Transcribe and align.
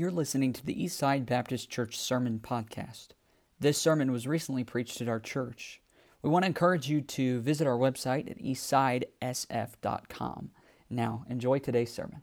You're 0.00 0.10
listening 0.10 0.54
to 0.54 0.64
the 0.64 0.74
Eastside 0.74 1.26
Baptist 1.26 1.68
Church 1.68 1.98
Sermon 1.98 2.40
Podcast. 2.42 3.08
This 3.58 3.76
sermon 3.76 4.10
was 4.10 4.26
recently 4.26 4.64
preached 4.64 5.02
at 5.02 5.10
our 5.10 5.20
church. 5.20 5.82
We 6.22 6.30
want 6.30 6.44
to 6.44 6.46
encourage 6.46 6.88
you 6.88 7.02
to 7.02 7.42
visit 7.42 7.66
our 7.66 7.76
website 7.76 8.30
at 8.30 8.38
eastsidesf.com. 8.38 10.52
Now, 10.88 11.26
enjoy 11.28 11.58
today's 11.58 11.92
sermon. 11.92 12.22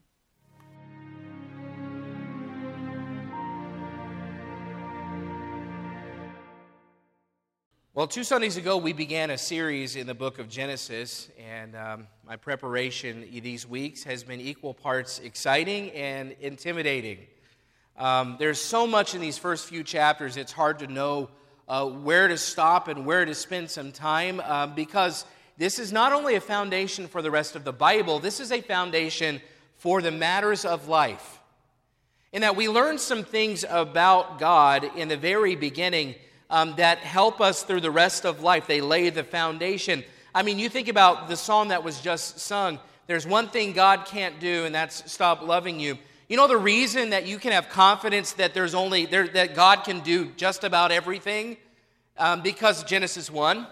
Well, 7.94 8.07
two 8.07 8.23
Sundays 8.23 8.57
ago, 8.57 8.78
we 8.78 8.91
began 8.91 9.30
a 9.30 9.38
series 9.38 9.96
in 9.96 10.07
the 10.07 10.16
book 10.16 10.39
of 10.39 10.50
Genesis, 10.50 11.30
and 11.38 11.75
um, 11.75 12.07
my 12.25 12.38
preparation 12.38 13.24
these 13.32 13.68
weeks 13.68 14.04
has 14.04 14.24
been 14.24 14.42
equal 14.42 14.74
parts 14.74 15.20
exciting 15.20 15.92
and 15.92 16.32
intimidating. 16.39 17.28
Um, 17.97 18.36
there's 18.37 18.61
so 18.61 18.86
much 18.86 19.15
in 19.15 19.21
these 19.21 19.39
first 19.39 19.68
few 19.68 19.83
chapters, 19.83 20.38
it's 20.38 20.51
hard 20.51 20.79
to 20.79 20.88
know 20.88 21.29
uh, 21.68 21.88
where 21.88 22.28
to 22.28 22.38
stop 22.38 22.88
and 22.88 23.05
where 23.05 23.25
to 23.25 23.33
spend 23.33 23.71
some 23.71 23.92
time 23.92 24.39
uh, 24.39 24.68
because 24.68 25.25
this 25.57 25.79
is 25.79 25.92
not 25.92 26.14
only 26.14 26.36
a 26.36 26.41
foundation 26.41 27.07
for 27.07 27.24
the 27.24 27.32
rest 27.32 27.55
of 27.55 27.64
the 27.64 27.74
Bible, 27.74 28.19
this 28.19 28.39
is 28.39 28.52
a 28.52 28.61
foundation 28.61 29.41
for 29.78 30.02
the 30.02 30.11
matters 30.11 30.64
of 30.64 30.88
life. 30.88 31.39
In 32.31 32.41
that 32.41 32.55
we 32.55 32.69
learn 32.69 33.00
some 33.00 33.23
things 33.23 33.66
about 33.67 34.38
God 34.38 34.83
in 34.95 35.08
the 35.08 35.17
very 35.17 35.55
beginning 35.55 36.14
um, 36.52 36.75
that 36.77 37.00
help 37.00 37.41
us 37.41 37.64
through 37.64 37.81
the 37.81 37.91
rest 37.91 38.25
of 38.25 38.44
life. 38.44 38.67
They 38.67 38.81
lay 38.81 39.09
the 39.09 39.23
foundation. 39.23 40.03
I 40.36 40.44
mean, 40.44 40.59
you 40.59 40.69
think 40.69 40.88
about 40.88 41.30
the 41.30 41.36
song 41.36 41.69
that 41.69 41.83
was 41.83 42.00
just 42.00 42.39
sung. 42.39 42.80
There's 43.08 43.25
one 43.25 43.47
thing 43.50 43.73
God 43.73 44.05
can't 44.05 44.39
do, 44.39 44.66
and 44.66 44.75
that's 44.75 45.11
stop 45.11 45.41
loving 45.41 45.79
you. 45.79 45.97
You 46.30 46.36
know 46.36 46.47
the 46.47 46.58
reason 46.58 47.11
that 47.11 47.25
you 47.25 47.38
can 47.38 47.53
have 47.53 47.70
confidence 47.70 48.33
that 48.33 48.53
there's 48.53 48.75
only 48.75 49.06
there, 49.06 49.30
that 49.30 49.56
God 49.56 49.86
can 49.86 50.02
do 50.02 50.31
just 50.36 50.66
about 50.66 50.92
everything? 50.92 51.56
Um, 52.17 52.42
because 52.42 52.84
Genesis 52.84 53.31
1. 53.31 53.66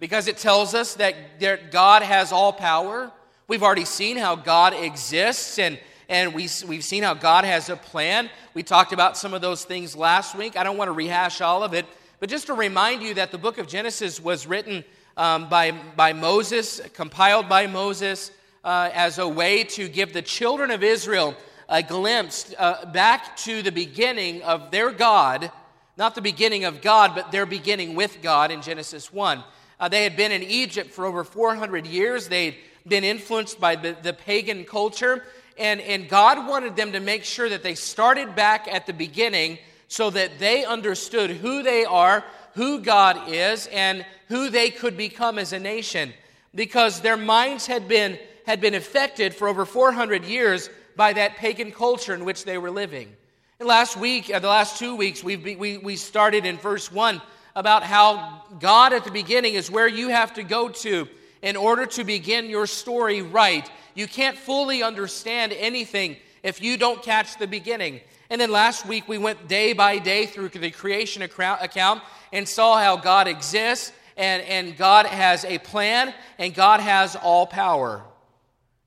Because 0.00 0.26
it 0.26 0.38
tells 0.38 0.74
us 0.74 0.94
that 0.94 1.14
there, 1.38 1.60
God 1.70 2.02
has 2.02 2.32
all 2.32 2.52
power. 2.52 3.12
We've 3.46 3.62
already 3.62 3.84
seen 3.84 4.16
how 4.16 4.36
God 4.36 4.72
exists 4.72 5.58
and 5.58 5.78
and 6.08 6.34
we, 6.34 6.46
we've 6.66 6.84
seen 6.84 7.02
how 7.02 7.14
God 7.14 7.44
has 7.44 7.70
a 7.70 7.76
plan. 7.76 8.28
We 8.52 8.62
talked 8.62 8.92
about 8.92 9.16
some 9.16 9.32
of 9.32 9.40
those 9.40 9.64
things 9.64 9.96
last 9.96 10.36
week. 10.36 10.58
I 10.58 10.62
don't 10.62 10.76
want 10.76 10.88
to 10.88 10.92
rehash 10.92 11.40
all 11.40 11.62
of 11.62 11.72
it, 11.72 11.86
but 12.20 12.28
just 12.28 12.48
to 12.48 12.54
remind 12.54 13.02
you 13.02 13.14
that 13.14 13.30
the 13.30 13.38
book 13.38 13.56
of 13.56 13.66
Genesis 13.66 14.20
was 14.20 14.46
written 14.46 14.84
um, 15.16 15.48
by, 15.48 15.70
by 15.70 16.12
Moses, 16.12 16.82
compiled 16.92 17.48
by 17.48 17.66
Moses, 17.66 18.30
uh, 18.64 18.90
as 18.92 19.18
a 19.18 19.28
way 19.28 19.64
to 19.64 19.88
give 19.88 20.12
the 20.12 20.22
children 20.22 20.70
of 20.70 20.82
Israel 20.82 21.34
a 21.68 21.82
glimpse 21.82 22.54
uh, 22.58 22.84
back 22.86 23.36
to 23.38 23.62
the 23.62 23.72
beginning 23.72 24.42
of 24.42 24.70
their 24.70 24.90
God, 24.90 25.50
not 25.96 26.14
the 26.14 26.22
beginning 26.22 26.64
of 26.64 26.82
God, 26.82 27.14
but 27.14 27.32
their 27.32 27.46
beginning 27.46 27.94
with 27.94 28.22
God 28.22 28.50
in 28.50 28.62
Genesis 28.62 29.12
1. 29.12 29.42
Uh, 29.80 29.88
they 29.88 30.04
had 30.04 30.16
been 30.16 30.32
in 30.32 30.42
Egypt 30.42 30.90
for 30.90 31.06
over 31.06 31.24
400 31.24 31.86
years. 31.86 32.28
They'd 32.28 32.56
been 32.86 33.04
influenced 33.04 33.60
by 33.60 33.76
the, 33.76 33.96
the 34.02 34.12
pagan 34.12 34.64
culture. 34.64 35.24
And, 35.58 35.80
and 35.80 36.08
God 36.08 36.46
wanted 36.46 36.76
them 36.76 36.92
to 36.92 37.00
make 37.00 37.24
sure 37.24 37.48
that 37.48 37.62
they 37.62 37.74
started 37.74 38.34
back 38.34 38.68
at 38.68 38.86
the 38.86 38.92
beginning 38.92 39.58
so 39.88 40.08
that 40.10 40.38
they 40.38 40.64
understood 40.64 41.30
who 41.30 41.62
they 41.62 41.84
are, 41.84 42.24
who 42.54 42.80
God 42.80 43.28
is, 43.28 43.66
and 43.68 44.06
who 44.28 44.48
they 44.48 44.70
could 44.70 44.96
become 44.96 45.38
as 45.38 45.52
a 45.52 45.58
nation. 45.58 46.12
Because 46.54 47.00
their 47.00 47.16
minds 47.16 47.66
had 47.66 47.88
been, 47.88 48.18
had 48.46 48.60
been 48.60 48.74
affected 48.74 49.34
for 49.34 49.48
over 49.48 49.64
400 49.64 50.24
years 50.24 50.70
by 50.96 51.12
that 51.12 51.36
pagan 51.36 51.72
culture 51.72 52.14
in 52.14 52.24
which 52.24 52.44
they 52.44 52.58
were 52.58 52.70
living. 52.70 53.14
And 53.58 53.68
last 53.68 53.96
week, 53.96 54.32
uh, 54.32 54.38
the 54.38 54.48
last 54.48 54.78
two 54.78 54.96
weeks, 54.96 55.22
we 55.22 55.36
we, 55.36 55.78
we 55.78 55.96
started 55.96 56.44
in 56.44 56.56
verse 56.58 56.90
1 56.90 57.20
about 57.54 57.82
how 57.82 58.42
God 58.58 58.92
at 58.92 59.04
the 59.04 59.10
beginning 59.10 59.54
is 59.54 59.70
where 59.70 59.88
you 59.88 60.08
have 60.08 60.34
to 60.34 60.42
go 60.42 60.68
to 60.68 61.08
in 61.42 61.56
order 61.56 61.86
to 61.86 62.04
begin 62.04 62.48
your 62.48 62.66
story 62.66 63.22
right. 63.22 63.70
You 63.94 64.06
can't 64.06 64.36
fully 64.36 64.82
understand 64.82 65.52
anything 65.52 66.16
if 66.42 66.62
you 66.62 66.76
don't 66.76 67.02
catch 67.02 67.38
the 67.38 67.46
beginning. 67.46 68.00
And 68.30 68.40
then 68.40 68.50
last 68.50 68.86
week 68.86 69.08
we 69.08 69.18
went 69.18 69.48
day 69.48 69.74
by 69.74 69.98
day 69.98 70.26
through 70.26 70.48
the 70.48 70.70
creation 70.70 71.22
account 71.22 72.02
and 72.32 72.48
saw 72.48 72.78
how 72.78 72.96
God 72.96 73.28
exists 73.28 73.92
and, 74.16 74.42
and 74.44 74.76
God 74.76 75.06
has 75.06 75.44
a 75.44 75.58
plan 75.58 76.14
and 76.38 76.54
God 76.54 76.80
has 76.80 77.16
all 77.16 77.46
power. 77.46 78.02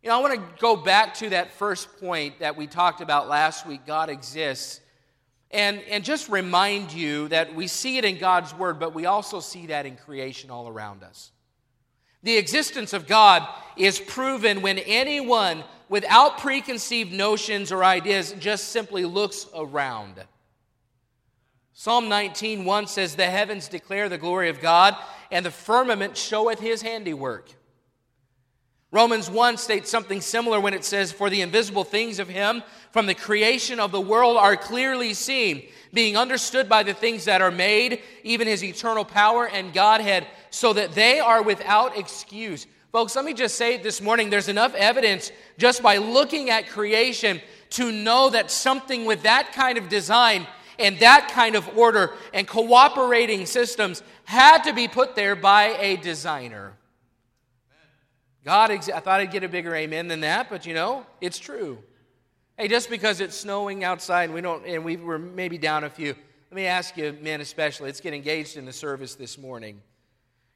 You 0.05 0.11
know, 0.11 0.19
I 0.19 0.21
want 0.21 0.35
to 0.35 0.61
go 0.61 0.75
back 0.75 1.15
to 1.15 1.31
that 1.31 1.53
first 1.53 1.99
point 1.99 2.37
that 2.37 2.55
we 2.55 2.67
talked 2.67 3.01
about 3.01 3.27
last 3.27 3.65
week 3.65 3.87
God 3.87 4.11
exists. 4.11 4.79
And, 5.49 5.81
and 5.89 6.03
just 6.03 6.29
remind 6.29 6.93
you 6.93 7.27
that 7.29 7.55
we 7.55 7.65
see 7.65 7.97
it 7.97 8.05
in 8.05 8.19
God's 8.19 8.53
Word, 8.53 8.79
but 8.79 8.93
we 8.93 9.07
also 9.07 9.39
see 9.39 9.65
that 9.65 9.87
in 9.87 9.95
creation 9.95 10.51
all 10.51 10.67
around 10.67 11.01
us. 11.01 11.31
The 12.21 12.37
existence 12.37 12.93
of 12.93 13.07
God 13.07 13.47
is 13.77 13.99
proven 13.99 14.61
when 14.61 14.77
anyone 14.77 15.63
without 15.89 16.37
preconceived 16.37 17.11
notions 17.11 17.71
or 17.71 17.83
ideas 17.83 18.35
just 18.37 18.69
simply 18.69 19.05
looks 19.05 19.47
around. 19.55 20.23
Psalm 21.73 22.07
19:1 22.09 22.85
says, 22.85 23.15
"The 23.15 23.25
heavens 23.25 23.67
declare 23.67 24.07
the 24.07 24.19
glory 24.19 24.49
of 24.49 24.61
God, 24.61 24.95
and 25.31 25.43
the 25.43 25.49
firmament 25.49 26.15
showeth 26.15 26.59
his 26.59 26.83
handiwork." 26.83 27.49
Romans 28.95 29.29
1 29.29 29.57
states 29.57 29.89
something 29.89 30.21
similar 30.21 30.57
when 30.57 30.73
it 30.73 30.85
says, 30.85 31.11
For 31.11 31.29
the 31.29 31.41
invisible 31.41 31.83
things 31.83 32.17
of 32.17 32.29
him 32.29 32.63
from 32.91 33.07
the 33.07 33.13
creation 33.13 33.77
of 33.77 33.91
the 33.91 33.99
world 33.99 34.37
are 34.37 34.55
clearly 34.55 35.13
seen, 35.13 35.67
being 35.91 36.15
understood 36.15 36.69
by 36.69 36.81
the 36.81 36.93
things 36.93 37.25
that 37.25 37.41
are 37.41 37.51
made, 37.51 38.01
even 38.23 38.47
his 38.47 38.63
eternal 38.63 39.03
power 39.03 39.49
and 39.49 39.73
Godhead, 39.73 40.25
so 40.49 40.71
that 40.71 40.93
they 40.93 41.19
are 41.19 41.43
without 41.43 41.97
excuse. 41.97 42.67
Folks, 42.93 43.17
let 43.17 43.25
me 43.25 43.33
just 43.33 43.55
say 43.55 43.75
this 43.75 43.99
morning 43.99 44.29
there's 44.29 44.47
enough 44.47 44.73
evidence 44.75 45.29
just 45.57 45.83
by 45.83 45.97
looking 45.97 46.49
at 46.49 46.69
creation 46.69 47.41
to 47.71 47.91
know 47.91 48.29
that 48.29 48.49
something 48.49 49.03
with 49.03 49.23
that 49.23 49.51
kind 49.51 49.77
of 49.77 49.89
design 49.89 50.47
and 50.79 50.97
that 50.99 51.29
kind 51.33 51.57
of 51.57 51.77
order 51.77 52.13
and 52.33 52.47
cooperating 52.47 53.45
systems 53.45 54.01
had 54.23 54.63
to 54.63 54.71
be 54.71 54.87
put 54.87 55.15
there 55.15 55.35
by 55.35 55.75
a 55.81 55.97
designer. 55.97 56.71
God, 58.45 58.69
I 58.69 58.77
thought 58.77 59.21
I'd 59.21 59.31
get 59.31 59.43
a 59.43 59.49
bigger 59.49 59.73
amen 59.73 60.07
than 60.07 60.21
that, 60.21 60.51
but 60.51 60.67
you 60.67 60.75
know, 60.75 61.03
it's 61.19 61.39
true. 61.39 61.79
Hey, 62.57 62.67
just 62.67 62.91
because 62.91 63.19
it's 63.19 63.35
snowing 63.35 63.83
outside 63.83 64.25
and 64.25 64.35
we 64.35 64.41
don't, 64.41 64.63
and 64.67 64.85
we 64.85 64.97
were 64.97 65.17
maybe 65.17 65.57
down 65.57 65.83
a 65.83 65.89
few, 65.89 66.13
let 66.51 66.55
me 66.55 66.67
ask 66.67 66.95
you, 66.95 67.17
men 67.21 67.41
especially, 67.41 67.87
let's 67.87 68.01
get 68.01 68.13
engaged 68.13 68.55
in 68.55 68.65
the 68.65 68.71
service 68.71 69.15
this 69.15 69.39
morning. 69.39 69.81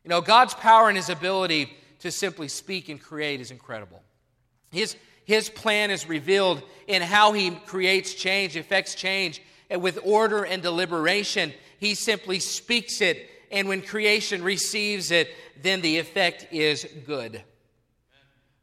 You 0.03 0.09
know, 0.09 0.21
God's 0.21 0.53
power 0.53 0.87
and 0.87 0.95
His 0.95 1.09
ability 1.09 1.75
to 1.99 2.11
simply 2.11 2.47
speak 2.47 2.89
and 2.89 3.01
create 3.01 3.41
is 3.41 3.49
incredible. 3.49 4.03
His, 4.71 4.95
his 5.25 5.49
plan 5.49 5.89
is 5.89 6.07
revealed 6.07 6.61
in 6.87 7.01
how 7.01 7.33
He 7.33 7.49
creates 7.49 8.13
change, 8.13 8.55
affects 8.55 8.93
change, 8.93 9.41
and 9.67 9.81
with 9.81 9.97
order 10.05 10.43
and 10.45 10.61
deliberation. 10.61 11.53
He 11.79 11.95
simply 11.95 12.39
speaks 12.39 13.01
it, 13.01 13.27
and 13.51 13.67
when 13.67 13.81
creation 13.81 14.43
receives 14.43 15.09
it, 15.09 15.27
then 15.61 15.81
the 15.81 15.97
effect 15.97 16.47
is 16.51 16.87
good. 17.07 17.41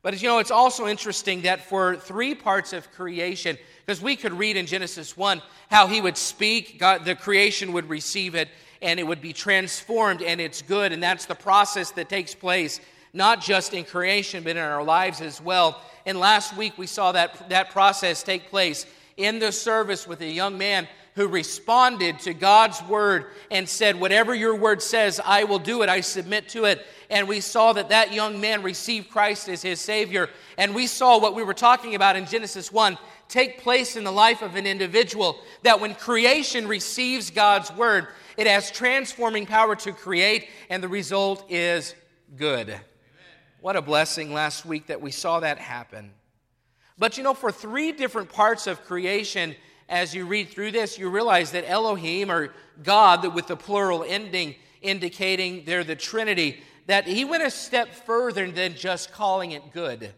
But 0.06 0.22
you 0.22 0.28
know, 0.28 0.38
it's 0.38 0.52
also 0.52 0.86
interesting 0.86 1.42
that 1.42 1.62
for 1.62 1.96
three 1.96 2.36
parts 2.36 2.72
of 2.72 2.92
creation, 2.92 3.58
because 3.84 4.00
we 4.00 4.14
could 4.14 4.32
read 4.32 4.56
in 4.56 4.64
Genesis 4.64 5.16
1 5.16 5.42
how 5.68 5.88
he 5.88 6.00
would 6.00 6.16
speak, 6.16 6.78
God, 6.78 7.04
the 7.04 7.16
creation 7.16 7.72
would 7.72 7.88
receive 7.88 8.36
it, 8.36 8.48
and 8.80 9.00
it 9.00 9.02
would 9.02 9.20
be 9.20 9.32
transformed, 9.32 10.22
and 10.22 10.40
it's 10.40 10.62
good. 10.62 10.92
And 10.92 11.02
that's 11.02 11.26
the 11.26 11.34
process 11.34 11.90
that 11.90 12.08
takes 12.08 12.36
place, 12.36 12.80
not 13.12 13.40
just 13.40 13.74
in 13.74 13.82
creation, 13.82 14.44
but 14.44 14.50
in 14.50 14.58
our 14.58 14.84
lives 14.84 15.20
as 15.20 15.40
well. 15.40 15.82
And 16.06 16.20
last 16.20 16.56
week 16.56 16.78
we 16.78 16.86
saw 16.86 17.10
that, 17.10 17.48
that 17.48 17.70
process 17.70 18.22
take 18.22 18.48
place 18.48 18.86
in 19.16 19.40
the 19.40 19.50
service 19.50 20.06
with 20.06 20.20
a 20.20 20.30
young 20.30 20.56
man 20.56 20.86
who 21.16 21.26
responded 21.26 22.20
to 22.20 22.32
God's 22.32 22.80
word 22.84 23.26
and 23.50 23.68
said, 23.68 23.98
Whatever 23.98 24.36
your 24.36 24.54
word 24.54 24.82
says, 24.82 25.20
I 25.24 25.42
will 25.44 25.58
do 25.58 25.82
it. 25.82 25.88
I 25.88 26.00
submit 26.00 26.48
to 26.50 26.66
it. 26.66 26.86
And 27.10 27.28
we 27.28 27.40
saw 27.40 27.72
that 27.72 27.90
that 27.90 28.12
young 28.12 28.40
man 28.40 28.62
received 28.62 29.10
Christ 29.10 29.48
as 29.48 29.62
his 29.62 29.80
Savior. 29.80 30.28
And 30.58 30.74
we 30.74 30.86
saw 30.86 31.18
what 31.18 31.34
we 31.34 31.42
were 31.42 31.54
talking 31.54 31.94
about 31.94 32.16
in 32.16 32.26
Genesis 32.26 32.72
1 32.72 32.98
take 33.28 33.60
place 33.60 33.96
in 33.96 34.04
the 34.04 34.12
life 34.12 34.42
of 34.42 34.54
an 34.54 34.66
individual. 34.66 35.38
That 35.62 35.80
when 35.80 35.94
creation 35.94 36.68
receives 36.68 37.30
God's 37.30 37.72
word, 37.72 38.08
it 38.36 38.46
has 38.46 38.70
transforming 38.70 39.46
power 39.46 39.74
to 39.76 39.92
create, 39.92 40.48
and 40.70 40.82
the 40.82 40.88
result 40.88 41.44
is 41.50 41.94
good. 42.36 42.68
Amen. 42.68 42.80
What 43.60 43.76
a 43.76 43.82
blessing 43.82 44.32
last 44.32 44.64
week 44.64 44.86
that 44.88 45.00
we 45.00 45.10
saw 45.10 45.40
that 45.40 45.58
happen. 45.58 46.12
But 46.98 47.16
you 47.18 47.24
know, 47.24 47.34
for 47.34 47.52
three 47.52 47.92
different 47.92 48.30
parts 48.30 48.66
of 48.66 48.84
creation, 48.84 49.54
as 49.88 50.14
you 50.14 50.26
read 50.26 50.48
through 50.48 50.72
this, 50.72 50.98
you 50.98 51.08
realize 51.08 51.52
that 51.52 51.68
Elohim, 51.68 52.30
or 52.30 52.52
God, 52.82 53.34
with 53.34 53.46
the 53.46 53.56
plural 53.56 54.04
ending, 54.06 54.54
indicating 54.82 55.64
they're 55.64 55.84
the 55.84 55.96
Trinity, 55.96 56.62
that 56.86 57.06
he 57.06 57.24
went 57.24 57.42
a 57.42 57.50
step 57.50 57.94
further 57.94 58.50
than 58.50 58.74
just 58.74 59.12
calling 59.12 59.52
it 59.52 59.72
good. 59.72 60.12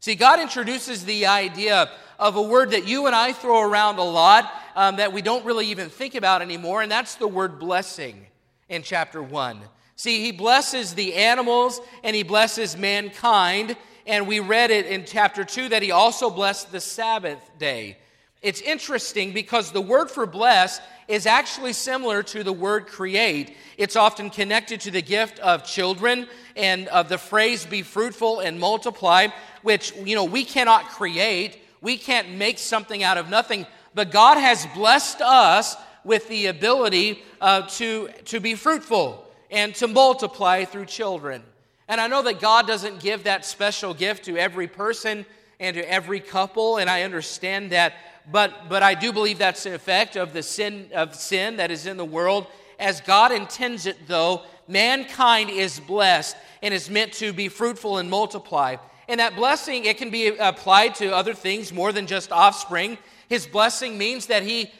See, 0.00 0.14
God 0.14 0.40
introduces 0.40 1.04
the 1.04 1.26
idea 1.26 1.90
of 2.18 2.36
a 2.36 2.42
word 2.42 2.70
that 2.70 2.86
you 2.86 3.06
and 3.06 3.14
I 3.14 3.32
throw 3.32 3.60
around 3.60 3.98
a 3.98 4.02
lot 4.02 4.50
um, 4.74 4.96
that 4.96 5.12
we 5.12 5.22
don't 5.22 5.44
really 5.44 5.66
even 5.66 5.90
think 5.90 6.14
about 6.14 6.42
anymore, 6.42 6.82
and 6.82 6.90
that's 6.90 7.16
the 7.16 7.28
word 7.28 7.58
blessing 7.58 8.26
in 8.68 8.82
chapter 8.82 9.22
1. 9.22 9.60
See, 9.96 10.24
he 10.24 10.32
blesses 10.32 10.94
the 10.94 11.14
animals 11.14 11.80
and 12.02 12.16
he 12.16 12.22
blesses 12.22 12.76
mankind, 12.76 13.76
and 14.06 14.26
we 14.26 14.40
read 14.40 14.70
it 14.70 14.86
in 14.86 15.04
chapter 15.04 15.44
2 15.44 15.68
that 15.68 15.82
he 15.82 15.90
also 15.90 16.30
blessed 16.30 16.72
the 16.72 16.80
Sabbath 16.80 17.38
day. 17.58 17.98
It's 18.40 18.62
interesting 18.62 19.32
because 19.32 19.70
the 19.70 19.82
word 19.82 20.10
for 20.10 20.24
bless 20.24 20.80
is 21.10 21.26
actually 21.26 21.72
similar 21.72 22.22
to 22.22 22.44
the 22.44 22.52
word 22.52 22.86
create. 22.86 23.56
It's 23.76 23.96
often 23.96 24.30
connected 24.30 24.80
to 24.82 24.92
the 24.92 25.02
gift 25.02 25.40
of 25.40 25.64
children 25.64 26.28
and 26.54 26.86
of 26.88 27.08
the 27.08 27.18
phrase 27.18 27.66
be 27.66 27.82
fruitful 27.82 28.38
and 28.38 28.60
multiply, 28.60 29.26
which, 29.62 29.92
you 29.96 30.14
know, 30.14 30.24
we 30.24 30.44
cannot 30.44 30.88
create. 30.88 31.58
We 31.80 31.96
can't 31.96 32.36
make 32.36 32.60
something 32.60 33.02
out 33.02 33.18
of 33.18 33.28
nothing. 33.28 33.66
But 33.92 34.12
God 34.12 34.38
has 34.38 34.66
blessed 34.66 35.20
us 35.20 35.76
with 36.04 36.28
the 36.28 36.46
ability 36.46 37.22
uh, 37.40 37.62
to, 37.62 38.08
to 38.26 38.38
be 38.38 38.54
fruitful 38.54 39.26
and 39.50 39.74
to 39.74 39.88
multiply 39.88 40.64
through 40.64 40.86
children. 40.86 41.42
And 41.88 42.00
I 42.00 42.06
know 42.06 42.22
that 42.22 42.40
God 42.40 42.68
doesn't 42.68 43.00
give 43.00 43.24
that 43.24 43.44
special 43.44 43.94
gift 43.94 44.26
to 44.26 44.36
every 44.36 44.68
person 44.68 45.26
and 45.58 45.74
to 45.74 45.90
every 45.90 46.20
couple, 46.20 46.76
and 46.76 46.88
I 46.88 47.02
understand 47.02 47.72
that. 47.72 47.94
But, 48.30 48.68
but 48.68 48.82
I 48.82 48.94
do 48.94 49.12
believe 49.12 49.38
that's 49.38 49.64
the 49.64 49.74
effect 49.74 50.16
of 50.16 50.32
the 50.32 50.42
sin 50.42 50.90
of 50.94 51.14
sin 51.14 51.56
that 51.56 51.70
is 51.70 51.86
in 51.86 51.96
the 51.96 52.04
world. 52.04 52.46
As 52.78 53.00
God 53.00 53.32
intends 53.32 53.86
it, 53.86 54.08
though, 54.08 54.42
mankind 54.68 55.50
is 55.50 55.80
blessed 55.80 56.36
and 56.62 56.72
is 56.72 56.88
meant 56.88 57.12
to 57.14 57.32
be 57.32 57.48
fruitful 57.48 57.98
and 57.98 58.08
multiply. 58.08 58.76
And 59.08 59.20
that 59.20 59.36
blessing, 59.36 59.84
it 59.84 59.98
can 59.98 60.10
be 60.10 60.28
applied 60.28 60.94
to 60.96 61.14
other 61.14 61.34
things 61.34 61.72
more 61.72 61.92
than 61.92 62.06
just 62.06 62.30
offspring. 62.30 62.96
His 63.28 63.46
blessing 63.46 63.98
means 63.98 64.26
that 64.26 64.42
he, 64.42 64.70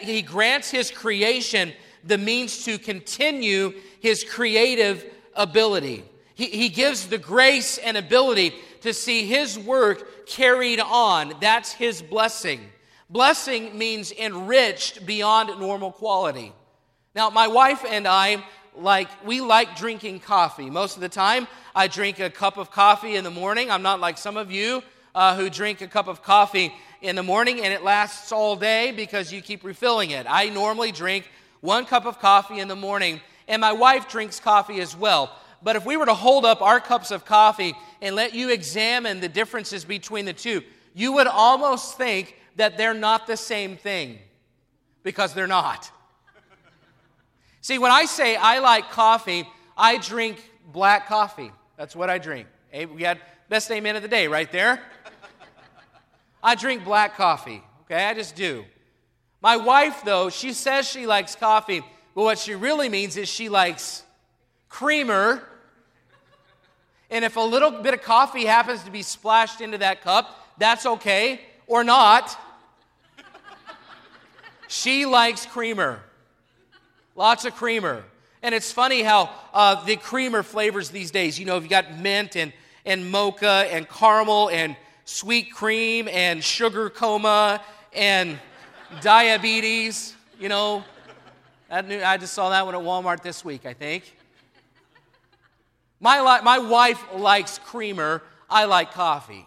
he 0.00 0.22
grants 0.22 0.70
his 0.70 0.90
creation 0.90 1.72
the 2.02 2.18
means 2.18 2.64
to 2.64 2.78
continue 2.78 3.72
his 4.00 4.24
creative 4.24 5.04
ability. 5.34 6.04
He, 6.34 6.46
he 6.46 6.68
gives 6.68 7.06
the 7.06 7.18
grace 7.18 7.78
and 7.78 7.96
ability 7.96 8.54
to 8.80 8.92
see 8.92 9.26
his 9.26 9.58
work 9.58 10.26
carried 10.26 10.80
on. 10.80 11.34
That's 11.40 11.72
his 11.72 12.02
blessing. 12.02 12.60
Blessing 13.08 13.76
means 13.78 14.12
enriched 14.12 15.06
beyond 15.06 15.58
normal 15.60 15.92
quality. 15.92 16.52
Now, 17.14 17.30
my 17.30 17.46
wife 17.48 17.84
and 17.88 18.08
I 18.08 18.44
like 18.76 19.08
we 19.24 19.40
like 19.40 19.76
drinking 19.76 20.20
coffee. 20.20 20.68
Most 20.68 20.96
of 20.96 21.00
the 21.00 21.08
time, 21.08 21.46
I 21.74 21.86
drink 21.86 22.18
a 22.18 22.28
cup 22.28 22.56
of 22.56 22.70
coffee 22.70 23.14
in 23.14 23.22
the 23.22 23.30
morning. 23.30 23.70
I'm 23.70 23.82
not 23.82 24.00
like 24.00 24.18
some 24.18 24.36
of 24.36 24.50
you 24.50 24.82
uh, 25.14 25.36
who 25.36 25.48
drink 25.48 25.80
a 25.80 25.86
cup 25.86 26.08
of 26.08 26.22
coffee 26.22 26.74
in 27.00 27.14
the 27.14 27.22
morning 27.22 27.60
and 27.60 27.72
it 27.72 27.84
lasts 27.84 28.32
all 28.32 28.56
day 28.56 28.90
because 28.90 29.32
you 29.32 29.40
keep 29.42 29.62
refilling 29.62 30.10
it. 30.10 30.26
I 30.28 30.48
normally 30.48 30.90
drink 30.90 31.30
one 31.60 31.86
cup 31.86 32.04
of 32.04 32.18
coffee 32.18 32.58
in 32.58 32.68
the 32.68 32.76
morning, 32.76 33.20
and 33.48 33.60
my 33.60 33.72
wife 33.72 34.08
drinks 34.08 34.40
coffee 34.40 34.80
as 34.80 34.96
well. 34.96 35.30
But 35.64 35.76
if 35.76 35.86
we 35.86 35.96
were 35.96 36.06
to 36.06 36.14
hold 36.14 36.44
up 36.44 36.60
our 36.60 36.78
cups 36.78 37.10
of 37.10 37.24
coffee 37.24 37.74
and 38.02 38.14
let 38.14 38.34
you 38.34 38.50
examine 38.50 39.20
the 39.20 39.30
differences 39.30 39.84
between 39.84 40.26
the 40.26 40.34
two, 40.34 40.62
you 40.92 41.12
would 41.14 41.26
almost 41.26 41.96
think 41.96 42.36
that 42.56 42.76
they're 42.76 42.94
not 42.94 43.26
the 43.26 43.36
same 43.36 43.78
thing 43.78 44.18
because 45.02 45.32
they're 45.32 45.46
not. 45.46 45.90
See, 47.62 47.78
when 47.78 47.90
I 47.90 48.04
say 48.04 48.36
I 48.36 48.58
like 48.58 48.90
coffee, 48.90 49.48
I 49.76 49.96
drink 49.96 50.38
black 50.70 51.08
coffee. 51.08 51.50
That's 51.78 51.96
what 51.96 52.10
I 52.10 52.18
drink. 52.18 52.46
Eh, 52.70 52.84
we 52.84 53.00
got 53.00 53.16
best 53.48 53.70
amen 53.70 53.96
of 53.96 54.02
the 54.02 54.08
day 54.08 54.28
right 54.28 54.52
there. 54.52 54.82
I 56.42 56.56
drink 56.56 56.84
black 56.84 57.16
coffee. 57.16 57.62
Okay, 57.84 58.04
I 58.04 58.12
just 58.12 58.36
do. 58.36 58.66
My 59.40 59.56
wife, 59.56 60.02
though, 60.04 60.28
she 60.28 60.52
says 60.52 60.86
she 60.86 61.06
likes 61.06 61.34
coffee, 61.34 61.80
but 62.14 62.22
what 62.22 62.38
she 62.38 62.54
really 62.54 62.90
means 62.90 63.16
is 63.16 63.30
she 63.30 63.48
likes 63.48 64.02
creamer. 64.68 65.42
And 67.14 67.24
if 67.24 67.36
a 67.36 67.40
little 67.40 67.70
bit 67.70 67.94
of 67.94 68.02
coffee 68.02 68.44
happens 68.44 68.82
to 68.82 68.90
be 68.90 69.02
splashed 69.02 69.60
into 69.60 69.78
that 69.78 70.02
cup, 70.02 70.36
that's 70.58 70.84
okay, 70.84 71.40
or 71.68 71.84
not. 71.84 72.36
she 74.66 75.06
likes 75.06 75.46
creamer. 75.46 76.00
Lots 77.14 77.44
of 77.44 77.54
creamer. 77.54 78.02
And 78.42 78.52
it's 78.52 78.72
funny 78.72 79.04
how 79.04 79.30
uh, 79.52 79.84
the 79.84 79.94
creamer 79.94 80.42
flavors 80.42 80.90
these 80.90 81.12
days, 81.12 81.38
you 81.38 81.46
know, 81.46 81.54
you've 81.54 81.68
got 81.68 81.96
mint 81.96 82.34
and, 82.34 82.52
and 82.84 83.08
mocha 83.08 83.68
and 83.70 83.88
caramel 83.88 84.50
and 84.50 84.74
sweet 85.04 85.52
cream 85.52 86.08
and 86.08 86.42
sugar 86.42 86.90
coma 86.90 87.62
and 87.92 88.40
diabetes, 89.02 90.16
you 90.40 90.48
know. 90.48 90.82
I 91.70 92.16
just 92.16 92.34
saw 92.34 92.50
that 92.50 92.66
one 92.66 92.74
at 92.74 92.80
Walmart 92.80 93.22
this 93.22 93.44
week, 93.44 93.66
I 93.66 93.72
think. 93.72 94.16
My, 96.04 96.20
li- 96.20 96.44
my 96.44 96.58
wife 96.58 97.02
likes 97.14 97.58
creamer. 97.64 98.22
I 98.50 98.66
like 98.66 98.92
coffee. 98.92 99.46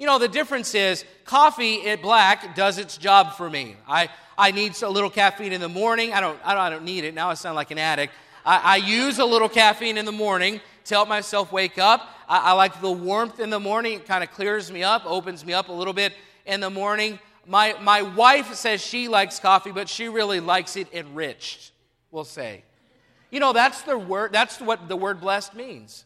You 0.00 0.06
know, 0.06 0.18
the 0.18 0.26
difference 0.26 0.74
is 0.74 1.04
coffee 1.24 1.88
at 1.88 2.02
black 2.02 2.56
does 2.56 2.76
its 2.76 2.96
job 2.96 3.34
for 3.34 3.48
me. 3.48 3.76
I, 3.86 4.08
I 4.36 4.50
need 4.50 4.82
a 4.82 4.88
little 4.88 5.10
caffeine 5.10 5.52
in 5.52 5.60
the 5.60 5.68
morning. 5.68 6.12
I 6.12 6.20
don't, 6.20 6.36
I 6.44 6.54
don't, 6.54 6.62
I 6.62 6.70
don't 6.70 6.82
need 6.84 7.04
it. 7.04 7.14
Now 7.14 7.30
I 7.30 7.34
sound 7.34 7.54
like 7.54 7.70
an 7.70 7.78
addict. 7.78 8.12
I, 8.44 8.58
I, 8.58 8.76
use 8.78 9.20
a 9.20 9.24
little 9.24 9.48
caffeine 9.48 9.96
in 9.96 10.06
the 10.06 10.12
morning 10.12 10.60
to 10.86 10.94
help 10.96 11.08
myself 11.08 11.52
wake 11.52 11.78
up. 11.78 12.08
I, 12.28 12.50
I 12.50 12.52
like 12.54 12.80
the 12.80 12.90
warmth 12.90 13.38
in 13.38 13.50
the 13.50 13.60
morning. 13.60 13.92
It 13.92 14.06
kind 14.06 14.24
of 14.24 14.32
clears 14.32 14.72
me 14.72 14.82
up, 14.82 15.06
opens 15.06 15.44
me 15.44 15.52
up 15.52 15.68
a 15.68 15.72
little 15.72 15.94
bit 15.94 16.14
in 16.46 16.58
the 16.58 16.70
morning. 16.70 17.20
My, 17.46 17.76
my 17.80 18.02
wife 18.02 18.54
says 18.54 18.80
she 18.80 19.06
likes 19.06 19.38
coffee, 19.38 19.70
but 19.70 19.88
she 19.88 20.08
really 20.08 20.40
likes 20.40 20.74
it 20.74 20.92
enriched, 20.92 21.70
we'll 22.10 22.24
say. 22.24 22.64
You 23.30 23.40
know, 23.40 23.52
that's 23.52 23.82
the 23.82 23.98
word, 23.98 24.32
that's 24.32 24.60
what 24.60 24.88
the 24.88 24.96
word 24.96 25.20
blessed 25.20 25.54
means. 25.54 26.04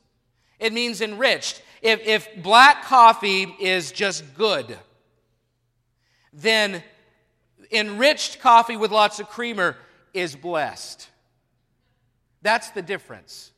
It 0.59 0.73
means 0.73 1.01
enriched. 1.01 1.63
If, 1.83 2.01
if 2.07 2.43
black 2.43 2.85
coffee 2.85 3.55
is 3.61 3.93
just 3.93 4.35
good, 4.35 4.79
then 6.33 6.83
enriched 7.71 8.41
coffee 8.41 8.77
with 8.77 8.91
lots 8.91 9.21
of 9.21 9.29
creamer 9.29 9.77
is 10.13 10.37
blessed. 10.37 11.09
That's 12.43 12.71
the 12.71 12.83
difference. 12.83 13.51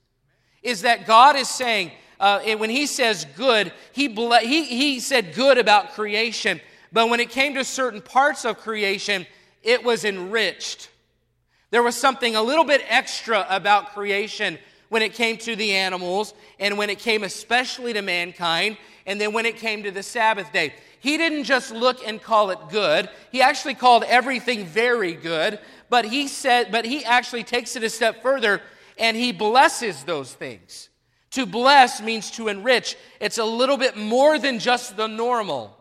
Is 0.63 0.83
that 0.83 1.07
God 1.07 1.37
is 1.37 1.49
saying, 1.49 1.93
uh, 2.19 2.41
when 2.57 2.71
He 2.71 2.87
says 2.87 3.27
good, 3.37 3.73
he, 3.93 4.09
ble- 4.09 4.39
he, 4.41 4.65
he 4.65 5.01
said 5.01 5.35
good 5.35 5.59
about 5.59 5.93
creation, 5.93 6.61
but 6.93 7.11
when 7.11 7.21
it 7.21 7.31
came 7.31 7.55
to 7.55 7.65
certain 7.65 8.01
parts 8.01 8.45
of 8.45 8.59
creation, 8.59 9.27
it 9.63 9.85
was 9.85 10.05
enriched. 10.05 10.89
There 11.71 11.83
was 11.83 11.97
something 11.97 12.37
a 12.37 12.43
little 12.43 12.65
bit 12.65 12.85
extra 12.89 13.47
about 13.49 13.93
creation 13.93 14.59
when 14.89 15.03
it 15.03 15.15
came 15.15 15.37
to 15.39 15.57
the 15.57 15.73
animals, 15.73 16.33
and 16.61 16.79
when 16.79 16.91
it 16.91 17.01
came 17.01 17.25
especially 17.25 17.93
to 17.93 18.03
mankind, 18.03 18.77
and 19.05 19.21
then 19.21 19.33
when 19.33 19.45
it 19.45 19.57
came 19.57 19.83
to 19.83 19.91
the 19.91 20.03
Sabbath 20.03 20.53
day. 20.53 20.73
He 21.01 21.17
didn't 21.17 21.45
just 21.45 21.73
look 21.73 22.07
and 22.07 22.23
call 22.23 22.51
it 22.51 22.59
good, 22.71 23.09
he 23.33 23.43
actually 23.43 23.75
called 23.75 24.05
everything 24.05 24.65
very 24.65 25.13
good, 25.13 25.59
but 25.89 26.05
he 26.05 26.29
said, 26.29 26.71
but 26.71 26.85
he 26.85 27.05
actually 27.05 27.45
takes 27.45 27.77
it 27.77 27.83
a 27.83 27.91
step 27.91 28.23
further 28.23 28.61
and 28.99 29.17
he 29.17 29.33
blesses 29.33 30.05
those 30.05 30.33
things. 30.33 30.89
To 31.33 31.47
bless 31.47 32.01
means 32.01 32.31
to 32.33 32.49
enrich. 32.49 32.97
It's 33.21 33.39
a 33.39 33.45
little 33.45 33.77
bit 33.77 33.97
more 33.97 34.39
than 34.39 34.59
just 34.59 34.97
the 34.97 35.07
normal. 35.07 35.77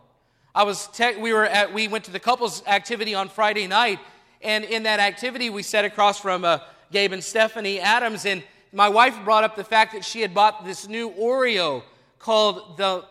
I 0.54 0.64
was 0.64 0.86
te- 0.88 1.16
we 1.16 1.32
were 1.32 1.46
at 1.46 1.72
we 1.72 1.88
went 1.88 2.04
to 2.04 2.10
the 2.10 2.20
couples 2.20 2.62
activity 2.66 3.14
on 3.14 3.28
Friday 3.28 3.66
night, 3.66 3.98
and 4.46 4.64
in 4.64 4.84
that 4.84 5.00
activity 5.00 5.50
we 5.50 5.62
sat 5.62 5.84
across 5.84 6.20
from 6.20 6.44
uh, 6.44 6.60
Gabe 6.92 7.12
and 7.12 7.22
Stephanie 7.22 7.80
Adams, 7.80 8.24
and 8.24 8.44
my 8.72 8.88
wife 8.88 9.18
brought 9.24 9.42
up 9.42 9.56
the 9.56 9.64
fact 9.64 9.92
that 9.92 10.04
she 10.04 10.20
had 10.20 10.32
bought 10.32 10.64
this 10.64 10.88
new 10.88 11.10
Oreo 11.10 11.82
called 12.20 12.76
the 12.78 13.04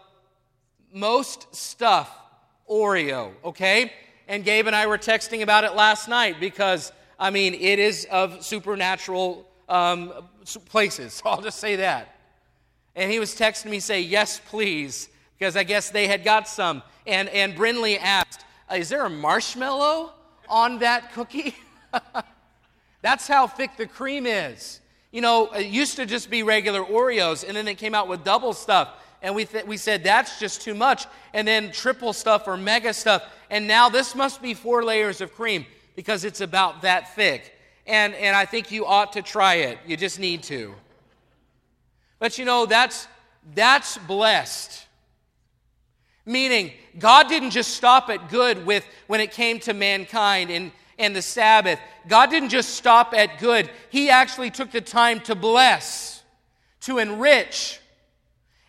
Most 0.94 1.52
Stuf 1.52 2.08
Oreo. 2.70 3.34
Okay, 3.44 3.92
and 4.30 4.46
Gabe 4.46 4.68
and 4.68 4.76
I 4.76 4.88
were 4.88 4.98
texting 4.98 5.42
about 5.42 5.66
it 5.66 5.76
last 5.76 6.08
night 6.08 6.40
because 6.40 6.94
I 7.20 7.32
mean 7.32 7.54
it 7.54 7.80
is 7.80 8.08
of 8.10 8.44
supernatural 8.44 9.46
um, 9.68 10.14
places. 10.70 11.16
So 11.16 11.24
I'll 11.30 11.42
just 11.42 11.60
say 11.60 11.76
that. 11.76 12.16
And 12.96 13.12
he 13.12 13.20
was 13.20 13.36
texting 13.36 13.72
me 13.72 13.82
say 13.82 14.00
yes 14.00 14.40
please 14.48 15.10
because 15.38 15.58
I 15.58 15.66
guess 15.66 15.90
they 15.90 16.08
had 16.08 16.24
got 16.24 16.48
some. 16.48 16.82
And, 17.06 17.28
and 17.28 17.56
Brinley 17.56 18.00
asked, 18.00 18.46
Is 18.74 18.88
there 18.88 19.06
a 19.06 19.10
marshmallow 19.10 20.15
on 20.50 20.80
that 20.80 21.14
cookie? 21.14 21.56
That's 23.02 23.28
how 23.28 23.48
thick 23.48 23.78
the 23.78 23.86
cream 23.86 24.26
is. 24.26 24.80
You 25.12 25.22
know, 25.22 25.52
it 25.52 25.68
used 25.68 25.96
to 25.98 26.06
just 26.06 26.30
be 26.30 26.44
regular 26.44 26.84
Oreos, 26.84 27.48
and 27.48 27.56
then 27.56 27.66
they 27.66 27.76
came 27.76 27.96
out 27.96 28.08
with 28.08 28.24
double 28.24 28.54
stuff. 28.54 28.90
And 29.22 29.34
we, 29.34 29.46
th- 29.46 29.66
we 29.66 29.78
said, 29.78 30.04
that's 30.04 30.40
just 30.40 30.62
too 30.62 30.76
much. 30.76 31.06
And 31.34 31.48
then 31.48 31.72
triple 31.72 32.14
stuff 32.14 32.48
or 32.48 32.58
mega 32.58 32.94
stuff. 32.94 33.24
And 33.50 33.68
now 33.68 33.90
this 33.90 34.14
must 34.14 34.42
be 34.42 34.54
four 34.54 34.84
layers 34.84 35.22
of 35.22 35.34
cream 35.34 35.66
because 35.96 36.26
it's 36.26 36.42
about 36.42 36.82
that 36.84 37.16
thick. 37.16 37.54
And, 37.88 38.14
and 38.16 38.36
I 38.36 38.46
think 38.46 38.72
you 38.72 38.86
ought 38.86 39.14
to 39.14 39.22
try 39.22 39.56
it. 39.56 39.80
You 39.88 39.98
just 39.98 40.20
need 40.20 40.44
to. 40.44 40.76
But 42.20 42.38
you 42.38 42.46
know, 42.46 42.66
that's, 42.66 43.08
that's 43.54 43.98
blessed. 44.00 44.85
Meaning, 46.26 46.72
God 46.98 47.28
didn't 47.28 47.52
just 47.52 47.76
stop 47.76 48.10
at 48.10 48.30
good 48.30 48.66
with 48.66 48.86
when 49.08 49.20
it 49.20 49.32
came 49.32 49.60
to 49.62 49.74
mankind 49.74 50.50
and, 50.50 50.72
and 50.98 51.16
the 51.16 51.22
Sabbath. 51.22 51.80
God 52.08 52.30
didn't 52.30 52.50
just 52.50 52.72
stop 52.72 53.14
at 53.14 53.40
good. 53.40 53.70
He 53.90 54.10
actually 54.10 54.50
took 54.50 54.72
the 54.72 54.82
time 54.82 55.20
to 55.22 55.36
bless, 55.36 56.24
to 56.82 56.98
enrich. 56.98 57.80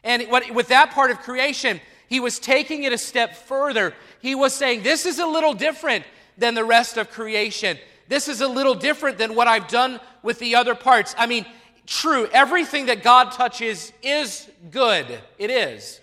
And 0.05 0.23
what, 0.25 0.51
with 0.51 0.69
that 0.69 0.91
part 0.91 1.11
of 1.11 1.19
creation, 1.21 1.81
he 2.09 2.21
was 2.21 2.39
taking 2.39 2.85
it 2.85 2.93
a 2.93 2.99
step 2.99 3.35
further. 3.35 3.95
He 4.21 4.35
was 4.35 4.53
saying, 4.53 4.83
This 4.83 5.07
is 5.07 5.19
a 5.19 5.27
little 5.27 5.55
different 5.55 6.05
than 6.37 6.55
the 6.55 6.65
rest 6.65 6.99
of 6.99 7.11
creation. 7.11 7.79
This 8.09 8.29
is 8.29 8.41
a 8.41 8.49
little 8.49 8.75
different 8.75 9.19
than 9.19 9.35
what 9.35 9.49
I've 9.49 9.69
done 9.69 9.99
with 10.23 10.39
the 10.39 10.55
other 10.55 10.75
parts. 10.75 11.15
I 11.19 11.27
mean, 11.27 11.47
true, 11.87 12.29
everything 12.33 12.87
that 12.87 13.03
God 13.03 13.33
touches 13.33 13.93
is 14.03 14.49
good. 14.71 15.07
It 15.39 15.51
is. 15.51 16.01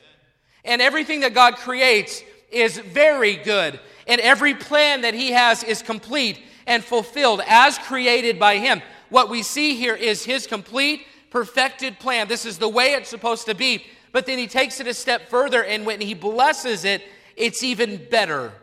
And 0.66 0.82
everything 0.82 1.22
that 1.22 1.34
God 1.34 1.58
creates 1.58 2.24
is 2.52 2.78
very 2.78 3.36
good. 3.36 3.80
And 4.08 4.22
every 4.22 4.54
plan 4.54 5.02
that 5.02 5.14
He 5.14 5.32
has 5.32 5.64
is 5.64 5.82
complete 5.82 6.42
and 6.66 6.84
fulfilled 6.84 7.42
as 7.48 7.78
created 7.80 8.40
by 8.40 8.58
Him. 8.58 8.82
What 9.10 9.30
we 9.30 9.44
see 9.44 9.76
here 9.76 9.96
is 9.96 10.24
His 10.24 10.48
complete, 10.48 11.06
perfected 11.30 12.00
plan. 12.00 12.28
This 12.28 12.46
is 12.46 12.58
the 12.58 12.70
way 12.70 12.94
it's 12.94 13.10
supposed 13.10 13.46
to 13.48 13.56
be. 13.56 13.86
But 14.12 14.26
then 14.26 14.38
He 14.38 14.48
takes 14.48 14.80
it 14.80 14.88
a 14.88 14.94
step 14.94 15.30
further, 15.30 15.64
and 15.64 15.86
when 15.86 16.00
He 16.00 16.14
blesses 16.14 16.86
it, 16.86 17.04
it's 17.36 17.64
even 17.64 18.02
better. 18.10 18.54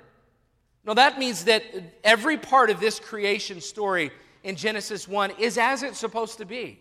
Now, 0.85 0.95
that 0.95 1.19
means 1.19 1.45
that 1.45 1.63
every 2.03 2.39
part 2.39 2.71
of 2.71 2.81
this 2.81 2.99
creation 2.99 3.61
story 3.61 4.11
in 4.43 4.57
Genesis 4.57 5.07
1 5.07 5.33
is 5.39 5.59
as 5.59 5.83
it's 5.83 5.99
supposed 5.99 6.39
to 6.39 6.47
be. 6.47 6.81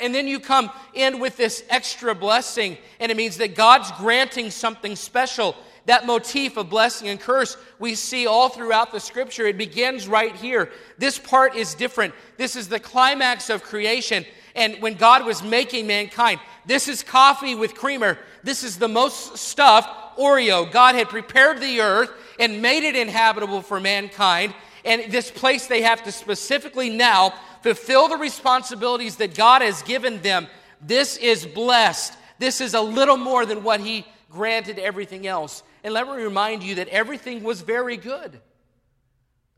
And 0.00 0.14
then 0.14 0.26
you 0.26 0.40
come 0.40 0.70
in 0.94 1.18
with 1.20 1.36
this 1.36 1.64
extra 1.68 2.14
blessing, 2.14 2.78
and 3.00 3.10
it 3.12 3.16
means 3.16 3.36
that 3.38 3.54
God's 3.54 3.90
granting 3.92 4.50
something 4.50 4.96
special. 4.96 5.54
That 5.86 6.06
motif 6.06 6.58
of 6.58 6.68
blessing 6.68 7.08
and 7.08 7.18
curse 7.18 7.56
we 7.78 7.94
see 7.94 8.26
all 8.26 8.50
throughout 8.50 8.92
the 8.92 9.00
scripture. 9.00 9.46
It 9.46 9.56
begins 9.56 10.06
right 10.06 10.34
here. 10.36 10.70
This 10.98 11.18
part 11.18 11.54
is 11.56 11.74
different. 11.74 12.14
This 12.36 12.56
is 12.56 12.68
the 12.68 12.78
climax 12.78 13.48
of 13.48 13.62
creation. 13.62 14.26
And 14.54 14.82
when 14.82 14.94
God 14.94 15.24
was 15.24 15.42
making 15.42 15.86
mankind, 15.86 16.40
this 16.66 16.88
is 16.88 17.02
coffee 17.02 17.54
with 17.54 17.74
creamer. 17.74 18.18
This 18.42 18.64
is 18.64 18.78
the 18.78 18.88
most 18.88 19.38
stuffed 19.38 20.18
Oreo. 20.18 20.70
God 20.70 20.94
had 20.94 21.08
prepared 21.08 21.60
the 21.60 21.80
earth 21.80 22.10
and 22.38 22.60
made 22.60 22.82
it 22.82 22.96
inhabitable 22.96 23.62
for 23.62 23.80
mankind. 23.80 24.52
And 24.88 25.12
this 25.12 25.30
place 25.30 25.66
they 25.66 25.82
have 25.82 26.02
to 26.04 26.12
specifically 26.12 26.88
now 26.88 27.34
fulfill 27.62 28.08
the 28.08 28.16
responsibilities 28.16 29.16
that 29.16 29.34
God 29.34 29.60
has 29.60 29.82
given 29.82 30.22
them. 30.22 30.46
This 30.80 31.18
is 31.18 31.44
blessed. 31.44 32.14
This 32.38 32.62
is 32.62 32.72
a 32.72 32.80
little 32.80 33.18
more 33.18 33.44
than 33.44 33.62
what 33.62 33.80
He 33.80 34.06
granted 34.30 34.78
everything 34.78 35.26
else. 35.26 35.62
And 35.84 35.92
let 35.92 36.06
me 36.06 36.14
remind 36.14 36.62
you 36.62 36.76
that 36.76 36.88
everything 36.88 37.42
was 37.44 37.60
very 37.60 37.98
good. 37.98 38.40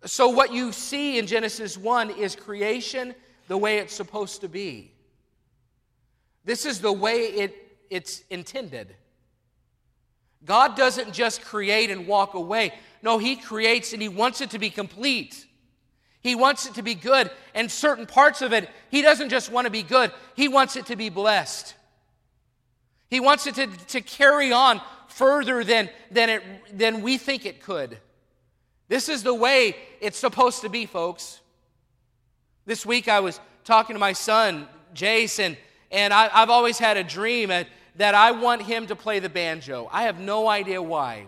So, 0.04 0.30
what 0.30 0.52
you 0.52 0.72
see 0.72 1.16
in 1.16 1.28
Genesis 1.28 1.78
1 1.78 2.10
is 2.10 2.34
creation 2.34 3.14
the 3.46 3.56
way 3.56 3.78
it's 3.78 3.94
supposed 3.94 4.40
to 4.40 4.48
be. 4.48 4.90
This 6.44 6.66
is 6.66 6.80
the 6.80 6.92
way 6.92 7.20
it, 7.26 7.78
it's 7.88 8.24
intended. 8.30 8.96
God 10.44 10.76
doesn't 10.76 11.12
just 11.12 11.42
create 11.42 11.90
and 11.90 12.06
walk 12.06 12.34
away. 12.34 12.72
No, 13.02 13.18
He 13.18 13.36
creates 13.36 13.92
and 13.92 14.00
He 14.00 14.08
wants 14.08 14.40
it 14.40 14.50
to 14.50 14.58
be 14.58 14.70
complete. 14.70 15.46
He 16.22 16.34
wants 16.34 16.66
it 16.66 16.74
to 16.74 16.82
be 16.82 16.94
good. 16.94 17.30
And 17.54 17.70
certain 17.70 18.06
parts 18.06 18.42
of 18.42 18.52
it, 18.52 18.68
He 18.90 19.02
doesn't 19.02 19.28
just 19.28 19.50
want 19.50 19.66
to 19.66 19.70
be 19.70 19.82
good, 19.82 20.12
He 20.34 20.48
wants 20.48 20.76
it 20.76 20.86
to 20.86 20.96
be 20.96 21.08
blessed. 21.08 21.74
He 23.08 23.18
wants 23.18 23.46
it 23.48 23.56
to, 23.56 23.66
to 23.66 24.00
carry 24.00 24.52
on 24.52 24.80
further 25.08 25.64
than, 25.64 25.90
than, 26.12 26.30
it, 26.30 26.42
than 26.72 27.02
we 27.02 27.18
think 27.18 27.44
it 27.44 27.60
could. 27.60 27.98
This 28.88 29.08
is 29.08 29.24
the 29.24 29.34
way 29.34 29.76
it's 30.00 30.18
supposed 30.18 30.62
to 30.62 30.68
be, 30.68 30.86
folks. 30.86 31.40
This 32.66 32.86
week 32.86 33.08
I 33.08 33.20
was 33.20 33.40
talking 33.64 33.94
to 33.94 34.00
my 34.00 34.12
son, 34.12 34.68
Jason, 34.94 35.56
and 35.90 36.14
I, 36.14 36.28
have 36.28 36.50
always 36.50 36.78
had 36.78 36.96
a 36.96 37.04
dream 37.04 37.50
that 38.00 38.14
I 38.14 38.30
want 38.30 38.62
him 38.62 38.86
to 38.86 38.96
play 38.96 39.18
the 39.18 39.28
banjo. 39.28 39.86
I 39.92 40.04
have 40.04 40.18
no 40.18 40.48
idea 40.48 40.80
why. 40.80 41.26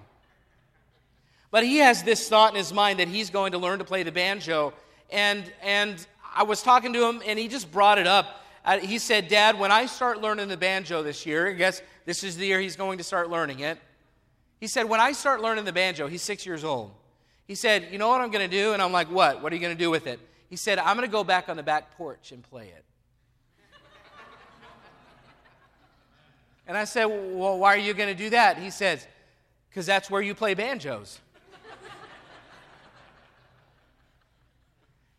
But 1.50 1.64
he 1.64 1.76
has 1.76 2.02
this 2.02 2.30
thought 2.30 2.52
in 2.52 2.56
his 2.56 2.72
mind 2.72 2.98
that 2.98 3.08
he's 3.08 3.28
going 3.28 3.52
to 3.52 3.58
learn 3.58 3.80
to 3.80 3.84
play 3.84 4.04
the 4.04 4.10
banjo. 4.10 4.72
And, 5.10 5.44
and 5.62 6.06
I 6.34 6.44
was 6.44 6.62
talking 6.62 6.94
to 6.94 7.06
him, 7.06 7.20
and 7.26 7.38
he 7.38 7.46
just 7.46 7.70
brought 7.70 7.98
it 7.98 8.06
up. 8.06 8.40
He 8.80 8.98
said, 8.98 9.28
Dad, 9.28 9.58
when 9.58 9.70
I 9.70 9.84
start 9.84 10.22
learning 10.22 10.48
the 10.48 10.56
banjo 10.56 11.02
this 11.02 11.26
year, 11.26 11.50
I 11.50 11.52
guess 11.52 11.82
this 12.06 12.24
is 12.24 12.38
the 12.38 12.46
year 12.46 12.58
he's 12.58 12.76
going 12.76 12.96
to 12.96 13.04
start 13.04 13.28
learning 13.28 13.60
it. 13.60 13.78
He 14.58 14.66
said, 14.66 14.88
When 14.88 14.98
I 14.98 15.12
start 15.12 15.42
learning 15.42 15.66
the 15.66 15.74
banjo, 15.74 16.08
he's 16.08 16.22
six 16.22 16.46
years 16.46 16.64
old. 16.64 16.90
He 17.46 17.54
said, 17.54 17.88
You 17.92 17.98
know 17.98 18.08
what 18.08 18.22
I'm 18.22 18.30
going 18.30 18.48
to 18.48 18.56
do? 18.56 18.72
And 18.72 18.80
I'm 18.80 18.92
like, 18.92 19.10
What? 19.10 19.42
What 19.42 19.52
are 19.52 19.56
you 19.56 19.60
going 19.60 19.76
to 19.76 19.78
do 19.78 19.90
with 19.90 20.06
it? 20.06 20.20
He 20.48 20.56
said, 20.56 20.78
I'm 20.78 20.96
going 20.96 21.06
to 21.06 21.12
go 21.12 21.22
back 21.22 21.50
on 21.50 21.58
the 21.58 21.62
back 21.62 21.98
porch 21.98 22.32
and 22.32 22.42
play 22.42 22.68
it. 22.68 22.84
And 26.66 26.76
I 26.76 26.84
said, 26.84 27.06
Well, 27.06 27.58
why 27.58 27.74
are 27.74 27.78
you 27.78 27.94
going 27.94 28.08
to 28.08 28.14
do 28.14 28.30
that? 28.30 28.58
He 28.58 28.70
says, 28.70 29.06
Because 29.68 29.86
that's 29.86 30.10
where 30.10 30.22
you 30.22 30.34
play 30.34 30.54
banjos. 30.54 31.20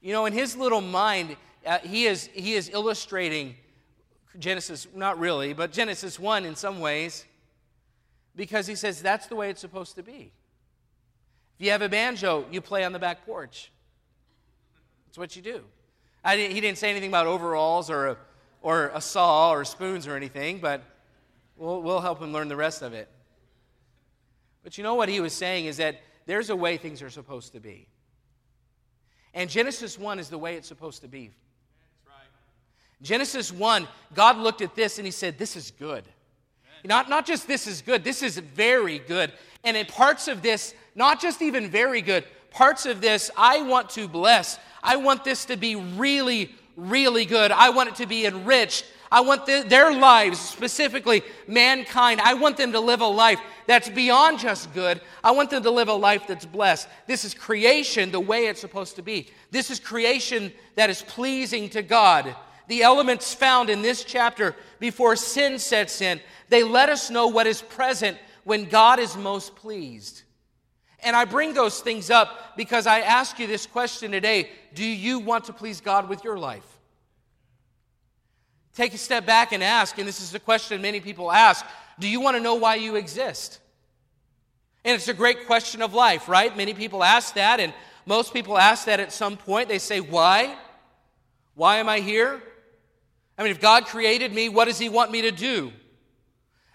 you 0.01 0.13
know, 0.13 0.25
in 0.25 0.33
his 0.33 0.55
little 0.55 0.81
mind, 0.81 1.35
uh, 1.65 1.79
he, 1.79 2.05
is, 2.05 2.29
he 2.33 2.53
is 2.53 2.69
illustrating 2.69 3.55
Genesis, 4.39 4.87
not 4.95 5.19
really, 5.19 5.53
but 5.53 5.71
Genesis 5.71 6.19
1 6.19 6.45
in 6.45 6.55
some 6.55 6.79
ways, 6.79 7.25
because 8.35 8.67
he 8.67 8.75
says 8.75 9.01
that's 9.01 9.27
the 9.27 9.35
way 9.35 9.49
it's 9.49 9.61
supposed 9.61 9.95
to 9.95 10.03
be. 10.03 10.31
If 11.59 11.65
you 11.65 11.71
have 11.71 11.81
a 11.81 11.89
banjo, 11.89 12.45
you 12.51 12.61
play 12.61 12.83
on 12.83 12.93
the 12.93 12.99
back 12.99 13.25
porch. 13.25 13.71
That's 15.05 15.17
what 15.17 15.35
you 15.35 15.41
do. 15.41 15.61
Didn't, 16.25 16.55
he 16.55 16.61
didn't 16.61 16.77
say 16.77 16.89
anything 16.89 17.09
about 17.09 17.27
overalls 17.27 17.89
or 17.89 18.07
a, 18.07 18.17
or 18.61 18.91
a 18.93 19.01
saw 19.01 19.51
or 19.51 19.63
spoons 19.65 20.07
or 20.07 20.15
anything, 20.15 20.59
but 20.59 20.81
We'll, 21.57 21.81
we'll 21.81 22.01
help 22.01 22.21
him 22.21 22.33
learn 22.33 22.47
the 22.47 22.55
rest 22.55 22.81
of 22.81 22.93
it. 22.93 23.09
But 24.63 24.77
you 24.77 24.83
know 24.83 24.95
what 24.95 25.09
he 25.09 25.19
was 25.19 25.33
saying 25.33 25.65
is 25.65 25.77
that 25.77 26.01
there's 26.25 26.49
a 26.49 26.55
way 26.55 26.77
things 26.77 27.01
are 27.01 27.09
supposed 27.09 27.53
to 27.53 27.59
be. 27.59 27.87
And 29.33 29.49
Genesis 29.49 29.97
1 29.97 30.19
is 30.19 30.29
the 30.29 30.37
way 30.37 30.55
it's 30.55 30.67
supposed 30.67 31.01
to 31.01 31.07
be. 31.07 31.31
Genesis 33.01 33.51
1, 33.51 33.87
God 34.13 34.37
looked 34.37 34.61
at 34.61 34.75
this 34.75 34.97
and 34.97 35.05
he 35.05 35.11
said, 35.11 35.37
This 35.37 35.55
is 35.57 35.71
good. 35.71 36.05
Not, 36.85 37.09
not 37.09 37.25
just 37.25 37.47
this 37.47 37.67
is 37.67 37.81
good, 37.81 38.03
this 38.03 38.23
is 38.23 38.37
very 38.37 38.99
good. 38.99 39.31
And 39.63 39.77
in 39.77 39.85
parts 39.85 40.27
of 40.27 40.41
this, 40.41 40.73
not 40.95 41.21
just 41.21 41.41
even 41.41 41.69
very 41.69 42.01
good, 42.01 42.25
parts 42.49 42.85
of 42.85 43.01
this 43.01 43.29
I 43.37 43.61
want 43.61 43.89
to 43.91 44.07
bless. 44.07 44.57
I 44.81 44.97
want 44.97 45.23
this 45.23 45.45
to 45.45 45.57
be 45.57 45.75
really, 45.75 46.53
really 46.75 47.25
good. 47.25 47.51
I 47.51 47.69
want 47.69 47.89
it 47.89 47.95
to 47.95 48.05
be 48.05 48.25
enriched. 48.25 48.85
I 49.13 49.21
want 49.21 49.45
the, 49.45 49.63
their 49.67 49.93
lives, 49.93 50.39
specifically 50.39 51.21
mankind, 51.47 52.19
I 52.19 52.33
want 52.33 52.57
them 52.57 52.71
to 52.71 52.79
live 52.79 53.01
a 53.01 53.05
life 53.05 53.39
that's 53.67 53.87
beyond 53.87 54.39
just 54.39 54.73
good. 54.73 55.01
I 55.23 55.29
want 55.29 55.51
them 55.51 55.61
to 55.61 55.69
live 55.69 55.87
a 55.87 55.93
life 55.93 56.25
that's 56.27 56.47
blessed. 56.47 56.87
This 57.05 57.23
is 57.23 57.35
creation 57.35 58.09
the 58.09 58.19
way 58.19 58.47
it's 58.47 58.59
supposed 58.59 58.95
to 58.95 59.03
be. 59.03 59.29
This 59.51 59.69
is 59.69 59.79
creation 59.79 60.51
that 60.73 60.89
is 60.89 61.03
pleasing 61.03 61.69
to 61.69 61.83
God. 61.83 62.35
The 62.67 62.81
elements 62.81 63.35
found 63.35 63.69
in 63.69 63.83
this 63.83 64.03
chapter 64.03 64.55
before 64.79 65.15
sin 65.15 65.59
sets 65.59 66.01
in, 66.01 66.19
they 66.49 66.63
let 66.63 66.89
us 66.89 67.11
know 67.11 67.27
what 67.27 67.45
is 67.45 67.61
present 67.61 68.17
when 68.45 68.65
God 68.65 68.97
is 68.97 69.15
most 69.15 69.55
pleased. 69.55 70.23
And 71.01 71.15
I 71.15 71.25
bring 71.25 71.53
those 71.53 71.81
things 71.81 72.09
up 72.09 72.57
because 72.57 72.87
I 72.87 73.01
ask 73.01 73.37
you 73.37 73.45
this 73.45 73.67
question 73.67 74.11
today 74.11 74.49
Do 74.73 74.83
you 74.83 75.19
want 75.19 75.43
to 75.45 75.53
please 75.53 75.81
God 75.81 76.09
with 76.09 76.23
your 76.23 76.39
life? 76.39 76.72
Take 78.75 78.93
a 78.93 78.97
step 78.97 79.25
back 79.25 79.51
and 79.51 79.63
ask, 79.63 79.97
and 79.97 80.07
this 80.07 80.19
is 80.19 80.33
a 80.33 80.39
question 80.39 80.81
many 80.81 80.99
people 80.99 81.31
ask 81.31 81.65
do 81.99 82.07
you 82.07 82.19
want 82.19 82.35
to 82.35 82.41
know 82.41 82.55
why 82.55 82.75
you 82.75 82.95
exist? 82.95 83.59
And 84.83 84.95
it's 84.95 85.07
a 85.07 85.13
great 85.13 85.45
question 85.45 85.81
of 85.81 85.93
life, 85.93 86.27
right? 86.27 86.55
Many 86.55 86.73
people 86.73 87.03
ask 87.03 87.35
that, 87.35 87.59
and 87.59 87.73
most 88.05 88.33
people 88.33 88.57
ask 88.57 88.85
that 88.85 88.99
at 88.99 89.13
some 89.13 89.37
point. 89.37 89.69
They 89.69 89.79
say, 89.79 89.99
Why? 89.99 90.55
Why 91.55 91.77
am 91.77 91.87
I 91.87 91.99
here? 91.99 92.41
I 93.37 93.43
mean, 93.43 93.51
if 93.51 93.61
God 93.61 93.85
created 93.85 94.33
me, 94.33 94.49
what 94.49 94.65
does 94.65 94.79
He 94.79 94.89
want 94.89 95.11
me 95.11 95.21
to 95.21 95.31
do? 95.31 95.71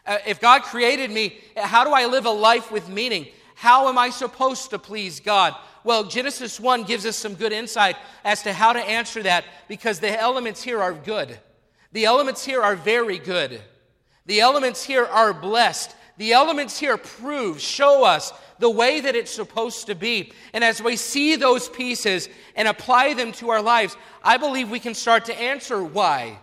Uh, 0.06 0.18
if 0.26 0.40
God 0.40 0.62
created 0.62 1.10
me, 1.10 1.38
how 1.56 1.84
do 1.84 1.90
I 1.90 2.06
live 2.06 2.26
a 2.26 2.30
life 2.30 2.70
with 2.70 2.88
meaning? 2.88 3.26
How 3.54 3.88
am 3.88 3.98
I 3.98 4.10
supposed 4.10 4.70
to 4.70 4.78
please 4.78 5.20
God? 5.20 5.54
Well, 5.84 6.04
Genesis 6.04 6.58
1 6.58 6.84
gives 6.84 7.04
us 7.04 7.16
some 7.16 7.34
good 7.34 7.52
insight 7.52 7.96
as 8.24 8.42
to 8.44 8.52
how 8.52 8.72
to 8.72 8.80
answer 8.80 9.22
that 9.24 9.44
because 9.68 10.00
the 10.00 10.18
elements 10.20 10.62
here 10.62 10.80
are 10.80 10.92
good. 10.92 11.38
The 11.92 12.04
elements 12.04 12.44
here 12.44 12.62
are 12.62 12.76
very 12.76 13.18
good. 13.18 13.60
The 14.26 14.40
elements 14.40 14.84
here 14.84 15.04
are 15.04 15.32
blessed. 15.32 15.94
The 16.18 16.32
elements 16.32 16.78
here 16.78 16.96
prove, 16.96 17.60
show 17.60 18.04
us 18.04 18.32
the 18.58 18.68
way 18.68 19.00
that 19.00 19.14
it's 19.14 19.30
supposed 19.30 19.86
to 19.86 19.94
be. 19.94 20.32
And 20.52 20.64
as 20.64 20.82
we 20.82 20.96
see 20.96 21.36
those 21.36 21.68
pieces 21.68 22.28
and 22.56 22.68
apply 22.68 23.14
them 23.14 23.32
to 23.32 23.50
our 23.50 23.62
lives, 23.62 23.96
I 24.22 24.36
believe 24.36 24.68
we 24.68 24.80
can 24.80 24.94
start 24.94 25.26
to 25.26 25.40
answer 25.40 25.82
why 25.82 26.38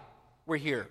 we're 0.45 0.57
here. 0.57 0.87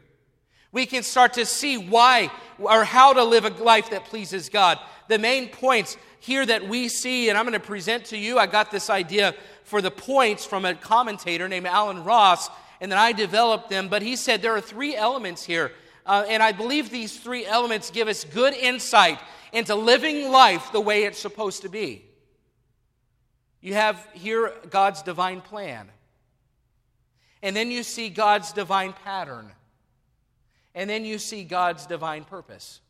We 0.71 0.87
can 0.87 1.03
start 1.03 1.35
to 1.35 1.47
see 1.47 1.79
why 1.79 2.31
or 2.59 2.85
how 2.85 3.13
to 3.13 3.25
live 3.25 3.45
a 3.45 3.51
life 3.63 3.91
that 3.91 4.05
pleases 4.05 4.49
God. 4.49 4.79
The 5.09 5.19
main 5.19 5.49
points 5.49 5.97
here 6.21 6.45
that 6.45 6.69
we 6.69 6.89
see, 6.89 7.29
and 7.29 7.39
I'm 7.39 7.45
going 7.45 7.53
to 7.53 7.61
present 7.61 8.07
to 8.07 8.19
you, 8.19 8.39
I 8.39 8.47
got 8.47 8.71
this 8.71 8.91
idea 8.91 9.35
for 9.65 9.81
the 9.81 9.91
points 9.91 10.45
from 10.45 10.65
a 10.65 10.75
commentator 10.75 11.49
named 11.49 11.67
Allen 11.67 12.05
Ross, 12.05 12.49
and 12.81 12.91
then 12.91 12.99
I 12.99 13.13
developed 13.13 13.71
them. 13.71 13.89
But 13.89 14.03
he 14.03 14.17
said 14.17 14.43
there 14.43 14.55
are 14.55 14.61
three 14.61 14.97
elements 14.97 15.45
here. 15.45 15.73
Uh, 16.07 16.25
and 16.29 16.43
I 16.43 16.53
believe 16.53 16.91
these 16.91 17.19
three 17.19 17.47
elements 17.47 17.91
give 17.91 18.09
us 18.09 18.25
good 18.25 18.55
insight 18.55 19.19
into 19.53 19.75
living 19.75 20.31
life 20.31 20.73
the 20.73 20.81
way 20.81 21.05
it's 21.05 21.19
supposed 21.19 21.63
to 21.63 21.69
be. 21.69 22.05
You 23.61 23.75
have 23.75 24.07
here 24.13 24.53
God's 24.69 25.03
divine 25.03 25.41
plan. 25.41 25.89
And 27.43 27.57
then 27.57 27.71
you 27.71 27.83
see 27.83 28.11
God's 28.11 28.53
divine 28.53 28.93
pattern. 28.93 29.51
And 30.75 30.91
then 30.91 31.05
you 31.05 31.19
see 31.19 31.45
God's 31.45 31.87
divine 31.87 32.25
purpose. 32.25 32.81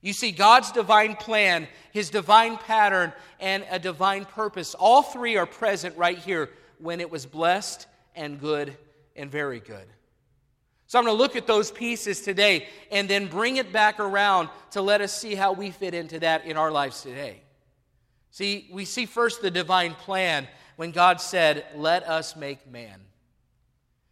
You 0.00 0.12
see 0.12 0.32
God's 0.32 0.72
divine 0.72 1.14
plan, 1.14 1.68
His 1.92 2.10
divine 2.10 2.56
pattern, 2.56 3.12
and 3.38 3.64
a 3.70 3.78
divine 3.78 4.24
purpose. 4.24 4.74
All 4.74 5.02
three 5.02 5.36
are 5.36 5.46
present 5.46 5.96
right 5.96 6.18
here 6.18 6.50
when 6.78 7.00
it 7.00 7.10
was 7.10 7.26
blessed 7.26 7.86
and 8.20 8.38
good 8.38 8.76
and 9.16 9.30
very 9.30 9.60
good. 9.60 9.86
So 10.86 10.98
I'm 10.98 11.06
going 11.06 11.16
to 11.16 11.22
look 11.22 11.36
at 11.36 11.46
those 11.46 11.70
pieces 11.70 12.20
today 12.20 12.66
and 12.92 13.08
then 13.08 13.26
bring 13.26 13.56
it 13.56 13.72
back 13.72 13.98
around 13.98 14.50
to 14.72 14.82
let 14.82 15.00
us 15.00 15.18
see 15.18 15.34
how 15.34 15.52
we 15.52 15.70
fit 15.70 15.94
into 15.94 16.20
that 16.20 16.44
in 16.44 16.56
our 16.56 16.70
lives 16.70 17.02
today. 17.02 17.40
See, 18.30 18.68
we 18.70 18.84
see 18.84 19.06
first 19.06 19.40
the 19.40 19.50
divine 19.50 19.94
plan 19.94 20.46
when 20.76 20.90
God 20.90 21.20
said, 21.20 21.64
Let 21.74 22.06
us 22.06 22.36
make 22.36 22.70
man. 22.70 23.00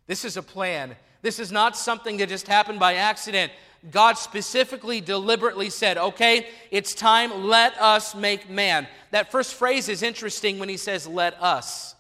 This 0.07 0.25
is 0.25 0.37
a 0.37 0.43
plan. 0.43 0.97
This 1.21 1.39
is 1.39 1.53
not 1.53 1.77
something 1.77 2.17
that 2.17 2.29
just 2.29 2.49
happened 2.49 2.81
by 2.81 2.95
accident. 2.95 3.53
God 3.91 4.17
specifically, 4.17 5.01
deliberately 5.01 5.69
said, 5.69 5.99
Okay, 5.99 6.47
it's 6.71 6.95
time, 6.95 7.45
let 7.45 7.79
us 7.81 8.15
make 8.15 8.49
man. 8.49 8.89
That 9.11 9.31
first 9.31 9.55
phrase 9.55 9.89
is 9.89 10.03
interesting 10.03 10.59
when 10.59 10.69
he 10.69 10.79
says, 10.79 11.07
Let 11.07 11.41
us. 11.43 11.95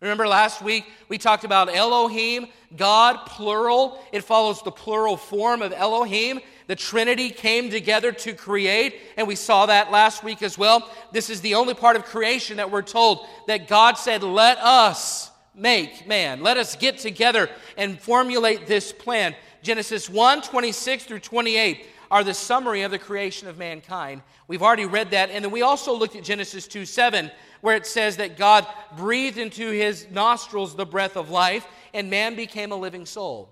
Remember 0.00 0.28
last 0.28 0.62
week 0.62 0.86
we 1.08 1.18
talked 1.18 1.44
about 1.44 1.74
Elohim, 1.74 2.46
God, 2.76 3.26
plural. 3.26 4.00
It 4.12 4.22
follows 4.22 4.62
the 4.62 4.70
plural 4.70 5.16
form 5.16 5.60
of 5.60 5.72
Elohim. 5.72 6.40
The 6.68 6.76
Trinity 6.76 7.30
came 7.30 7.70
together 7.70 8.12
to 8.12 8.34
create, 8.34 9.00
and 9.16 9.26
we 9.26 9.34
saw 9.34 9.66
that 9.66 9.90
last 9.90 10.22
week 10.22 10.42
as 10.42 10.56
well. 10.56 10.88
This 11.12 11.30
is 11.30 11.40
the 11.40 11.54
only 11.54 11.74
part 11.74 11.96
of 11.96 12.04
creation 12.04 12.58
that 12.58 12.70
we're 12.70 12.82
told 12.82 13.26
that 13.46 13.66
God 13.66 13.94
said, 13.94 14.22
Let 14.22 14.58
us 14.58 15.30
make 15.54 16.06
man. 16.06 16.42
Let 16.42 16.58
us 16.58 16.76
get 16.76 16.98
together 16.98 17.50
and 17.76 17.98
formulate 17.98 18.66
this 18.66 18.92
plan. 18.92 19.34
Genesis 19.62 20.08
1 20.08 20.42
26 20.42 21.04
through 21.04 21.18
28 21.20 21.84
are 22.10 22.24
the 22.24 22.34
summary 22.34 22.82
of 22.82 22.90
the 22.90 22.98
creation 22.98 23.48
of 23.48 23.58
mankind. 23.58 24.22
We've 24.46 24.62
already 24.62 24.86
read 24.86 25.10
that. 25.10 25.30
And 25.30 25.44
then 25.44 25.52
we 25.52 25.62
also 25.62 25.94
looked 25.94 26.16
at 26.16 26.24
Genesis 26.24 26.66
2 26.66 26.84
7 26.84 27.30
where 27.60 27.76
it 27.76 27.86
says 27.86 28.16
that 28.18 28.36
God 28.36 28.66
breathed 28.96 29.38
into 29.38 29.70
his 29.70 30.06
nostrils 30.10 30.74
the 30.74 30.86
breath 30.86 31.16
of 31.16 31.30
life, 31.30 31.66
and 31.92 32.10
man 32.10 32.36
became 32.36 32.72
a 32.72 32.76
living 32.76 33.06
soul. 33.06 33.48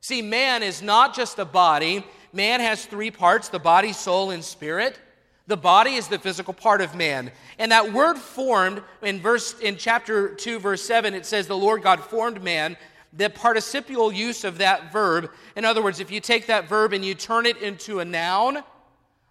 See, 0.00 0.22
man 0.22 0.62
is 0.62 0.80
not 0.80 1.14
just 1.14 1.38
a 1.38 1.44
body, 1.44 2.04
man 2.32 2.60
has 2.60 2.86
three 2.86 3.10
parts 3.10 3.48
the 3.48 3.58
body, 3.58 3.92
soul, 3.92 4.30
and 4.30 4.44
spirit. 4.44 4.98
The 5.46 5.56
body 5.56 5.94
is 5.94 6.06
the 6.06 6.18
physical 6.18 6.54
part 6.54 6.80
of 6.80 6.94
man. 6.94 7.32
And 7.58 7.72
that 7.72 7.92
word 7.92 8.16
formed 8.16 8.82
in 9.02 9.20
verse 9.20 9.58
in 9.58 9.76
chapter 9.76 10.32
2 10.32 10.60
verse 10.60 10.80
7 10.80 11.12
it 11.12 11.26
says 11.26 11.48
the 11.48 11.56
Lord 11.56 11.82
God 11.82 11.98
formed 11.98 12.40
man. 12.40 12.76
The 13.12 13.28
participial 13.28 14.12
use 14.12 14.44
of 14.44 14.58
that 14.58 14.92
verb, 14.92 15.30
in 15.56 15.64
other 15.64 15.82
words, 15.82 15.98
if 15.98 16.10
you 16.10 16.20
take 16.20 16.46
that 16.46 16.68
verb 16.68 16.92
and 16.92 17.04
you 17.04 17.14
turn 17.14 17.44
it 17.46 17.56
into 17.58 18.00
a 18.00 18.04
noun, 18.04 18.62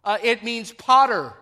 uh, 0.04 0.18
it 0.22 0.44
means 0.44 0.72
potter. 0.74 1.34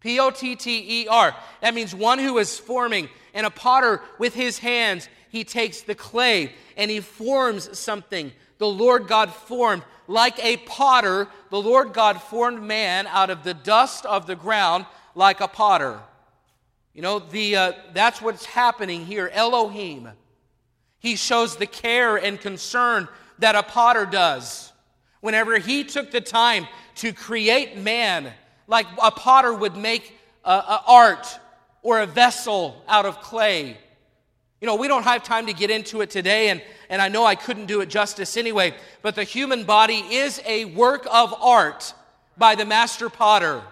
P 0.00 0.18
O 0.18 0.30
T 0.30 0.56
T 0.56 1.02
E 1.02 1.08
R. 1.08 1.34
That 1.60 1.74
means 1.74 1.94
one 1.94 2.18
who 2.18 2.38
is 2.38 2.58
forming. 2.58 3.08
And 3.34 3.46
a 3.46 3.50
potter, 3.50 4.00
with 4.18 4.34
his 4.34 4.58
hands, 4.58 5.08
he 5.28 5.44
takes 5.44 5.82
the 5.82 5.94
clay 5.94 6.52
and 6.76 6.90
he 6.90 7.00
forms 7.00 7.78
something. 7.78 8.32
The 8.58 8.68
Lord 8.68 9.06
God 9.06 9.32
formed, 9.32 9.82
like 10.06 10.42
a 10.44 10.56
potter, 10.58 11.28
the 11.50 11.60
Lord 11.60 11.92
God 11.92 12.20
formed 12.20 12.62
man 12.62 13.06
out 13.06 13.30
of 13.30 13.44
the 13.44 13.54
dust 13.54 14.04
of 14.06 14.26
the 14.26 14.36
ground, 14.36 14.86
like 15.14 15.40
a 15.40 15.48
potter. 15.48 16.00
You 16.94 17.02
know, 17.02 17.20
the, 17.20 17.56
uh, 17.56 17.72
that's 17.94 18.20
what's 18.20 18.44
happening 18.44 19.06
here. 19.06 19.30
Elohim. 19.32 20.08
He 21.00 21.16
shows 21.16 21.56
the 21.56 21.66
care 21.66 22.16
and 22.16 22.40
concern 22.40 23.08
that 23.38 23.54
a 23.54 23.62
potter 23.62 24.06
does. 24.06 24.72
Whenever 25.20 25.58
he 25.58 25.84
took 25.84 26.10
the 26.10 26.20
time 26.20 26.66
to 26.96 27.12
create 27.12 27.76
man, 27.76 28.32
like 28.66 28.86
a 29.02 29.10
potter 29.10 29.52
would 29.52 29.76
make 29.76 30.16
a, 30.44 30.52
a 30.52 30.84
art 30.86 31.38
or 31.82 32.00
a 32.00 32.06
vessel 32.06 32.82
out 32.86 33.06
of 33.06 33.20
clay. 33.20 33.76
You 34.60 34.66
know, 34.66 34.76
we 34.76 34.88
don't 34.88 35.04
have 35.04 35.22
time 35.22 35.46
to 35.46 35.54
get 35.54 35.70
into 35.70 36.02
it 36.02 36.10
today, 36.10 36.50
and, 36.50 36.62
and 36.90 37.00
I 37.00 37.08
know 37.08 37.24
I 37.24 37.34
couldn't 37.34 37.66
do 37.66 37.80
it 37.80 37.88
justice 37.88 38.36
anyway, 38.36 38.74
but 39.00 39.14
the 39.14 39.24
human 39.24 39.64
body 39.64 39.96
is 39.96 40.40
a 40.44 40.66
work 40.66 41.06
of 41.10 41.34
art 41.40 41.94
by 42.36 42.54
the 42.54 42.66
master 42.66 43.08
potter. 43.08 43.62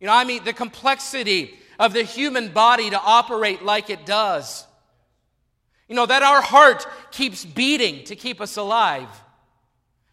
You 0.00 0.06
know, 0.06 0.14
I 0.14 0.24
mean, 0.24 0.42
the 0.42 0.54
complexity 0.54 1.54
of 1.78 1.92
the 1.92 2.02
human 2.02 2.48
body 2.48 2.88
to 2.90 3.00
operate 3.00 3.62
like 3.62 3.90
it 3.90 4.06
does. 4.06 4.66
You 5.92 5.96
know, 5.96 6.06
that 6.06 6.22
our 6.22 6.40
heart 6.40 6.86
keeps 7.10 7.44
beating 7.44 8.04
to 8.04 8.16
keep 8.16 8.40
us 8.40 8.56
alive. 8.56 9.10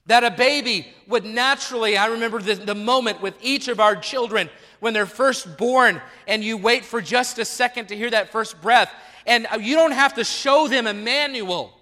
That 0.07 0.25
a 0.25 0.29
baby 0.29 0.85
would 1.07 1.23
naturally, 1.23 1.95
I 1.95 2.07
remember 2.07 2.41
the, 2.41 2.55
the 2.55 2.75
moment 2.75 3.21
with 3.21 3.33
each 3.41 3.69
of 3.69 3.79
our 3.79 3.95
children 3.95 4.49
when 4.81 4.93
they're 4.93 5.05
first 5.05 5.57
born, 5.57 6.01
and 6.27 6.43
you 6.43 6.57
wait 6.57 6.83
for 6.83 6.99
just 6.99 7.39
a 7.39 7.45
second 7.45 7.87
to 7.87 7.95
hear 7.95 8.09
that 8.09 8.29
first 8.29 8.61
breath. 8.61 8.91
And 9.25 9.47
uh, 9.49 9.59
you 9.61 9.77
don't 9.77 9.93
have 9.93 10.15
to 10.15 10.25
show 10.25 10.67
them 10.67 10.85
a 10.85 10.93
manual. 10.93 11.73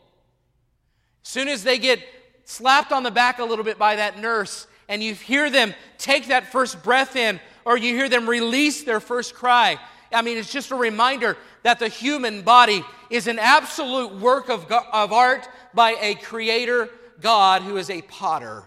As 1.26 1.30
soon 1.32 1.48
as 1.48 1.64
they 1.64 1.80
get 1.80 2.00
slapped 2.44 2.92
on 2.92 3.02
the 3.02 3.10
back 3.10 3.40
a 3.40 3.46
little 3.46 3.66
bit 3.66 3.80
by 3.80 3.96
that 3.96 4.20
nurse, 4.20 4.68
and 4.88 5.02
you 5.02 5.16
hear 5.16 5.50
them 5.50 5.74
take 5.98 6.28
that 6.28 6.52
first 6.52 6.84
breath 6.84 7.16
in, 7.16 7.40
or 7.66 7.80
you 7.80 7.96
hear 7.96 8.10
them 8.10 8.30
release 8.30 8.84
their 8.84 9.00
first 9.00 9.34
cry. 9.34 9.80
I 10.14 10.22
mean, 10.22 10.38
it's 10.38 10.52
just 10.52 10.70
a 10.70 10.76
reminder 10.76 11.36
that 11.64 11.80
the 11.80 11.88
human 11.88 12.42
body 12.42 12.84
is 13.10 13.28
an 13.28 13.40
absolute 13.40 14.14
work 14.16 14.50
of, 14.50 14.72
of 14.72 15.12
art 15.12 15.48
by 15.74 15.96
a 16.02 16.16
creator 16.16 16.90
God 17.22 17.62
who 17.62 17.78
is 17.78 17.90
a 17.90 18.02
potter. 18.04 18.64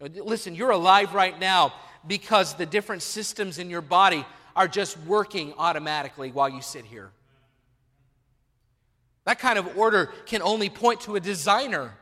Listen, 0.00 0.54
you're 0.54 0.70
alive 0.70 1.14
right 1.14 1.38
now 1.38 1.72
because 2.06 2.54
the 2.54 2.66
different 2.66 3.02
systems 3.02 3.58
in 3.58 3.70
your 3.70 3.80
body 3.80 4.24
are 4.54 4.68
just 4.68 4.98
working 5.00 5.54
automatically 5.58 6.30
while 6.32 6.48
you 6.48 6.60
sit 6.60 6.84
here. 6.84 7.10
That 9.24 9.38
kind 9.38 9.58
of 9.58 9.76
order 9.76 10.10
can 10.26 10.40
only 10.42 10.70
point 10.70 11.00
to 11.02 11.16
a 11.16 11.20
designer. 11.20 11.94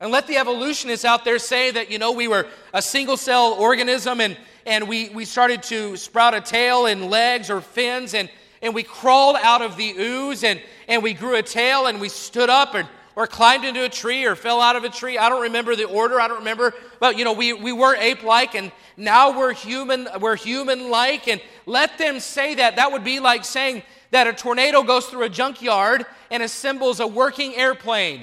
And 0.00 0.10
let 0.10 0.26
the 0.26 0.36
evolutionists 0.36 1.04
out 1.04 1.24
there 1.24 1.38
say 1.38 1.70
that, 1.70 1.90
you 1.90 1.98
know, 1.98 2.12
we 2.12 2.28
were 2.28 2.46
a 2.72 2.82
single 2.82 3.16
cell 3.16 3.54
organism 3.54 4.20
and, 4.20 4.36
and 4.66 4.88
we, 4.88 5.08
we 5.10 5.24
started 5.24 5.62
to 5.64 5.96
sprout 5.96 6.34
a 6.34 6.40
tail 6.40 6.86
and 6.86 7.10
legs 7.10 7.50
or 7.50 7.60
fins 7.60 8.14
and, 8.14 8.30
and 8.60 8.74
we 8.74 8.82
crawled 8.82 9.36
out 9.42 9.62
of 9.62 9.76
the 9.76 9.94
ooze 9.98 10.44
and, 10.44 10.60
and 10.88 11.02
we 11.02 11.14
grew 11.14 11.36
a 11.36 11.42
tail 11.42 11.86
and 11.86 12.00
we 12.00 12.08
stood 12.08 12.50
up 12.50 12.74
and 12.74 12.88
or 13.14 13.26
climbed 13.26 13.64
into 13.64 13.84
a 13.84 13.88
tree 13.88 14.24
or 14.24 14.34
fell 14.34 14.60
out 14.60 14.76
of 14.76 14.84
a 14.84 14.88
tree. 14.88 15.18
I 15.18 15.28
don't 15.28 15.42
remember 15.42 15.76
the 15.76 15.84
order. 15.84 16.20
I 16.20 16.28
don't 16.28 16.38
remember. 16.38 16.72
But 16.98 17.18
you 17.18 17.24
know, 17.24 17.32
we, 17.32 17.52
we 17.52 17.72
were 17.72 17.94
ape-like 17.94 18.54
and 18.54 18.72
now 18.96 19.38
we're 19.38 19.52
human, 19.52 20.08
we're 20.20 20.36
human-like. 20.36 21.28
And 21.28 21.40
let 21.66 21.98
them 21.98 22.20
say 22.20 22.54
that. 22.54 22.76
That 22.76 22.92
would 22.92 23.04
be 23.04 23.20
like 23.20 23.44
saying 23.44 23.82
that 24.12 24.26
a 24.26 24.32
tornado 24.32 24.82
goes 24.82 25.06
through 25.06 25.24
a 25.24 25.28
junkyard 25.28 26.06
and 26.30 26.42
assembles 26.42 27.00
a 27.00 27.06
working 27.06 27.54
airplane. 27.54 28.22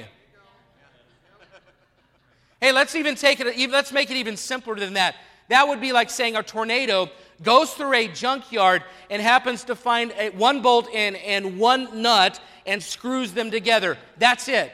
Hey, 2.62 2.72
let's 2.72 2.96
even 2.96 3.16
take 3.16 3.40
it, 3.40 3.72
let's 3.72 3.94
make 3.94 4.12
it 4.12 4.18
even 4.18 4.36
simpler 4.36 4.76
than 4.76 4.94
that. 4.94 5.16
That 5.50 5.68
would 5.68 5.82
be 5.82 5.92
like 5.92 6.10
saying 6.10 6.36
a 6.36 6.44
tornado 6.44 7.10
goes 7.44 7.74
through 7.74 7.94
a 7.94 8.08
junkyard 8.08 8.84
and 9.10 9.22
happens 9.22 9.64
to 9.66 9.76
find 9.76 10.14
a, 10.18 10.30
one 10.30 10.62
bolt 10.62 10.90
in 10.90 11.16
and 11.18 11.60
one 11.60 12.02
nut 12.02 12.40
and 12.66 12.82
screws 12.82 13.34
them 13.34 13.52
together. 13.52 13.98
That's 14.18 14.48
it. 14.48 14.72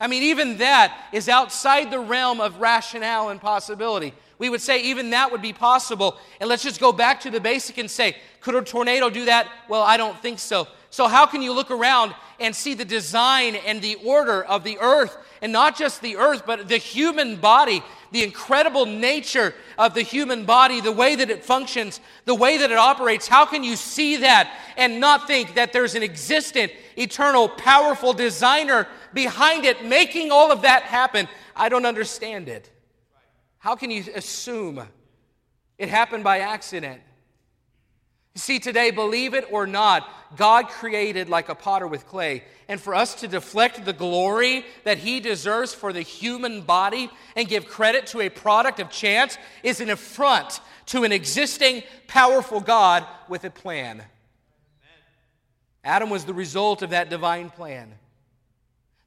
I 0.00 0.08
mean, 0.08 0.24
even 0.24 0.58
that 0.58 1.08
is 1.12 1.28
outside 1.28 1.90
the 1.90 2.00
realm 2.00 2.40
of 2.40 2.60
rationale 2.60 3.28
and 3.28 3.40
possibility. 3.40 4.14
We 4.38 4.48
would 4.48 4.60
say 4.60 4.82
even 4.82 5.10
that 5.10 5.30
would 5.30 5.42
be 5.42 5.52
possible. 5.52 6.18
And 6.40 6.48
let's 6.48 6.64
just 6.64 6.80
go 6.80 6.92
back 6.92 7.20
to 7.20 7.30
the 7.30 7.40
basic 7.40 7.78
and 7.78 7.88
say, 7.88 8.16
could 8.40 8.56
a 8.56 8.62
tornado 8.62 9.10
do 9.10 9.26
that? 9.26 9.48
Well, 9.68 9.82
I 9.82 9.96
don't 9.96 10.18
think 10.20 10.40
so. 10.40 10.66
So, 10.90 11.06
how 11.06 11.24
can 11.26 11.40
you 11.40 11.52
look 11.52 11.70
around 11.70 12.14
and 12.38 12.54
see 12.54 12.74
the 12.74 12.84
design 12.84 13.54
and 13.54 13.80
the 13.80 13.94
order 14.04 14.42
of 14.44 14.64
the 14.64 14.78
earth, 14.78 15.16
and 15.42 15.52
not 15.52 15.76
just 15.76 16.00
the 16.00 16.16
earth, 16.16 16.44
but 16.46 16.68
the 16.68 16.78
human 16.78 17.36
body, 17.36 17.82
the 18.12 18.22
incredible 18.22 18.86
nature 18.86 19.52
of 19.76 19.92
the 19.92 20.02
human 20.02 20.44
body, 20.44 20.80
the 20.80 20.92
way 20.92 21.16
that 21.16 21.28
it 21.28 21.44
functions, 21.44 22.00
the 22.24 22.34
way 22.34 22.58
that 22.58 22.70
it 22.70 22.78
operates? 22.78 23.26
How 23.26 23.44
can 23.44 23.64
you 23.64 23.74
see 23.74 24.18
that 24.18 24.56
and 24.76 25.00
not 25.00 25.26
think 25.26 25.54
that 25.54 25.72
there's 25.72 25.96
an 25.96 26.04
existent, 26.04 26.72
eternal, 26.96 27.48
powerful 27.48 28.12
designer 28.12 28.86
behind 29.12 29.64
it 29.64 29.84
making 29.84 30.30
all 30.30 30.52
of 30.52 30.62
that 30.62 30.84
happen? 30.84 31.28
I 31.56 31.68
don't 31.68 31.86
understand 31.86 32.48
it. 32.48 32.70
How 33.58 33.74
can 33.74 33.90
you 33.90 34.04
assume 34.14 34.80
it 35.76 35.88
happened 35.88 36.22
by 36.22 36.38
accident? 36.38 37.02
You 38.34 38.38
see, 38.38 38.58
today, 38.58 38.90
believe 38.90 39.34
it 39.34 39.46
or 39.50 39.66
not, 39.66 40.08
God 40.36 40.68
created 40.68 41.28
like 41.28 41.50
a 41.50 41.54
potter 41.54 41.86
with 41.86 42.06
clay. 42.06 42.44
And 42.66 42.80
for 42.80 42.94
us 42.94 43.14
to 43.16 43.28
deflect 43.28 43.84
the 43.84 43.92
glory 43.92 44.64
that 44.84 44.96
He 44.96 45.20
deserves 45.20 45.74
for 45.74 45.92
the 45.92 46.00
human 46.00 46.62
body 46.62 47.10
and 47.36 47.46
give 47.46 47.66
credit 47.66 48.06
to 48.08 48.22
a 48.22 48.30
product 48.30 48.80
of 48.80 48.90
chance 48.90 49.36
is 49.62 49.80
an 49.80 49.90
affront 49.90 50.60
to 50.86 51.04
an 51.04 51.12
existing, 51.12 51.82
powerful 52.06 52.60
God 52.60 53.06
with 53.28 53.44
a 53.44 53.50
plan. 53.50 54.02
Adam 55.84 56.08
was 56.08 56.24
the 56.24 56.34
result 56.34 56.80
of 56.80 56.90
that 56.90 57.10
divine 57.10 57.50
plan. 57.50 57.92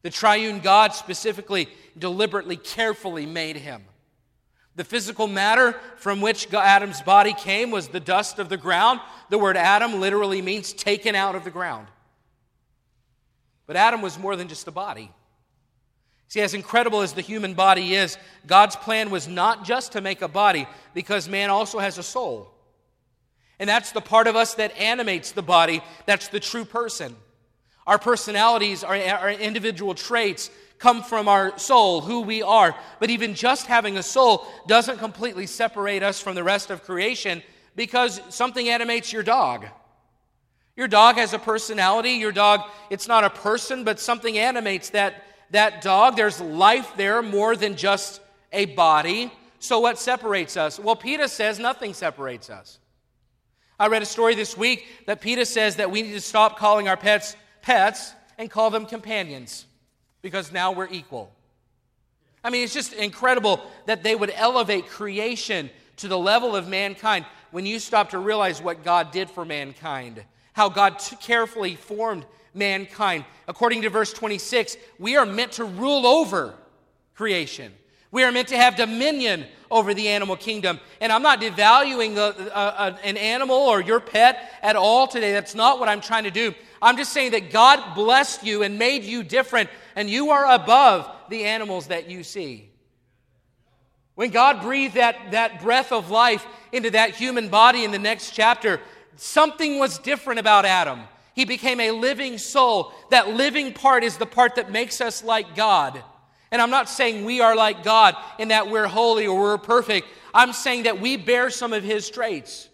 The 0.04 0.12
triune 0.12 0.60
God 0.60 0.94
specifically, 0.94 1.68
deliberately, 1.98 2.58
carefully 2.58 3.26
made 3.26 3.56
him. 3.56 3.84
The 4.76 4.84
physical 4.84 5.28
matter 5.28 5.74
from 5.98 6.20
which 6.20 6.54
Adam's 6.54 7.02
body 7.02 7.34
came 7.34 7.72
was 7.72 7.88
the 7.88 8.00
dust 8.00 8.40
of 8.40 8.50
the 8.50 8.58
ground. 8.58 9.00
The 9.30 9.38
word 9.38 9.56
Adam 9.56 10.02
literally 10.02 10.42
means 10.42 10.74
taken 10.74 11.16
out 11.16 11.36
of 11.36 11.44
the 11.44 11.52
ground. 11.52 11.88
But 13.68 13.78
Adam 13.78 14.02
was 14.02 14.20
more 14.20 14.36
than 14.36 14.48
just 14.48 14.68
a 14.68 14.72
body. 14.72 15.12
See, 16.28 16.42
as 16.42 16.54
incredible 16.54 17.02
as 17.02 17.14
the 17.14 17.22
human 17.22 17.54
body 17.54 17.96
is, 17.96 18.18
God's 18.46 18.76
plan 18.76 19.10
was 19.10 19.28
not 19.28 19.64
just 19.64 19.94
to 19.94 20.02
make 20.02 20.22
a 20.22 20.28
body, 20.28 20.68
because 20.94 21.30
man 21.30 21.50
also 21.50 21.80
has 21.80 21.98
a 21.98 22.04
soul. 22.04 22.52
And 23.60 23.70
that's 23.70 23.92
the 23.92 24.02
part 24.02 24.28
of 24.28 24.36
us 24.36 24.56
that 24.56 24.78
animates 24.78 25.32
the 25.32 25.42
body, 25.42 25.82
that's 26.06 26.28
the 26.28 26.40
true 26.40 26.66
person. 26.66 27.16
Our 27.88 28.00
personalities, 28.00 28.84
our, 28.84 28.96
our 28.98 29.30
individual 29.30 29.94
traits, 29.94 30.50
come 30.86 31.02
from 31.02 31.28
our 31.28 31.58
soul, 31.58 32.00
who 32.00 32.22
we 32.22 32.44
are. 32.44 32.76
But 33.00 33.10
even 33.10 33.34
just 33.34 33.66
having 33.66 33.98
a 33.98 34.04
soul 34.04 34.46
doesn't 34.68 35.00
completely 35.00 35.48
separate 35.48 36.04
us 36.04 36.22
from 36.22 36.36
the 36.36 36.44
rest 36.44 36.70
of 36.70 36.84
creation 36.84 37.42
because 37.76 38.22
something 38.30 38.70
animates 38.70 39.12
your 39.12 39.24
dog. 39.24 39.66
Your 40.76 40.88
dog 40.88 41.16
has 41.16 41.34
a 41.34 41.40
personality. 41.40 42.12
Your 42.12 42.32
dog, 42.32 42.70
it's 42.92 43.08
not 43.08 43.24
a 43.24 43.32
person, 43.32 43.84
but 43.84 44.00
something 44.00 44.38
animates 44.38 44.92
that, 44.92 45.24
that 45.50 45.82
dog. 45.82 46.18
There's 46.18 46.40
life 46.40 46.92
there 46.96 47.24
more 47.24 47.56
than 47.56 47.78
just 47.78 48.22
a 48.54 48.66
body. 48.66 49.34
So, 49.58 49.80
what 49.80 49.98
separates 49.98 50.56
us? 50.56 50.80
Well, 50.80 50.96
PETA 50.96 51.30
says 51.30 51.58
nothing 51.58 51.96
separates 51.96 52.52
us. 52.52 52.78
I 53.80 53.88
read 53.88 54.04
a 54.04 54.06
story 54.06 54.36
this 54.36 54.56
week 54.56 54.86
that 55.08 55.20
PETA 55.20 55.48
says 55.48 55.78
that 55.78 55.90
we 55.90 56.04
need 56.04 56.14
to 56.14 56.22
stop 56.22 56.60
calling 56.60 56.88
our 56.88 56.98
pets 56.98 57.36
pets 57.64 58.14
and 58.38 58.52
call 58.52 58.70
them 58.70 58.86
companions 58.86 59.66
because 60.26 60.52
now 60.52 60.72
we're 60.72 60.88
equal. 60.90 61.32
I 62.44 62.50
mean, 62.50 62.64
it's 62.64 62.74
just 62.74 62.94
incredible 62.94 63.62
that 63.86 64.02
they 64.02 64.16
would 64.16 64.34
elevate 64.34 64.88
creation 64.88 65.70
to 65.98 66.08
the 66.08 66.18
level 66.18 66.56
of 66.56 66.68
mankind 66.68 67.28
when 67.52 67.68
you 67.68 67.78
stop 67.78 68.10
to 68.10 68.18
realize 68.18 68.60
what 68.60 68.84
God 68.84 69.12
did 69.12 69.30
for 69.30 69.46
mankind, 69.46 70.24
how 70.54 70.68
God 70.68 70.98
t- 70.98 71.16
carefully 71.18 71.76
formed 71.76 72.26
mankind. 72.56 73.24
According 73.48 73.84
to 73.84 73.92
verse 73.92 74.14
26, 74.14 74.78
we 74.98 75.16
are 75.16 75.28
meant 75.28 75.52
to 75.54 75.64
rule 75.64 76.08
over 76.08 76.56
creation. 77.14 77.72
We 78.10 78.24
are 78.24 78.32
meant 78.32 78.48
to 78.48 78.58
have 78.58 78.76
dominion 78.76 79.46
over 79.70 79.94
the 79.94 80.08
animal 80.08 80.38
kingdom. 80.38 80.80
And 81.02 81.12
I'm 81.12 81.22
not 81.22 81.40
devaluing 81.40 82.18
a, 82.18 82.58
a, 82.58 83.00
an 83.04 83.18
animal 83.18 83.58
or 83.58 83.80
your 83.80 84.00
pet 84.00 84.58
at 84.64 84.76
all 84.76 85.06
today. 85.06 85.34
That's 85.34 85.54
not 85.54 85.80
what 85.80 85.88
I'm 85.88 86.02
trying 86.02 86.24
to 86.24 86.32
do. 86.32 86.56
I'm 86.86 86.98
just 86.98 87.14
saying 87.14 87.32
that 87.32 87.50
God 87.50 87.96
blessed 87.96 88.44
you 88.44 88.62
and 88.62 88.78
made 88.78 89.04
you 89.04 89.24
different 89.24 89.72
and 89.96 90.08
you 90.08 90.30
are 90.30 90.54
above 90.54 91.10
the 91.30 91.46
animals 91.46 91.88
that 91.88 92.12
you 92.12 92.22
see. 92.22 92.70
When 94.14 94.30
God 94.30 94.62
breathed 94.62 94.94
that, 94.94 95.32
that 95.32 95.64
breath 95.64 95.92
of 95.92 96.12
life 96.12 96.46
into 96.72 96.92
that 96.92 97.16
human 97.16 97.50
body 97.50 97.86
in 97.86 97.92
the 97.92 97.98
next 97.98 98.36
chapter, 98.36 98.80
something 99.16 99.80
was 99.80 99.98
different 99.98 100.40
about 100.40 100.64
Adam. 100.64 101.02
He 101.34 101.44
became 101.44 101.80
a 101.80 101.90
living 101.90 102.38
soul. 102.38 102.94
That 103.10 103.30
living 103.30 103.74
part 103.74 104.04
is 104.04 104.18
the 104.18 104.28
part 104.28 104.54
that 104.58 104.72
makes 104.72 105.02
us 105.02 105.24
like 105.24 105.56
God. 105.56 106.04
And 106.52 106.62
I'm 106.62 106.70
not 106.70 106.88
saying 106.88 107.26
we 107.26 107.42
are 107.42 107.56
like 107.56 107.84
God 107.84 108.16
in 108.38 108.50
that 108.50 108.70
we're 108.70 108.86
holy 108.86 109.26
or 109.26 109.42
we're 109.42 109.58
perfect. 109.58 110.08
I'm 110.36 110.54
saying 110.54 110.84
that 110.84 111.02
we 111.02 111.18
bear 111.18 111.50
some 111.50 111.74
of 111.74 111.84
His 111.84 112.12
traits. 112.12 112.70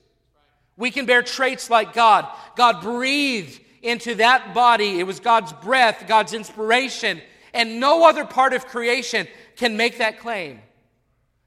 We 0.75 0.91
can 0.91 1.05
bear 1.05 1.23
traits 1.23 1.69
like 1.69 1.93
God. 1.93 2.27
God 2.57 2.81
breathed 2.81 3.60
into 3.81 4.15
that 4.15 4.53
body. 4.53 4.99
It 4.99 5.07
was 5.07 5.19
God's 5.19 5.53
breath, 5.53 6.05
God's 6.07 6.33
inspiration, 6.33 7.21
and 7.53 7.79
no 7.79 8.07
other 8.07 8.25
part 8.25 8.53
of 8.53 8.67
creation 8.67 9.27
can 9.55 9.77
make 9.77 9.97
that 9.97 10.19
claim. 10.19 10.59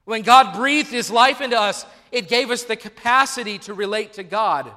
When 0.04 0.22
God 0.22 0.54
breathed 0.54 0.90
His 0.90 1.10
life 1.10 1.40
into 1.40 1.58
us, 1.58 1.86
it 2.12 2.28
gave 2.28 2.50
us 2.50 2.64
the 2.64 2.76
capacity 2.76 3.58
to 3.60 3.74
relate 3.74 4.14
to 4.14 4.22
God. 4.22 4.70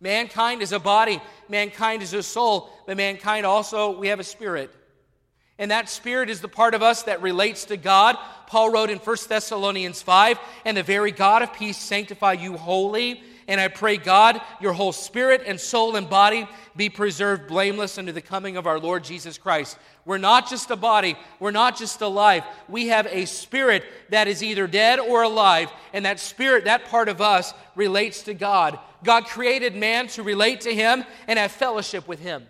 Mankind 0.00 0.62
is 0.62 0.72
a 0.72 0.78
body, 0.78 1.20
mankind 1.48 2.02
is 2.02 2.14
a 2.14 2.22
soul, 2.22 2.70
but 2.86 2.96
mankind 2.96 3.46
also, 3.46 3.98
we 3.98 4.08
have 4.08 4.18
a 4.18 4.24
spirit. 4.24 4.74
And 5.58 5.70
that 5.70 5.90
spirit 5.90 6.30
is 6.30 6.40
the 6.40 6.48
part 6.48 6.74
of 6.74 6.82
us 6.82 7.02
that 7.02 7.20
relates 7.20 7.66
to 7.66 7.76
God. 7.76 8.16
Paul 8.46 8.70
wrote 8.70 8.88
in 8.88 8.96
1 8.98 9.16
Thessalonians 9.28 10.00
5 10.00 10.38
And 10.64 10.74
the 10.74 10.82
very 10.82 11.12
God 11.12 11.42
of 11.42 11.52
peace 11.52 11.76
sanctify 11.76 12.32
you 12.32 12.56
wholly. 12.56 13.22
And 13.50 13.60
I 13.60 13.66
pray, 13.66 13.96
God, 13.96 14.40
your 14.60 14.72
whole 14.72 14.92
spirit 14.92 15.42
and 15.44 15.58
soul 15.58 15.96
and 15.96 16.08
body 16.08 16.46
be 16.76 16.88
preserved 16.88 17.48
blameless 17.48 17.98
unto 17.98 18.12
the 18.12 18.20
coming 18.20 18.56
of 18.56 18.64
our 18.64 18.78
Lord 18.78 19.02
Jesus 19.02 19.38
Christ. 19.38 19.76
We're 20.04 20.18
not 20.18 20.48
just 20.48 20.70
a 20.70 20.76
body, 20.76 21.16
we're 21.40 21.50
not 21.50 21.76
just 21.76 22.00
alive. 22.00 22.44
We 22.68 22.86
have 22.88 23.08
a 23.10 23.24
spirit 23.24 23.82
that 24.10 24.28
is 24.28 24.44
either 24.44 24.68
dead 24.68 25.00
or 25.00 25.24
alive, 25.24 25.68
and 25.92 26.04
that 26.04 26.20
spirit, 26.20 26.66
that 26.66 26.84
part 26.84 27.08
of 27.08 27.20
us, 27.20 27.52
relates 27.74 28.22
to 28.22 28.34
God. 28.34 28.78
God 29.02 29.24
created 29.24 29.74
man 29.74 30.06
to 30.08 30.22
relate 30.22 30.60
to 30.60 30.72
him 30.72 31.04
and 31.26 31.36
have 31.36 31.50
fellowship 31.50 32.06
with 32.06 32.20
him. 32.20 32.46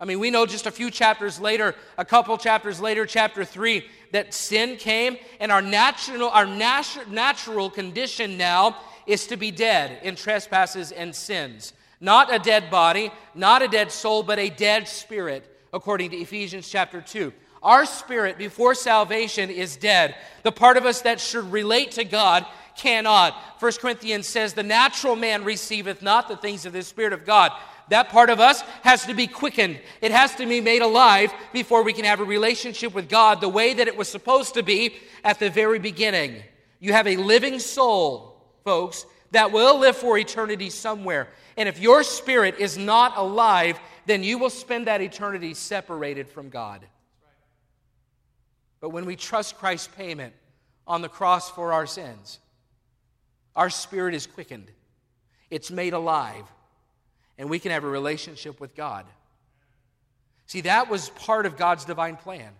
I 0.00 0.06
mean, 0.06 0.20
we 0.20 0.30
know 0.30 0.46
just 0.46 0.66
a 0.66 0.70
few 0.70 0.90
chapters 0.90 1.38
later, 1.38 1.74
a 1.98 2.04
couple 2.04 2.38
chapters 2.38 2.80
later, 2.80 3.04
chapter 3.04 3.44
3, 3.44 3.84
that 4.12 4.32
sin 4.32 4.76
came, 4.76 5.18
and 5.38 5.52
our 5.52 5.60
natural, 5.60 6.30
our 6.30 6.46
natu- 6.46 7.08
natural 7.08 7.68
condition 7.68 8.38
now 8.38 8.78
is 9.08 9.26
to 9.26 9.36
be 9.36 9.50
dead 9.50 9.98
in 10.02 10.14
trespasses 10.14 10.92
and 10.92 11.16
sins. 11.16 11.72
Not 12.00 12.32
a 12.32 12.38
dead 12.38 12.70
body, 12.70 13.10
not 13.34 13.62
a 13.62 13.68
dead 13.68 13.90
soul, 13.90 14.22
but 14.22 14.38
a 14.38 14.50
dead 14.50 14.86
spirit, 14.86 15.44
according 15.72 16.10
to 16.10 16.16
Ephesians 16.16 16.68
chapter 16.68 17.00
2. 17.00 17.32
Our 17.62 17.86
spirit 17.86 18.38
before 18.38 18.74
salvation 18.74 19.50
is 19.50 19.76
dead. 19.76 20.14
The 20.44 20.52
part 20.52 20.76
of 20.76 20.86
us 20.86 21.00
that 21.00 21.18
should 21.18 21.50
relate 21.50 21.92
to 21.92 22.04
God 22.04 22.46
cannot. 22.76 23.34
1 23.58 23.72
Corinthians 23.80 24.28
says, 24.28 24.54
The 24.54 24.62
natural 24.62 25.16
man 25.16 25.42
receiveth 25.42 26.00
not 26.00 26.28
the 26.28 26.36
things 26.36 26.66
of 26.66 26.72
the 26.72 26.82
Spirit 26.82 27.12
of 27.12 27.24
God. 27.24 27.50
That 27.88 28.10
part 28.10 28.30
of 28.30 28.38
us 28.38 28.60
has 28.82 29.06
to 29.06 29.14
be 29.14 29.26
quickened. 29.26 29.80
It 30.02 30.12
has 30.12 30.34
to 30.36 30.46
be 30.46 30.60
made 30.60 30.82
alive 30.82 31.32
before 31.52 31.82
we 31.82 31.94
can 31.94 32.04
have 32.04 32.20
a 32.20 32.24
relationship 32.24 32.94
with 32.94 33.08
God 33.08 33.40
the 33.40 33.48
way 33.48 33.74
that 33.74 33.88
it 33.88 33.96
was 33.96 34.08
supposed 34.08 34.54
to 34.54 34.62
be 34.62 34.96
at 35.24 35.38
the 35.38 35.50
very 35.50 35.78
beginning. 35.78 36.42
You 36.80 36.92
have 36.92 37.06
a 37.06 37.16
living 37.16 37.58
soul 37.58 38.27
folks, 38.68 39.06
that 39.30 39.50
will 39.50 39.78
live 39.78 39.96
for 39.96 40.18
eternity 40.18 40.68
somewhere. 40.68 41.28
And 41.56 41.70
if 41.70 41.80
your 41.80 42.02
spirit 42.02 42.56
is 42.58 42.76
not 42.76 43.16
alive, 43.16 43.80
then 44.04 44.22
you 44.22 44.36
will 44.36 44.50
spend 44.50 44.88
that 44.88 45.00
eternity 45.00 45.54
separated 45.54 46.28
from 46.28 46.50
God. 46.50 46.84
But 48.80 48.90
when 48.90 49.06
we 49.06 49.16
trust 49.16 49.56
Christ's 49.56 49.88
payment 49.96 50.34
on 50.86 51.00
the 51.00 51.08
cross 51.08 51.50
for 51.50 51.72
our 51.72 51.86
sins, 51.86 52.40
our 53.56 53.70
spirit 53.70 54.14
is 54.14 54.26
quickened, 54.26 54.70
it's 55.48 55.70
made 55.70 55.94
alive, 55.94 56.44
and 57.38 57.48
we 57.48 57.58
can 57.58 57.72
have 57.72 57.84
a 57.84 57.88
relationship 57.88 58.60
with 58.60 58.76
God. 58.76 59.06
See, 60.44 60.60
that 60.60 60.90
was 60.90 61.08
part 61.08 61.46
of 61.46 61.56
God's 61.56 61.86
divine 61.86 62.16
plan. 62.16 62.52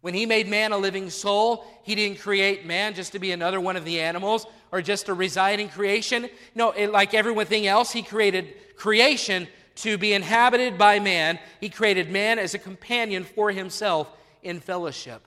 When 0.00 0.12
he 0.12 0.26
made 0.26 0.48
man 0.48 0.72
a 0.72 0.78
living 0.78 1.08
soul, 1.08 1.64
he 1.84 1.94
didn't 1.94 2.18
create 2.18 2.66
man 2.66 2.94
just 2.94 3.12
to 3.12 3.20
be 3.20 3.30
another 3.30 3.60
one 3.60 3.76
of 3.76 3.84
the 3.84 4.00
animals 4.00 4.44
or 4.72 4.82
just 4.82 5.08
a 5.08 5.14
residing 5.14 5.68
creation. 5.68 6.28
No, 6.54 6.70
it, 6.70 6.90
like 6.92 7.14
everything 7.14 7.66
else, 7.66 7.92
he 7.92 8.02
created 8.02 8.54
creation 8.76 9.48
to 9.76 9.98
be 9.98 10.12
inhabited 10.12 10.78
by 10.78 10.98
man. 10.98 11.38
He 11.60 11.68
created 11.68 12.10
man 12.10 12.38
as 12.38 12.54
a 12.54 12.58
companion 12.58 13.24
for 13.24 13.50
himself 13.50 14.10
in 14.42 14.60
fellowship. 14.60 15.22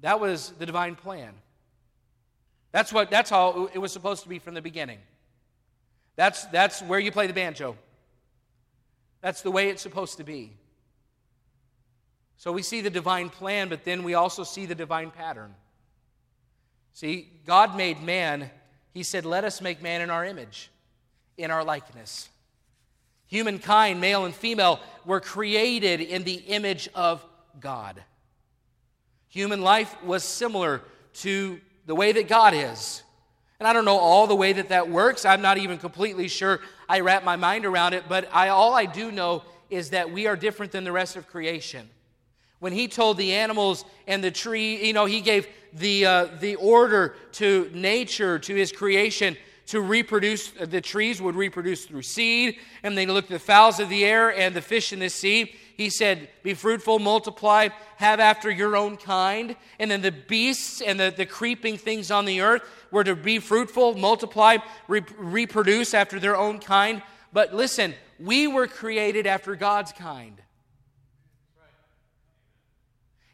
That 0.00 0.20
was 0.20 0.50
the 0.58 0.66
divine 0.66 0.94
plan. 0.94 1.32
That's 2.72 2.92
what 2.92 3.10
that's 3.10 3.30
how 3.30 3.70
it 3.72 3.78
was 3.78 3.92
supposed 3.92 4.22
to 4.24 4.28
be 4.28 4.38
from 4.38 4.54
the 4.54 4.62
beginning. 4.62 4.98
That's 6.16 6.44
that's 6.46 6.82
where 6.82 7.00
you 7.00 7.10
play 7.10 7.26
the 7.26 7.32
banjo. 7.32 7.76
That's 9.22 9.42
the 9.42 9.50
way 9.50 9.70
it's 9.70 9.82
supposed 9.82 10.18
to 10.18 10.24
be. 10.24 10.52
So 12.36 12.52
we 12.52 12.62
see 12.62 12.82
the 12.82 12.90
divine 12.90 13.30
plan, 13.30 13.68
but 13.68 13.84
then 13.84 14.02
we 14.02 14.14
also 14.14 14.44
see 14.44 14.66
the 14.66 14.74
divine 14.74 15.10
pattern. 15.10 15.54
See, 16.96 17.28
God 17.44 17.76
made 17.76 18.02
man. 18.02 18.50
He 18.94 19.02
said, 19.02 19.26
Let 19.26 19.44
us 19.44 19.60
make 19.60 19.82
man 19.82 20.00
in 20.00 20.08
our 20.08 20.24
image, 20.24 20.70
in 21.36 21.50
our 21.50 21.62
likeness. 21.62 22.30
Humankind, 23.26 24.00
male 24.00 24.24
and 24.24 24.34
female, 24.34 24.80
were 25.04 25.20
created 25.20 26.00
in 26.00 26.24
the 26.24 26.36
image 26.36 26.88
of 26.94 27.22
God. 27.60 28.02
Human 29.28 29.60
life 29.60 29.94
was 30.04 30.24
similar 30.24 30.80
to 31.16 31.60
the 31.84 31.94
way 31.94 32.12
that 32.12 32.28
God 32.28 32.54
is. 32.54 33.02
And 33.60 33.68
I 33.68 33.74
don't 33.74 33.84
know 33.84 33.98
all 33.98 34.26
the 34.26 34.34
way 34.34 34.54
that 34.54 34.70
that 34.70 34.88
works. 34.88 35.26
I'm 35.26 35.42
not 35.42 35.58
even 35.58 35.76
completely 35.76 36.28
sure 36.28 36.60
I 36.88 37.00
wrap 37.00 37.24
my 37.24 37.36
mind 37.36 37.66
around 37.66 37.92
it, 37.92 38.04
but 38.08 38.26
I, 38.32 38.48
all 38.48 38.72
I 38.72 38.86
do 38.86 39.12
know 39.12 39.42
is 39.68 39.90
that 39.90 40.10
we 40.10 40.26
are 40.26 40.34
different 40.34 40.72
than 40.72 40.84
the 40.84 40.92
rest 40.92 41.14
of 41.14 41.26
creation. 41.26 41.90
When 42.58 42.72
he 42.72 42.88
told 42.88 43.18
the 43.18 43.34
animals 43.34 43.84
and 44.06 44.24
the 44.24 44.30
tree, 44.30 44.86
you 44.86 44.92
know, 44.92 45.04
he 45.04 45.20
gave 45.20 45.46
the, 45.72 46.06
uh, 46.06 46.24
the 46.40 46.56
order 46.56 47.14
to 47.32 47.70
nature, 47.74 48.38
to 48.38 48.54
his 48.54 48.72
creation, 48.72 49.36
to 49.66 49.80
reproduce. 49.80 50.50
The 50.50 50.80
trees 50.80 51.20
would 51.20 51.34
reproduce 51.34 51.84
through 51.84 52.02
seed, 52.02 52.58
and 52.82 52.96
they 52.96 53.06
looked 53.06 53.30
at 53.30 53.40
the 53.40 53.44
fowls 53.44 53.78
of 53.78 53.88
the 53.88 54.04
air 54.04 54.34
and 54.34 54.54
the 54.54 54.62
fish 54.62 54.92
in 54.92 55.00
the 55.00 55.10
sea. 55.10 55.54
He 55.76 55.90
said, 55.90 56.30
Be 56.42 56.54
fruitful, 56.54 56.98
multiply, 56.98 57.68
have 57.96 58.20
after 58.20 58.50
your 58.50 58.76
own 58.76 58.96
kind. 58.96 59.56
And 59.78 59.90
then 59.90 60.00
the 60.00 60.12
beasts 60.12 60.80
and 60.80 60.98
the, 60.98 61.12
the 61.14 61.26
creeping 61.26 61.76
things 61.76 62.10
on 62.10 62.24
the 62.24 62.40
earth 62.40 62.62
were 62.90 63.04
to 63.04 63.14
be 63.14 63.38
fruitful, 63.38 63.96
multiply, 63.98 64.58
re- 64.88 65.02
reproduce 65.18 65.92
after 65.92 66.18
their 66.18 66.36
own 66.36 66.58
kind. 66.58 67.02
But 67.34 67.52
listen, 67.54 67.94
we 68.18 68.46
were 68.46 68.66
created 68.66 69.26
after 69.26 69.54
God's 69.56 69.92
kind 69.92 70.40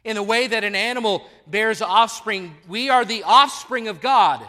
in 0.03 0.15
the 0.15 0.23
way 0.23 0.47
that 0.47 0.63
an 0.63 0.75
animal 0.75 1.23
bears 1.47 1.81
offspring. 1.81 2.55
We 2.67 2.89
are 2.89 3.05
the 3.05 3.23
offspring 3.23 3.87
of 3.87 4.01
God. 4.01 4.45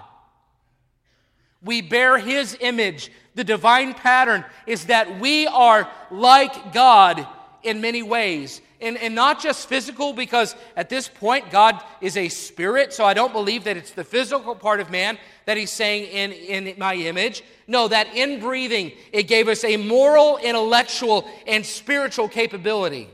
We 1.62 1.80
bear 1.80 2.18
His 2.18 2.56
image. 2.60 3.10
The 3.34 3.44
divine 3.44 3.94
pattern 3.94 4.44
is 4.66 4.86
that 4.86 5.18
we 5.20 5.46
are 5.46 5.88
like 6.10 6.72
God 6.72 7.26
in 7.62 7.80
many 7.80 8.02
ways. 8.02 8.60
And, 8.80 8.98
and 8.98 9.14
not 9.14 9.40
just 9.40 9.68
physical, 9.68 10.12
because 10.12 10.54
at 10.76 10.90
this 10.90 11.08
point, 11.08 11.50
God 11.50 11.82
is 12.02 12.18
a 12.18 12.28
spirit, 12.28 12.92
so 12.92 13.04
I 13.04 13.14
don't 13.14 13.32
believe 13.32 13.64
that 13.64 13.78
it's 13.78 13.92
the 13.92 14.04
physical 14.04 14.54
part 14.54 14.80
of 14.80 14.90
man 14.90 15.16
that 15.46 15.56
He's 15.56 15.70
saying 15.70 16.04
in, 16.04 16.32
in 16.66 16.78
my 16.78 16.94
image. 16.94 17.42
No, 17.66 17.88
that 17.88 18.14
in 18.14 18.40
breathing, 18.40 18.92
it 19.12 19.22
gave 19.22 19.48
us 19.48 19.64
a 19.64 19.78
moral, 19.78 20.36
intellectual, 20.36 21.26
and 21.46 21.64
spiritual 21.64 22.28
capability. 22.28 23.08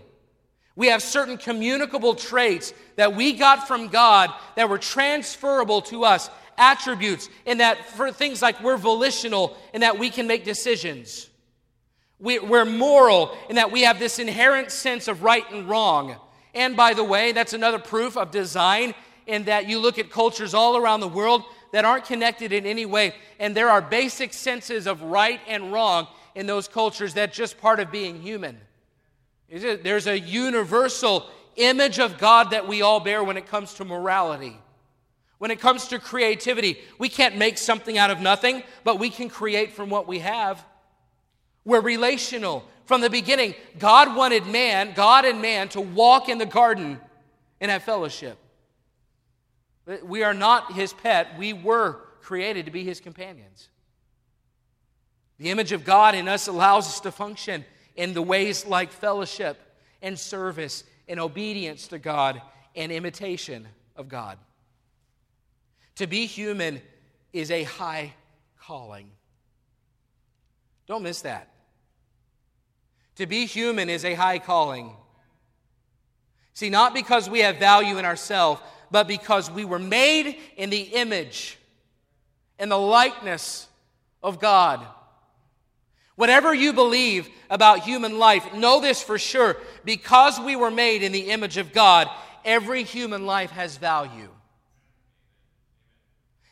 We 0.81 0.87
have 0.87 1.03
certain 1.03 1.37
communicable 1.37 2.15
traits 2.15 2.73
that 2.97 3.15
we 3.15 3.35
got 3.35 3.69
from 3.69 3.89
God 3.89 4.31
that 4.57 4.71
were 4.71 4.79
transferable 4.79 5.83
to 5.83 6.05
us, 6.05 6.31
attributes, 6.57 7.29
in 7.45 7.59
that 7.59 7.85
for 7.91 8.11
things 8.11 8.41
like 8.41 8.63
we're 8.63 8.79
volitional, 8.79 9.59
in 9.75 9.83
that 9.83 9.99
we 9.99 10.09
can 10.09 10.27
make 10.27 10.43
decisions. 10.43 11.29
We, 12.19 12.39
are 12.39 12.65
moral, 12.65 13.37
in 13.51 13.57
that 13.57 13.71
we 13.71 13.83
have 13.83 13.99
this 13.99 14.19
inherent 14.19 14.71
sense 14.71 15.07
of 15.07 15.23
right 15.23 15.45
and 15.53 15.69
wrong. 15.69 16.17
And 16.55 16.79
by 16.79 16.95
the 16.95 17.05
way, 17.05 17.33
that's 17.33 17.53
another 17.53 17.79
proof 17.79 18.17
of 18.17 18.31
design, 18.31 18.95
in 19.27 19.45
that 19.45 19.69
you 19.69 19.81
look 19.81 19.99
at 19.99 20.09
cultures 20.09 20.55
all 20.55 20.79
around 20.79 21.01
the 21.01 21.09
world 21.09 21.43
that 21.73 21.85
aren't 21.85 22.07
connected 22.07 22.55
in 22.55 22.65
any 22.65 22.87
way, 22.87 23.15
and 23.39 23.55
there 23.55 23.69
are 23.69 23.83
basic 23.83 24.33
senses 24.33 24.87
of 24.87 25.03
right 25.03 25.41
and 25.47 25.75
wrong 25.75 26.09
in 26.35 26.47
those 26.47 26.69
cultures 26.69 27.13
that's 27.13 27.37
just 27.37 27.61
part 27.61 27.81
of 27.81 27.93
being 27.93 28.23
human. 28.23 28.59
There's 29.51 30.07
a 30.07 30.19
universal 30.19 31.27
image 31.57 31.99
of 31.99 32.19
God 32.19 32.53
that 32.53 32.69
we 32.69 32.83
all 32.83 33.01
bear 33.01 33.25
when 33.25 33.37
it 33.37 33.47
comes 33.47 33.75
to 33.75 33.85
morality. 33.85 34.57
When 35.39 35.51
it 35.51 35.59
comes 35.59 35.89
to 35.89 35.99
creativity, 35.99 36.79
we 36.99 37.09
can't 37.09 37.37
make 37.37 37.59
something 37.59 37.99
out 37.99 38.11
of 38.11 38.21
nothing, 38.21 38.63
but 38.85 38.99
we 38.99 39.11
can 39.11 39.29
create 39.29 39.73
from 39.73 39.91
what 39.91 40.07
we 40.07 40.21
have. 40.21 40.65
We're 41.65 41.81
relational. 41.81 42.65
From 42.85 43.01
the 43.01 43.11
beginning, 43.11 43.55
God 43.79 44.15
wanted 44.15 44.47
man, 44.47 44.93
God 44.95 45.25
and 45.25 45.43
man, 45.43 45.69
to 45.71 45.81
walk 45.81 46.29
in 46.29 46.39
the 46.39 46.47
garden 46.47 47.01
and 47.61 47.71
have 47.71 47.83
fellowship. 47.83 48.39
We 50.03 50.23
are 50.23 50.35
not 50.35 50.73
his 50.73 50.93
pet, 50.93 51.37
we 51.39 51.53
were 51.53 52.01
created 52.21 52.67
to 52.67 52.71
be 52.71 52.85
his 52.85 53.01
companions. 53.01 53.69
The 55.39 55.51
image 55.51 55.73
of 55.73 55.85
God 55.85 56.15
in 56.15 56.29
us 56.29 56.47
allows 56.47 56.87
us 56.87 57.01
to 57.01 57.11
function 57.11 57.65
in 58.01 58.15
the 58.15 58.23
ways 58.23 58.65
like 58.65 58.91
fellowship 58.91 59.61
and 60.01 60.19
service 60.19 60.85
and 61.07 61.21
obedience 61.21 61.89
to 61.89 61.99
God 61.99 62.41
and 62.75 62.91
imitation 62.91 63.69
of 63.95 64.09
God. 64.09 64.39
To 65.97 66.07
be 66.07 66.25
human 66.25 66.81
is 67.35 67.51
a 67.51 67.65
high 67.65 68.15
calling. 68.59 69.11
Don't 70.87 71.03
miss 71.03 71.21
that. 71.21 71.51
To 73.17 73.27
be 73.27 73.45
human 73.45 73.91
is 73.91 74.07
a 74.07 74.15
high 74.15 74.39
calling. 74.39 74.97
See, 76.55 76.71
not 76.71 76.95
because 76.95 77.29
we 77.29 77.41
have 77.41 77.59
value 77.59 77.99
in 77.99 78.07
ourselves, 78.07 78.63
but 78.91 79.09
because 79.09 79.51
we 79.51 79.67
were 79.67 79.79
made 79.79 80.39
in 80.57 80.71
the 80.71 80.81
image 80.81 81.59
and 82.59 82.71
the 82.71 82.79
likeness 82.79 83.69
of 84.23 84.41
God. 84.41 84.87
Whatever 86.21 86.53
you 86.53 86.75
believe 86.75 87.31
about 87.49 87.81
human 87.81 88.19
life, 88.19 88.53
know 88.53 88.79
this 88.79 89.03
for 89.03 89.19
sure. 89.19 89.57
Because 89.87 90.39
we 90.39 90.55
were 90.55 90.71
made 90.71 91.03
in 91.03 91.13
the 91.13 91.31
image 91.31 91.57
of 91.57 91.73
God, 91.73 92.11
every 92.45 92.83
human 92.83 93.25
life 93.25 93.51
has 93.53 93.79
value. 93.79 94.29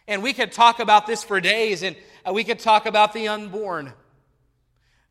And 0.07 0.23
we 0.23 0.33
could 0.33 0.53
talk 0.53 0.81
about 0.81 1.07
this 1.07 1.23
for 1.23 1.39
days, 1.39 1.83
and 1.83 1.97
uh, 2.27 2.33
we 2.33 2.45
could 2.45 2.61
talk 2.61 2.87
about 2.87 3.13
the 3.13 3.29
unborn. 3.29 3.93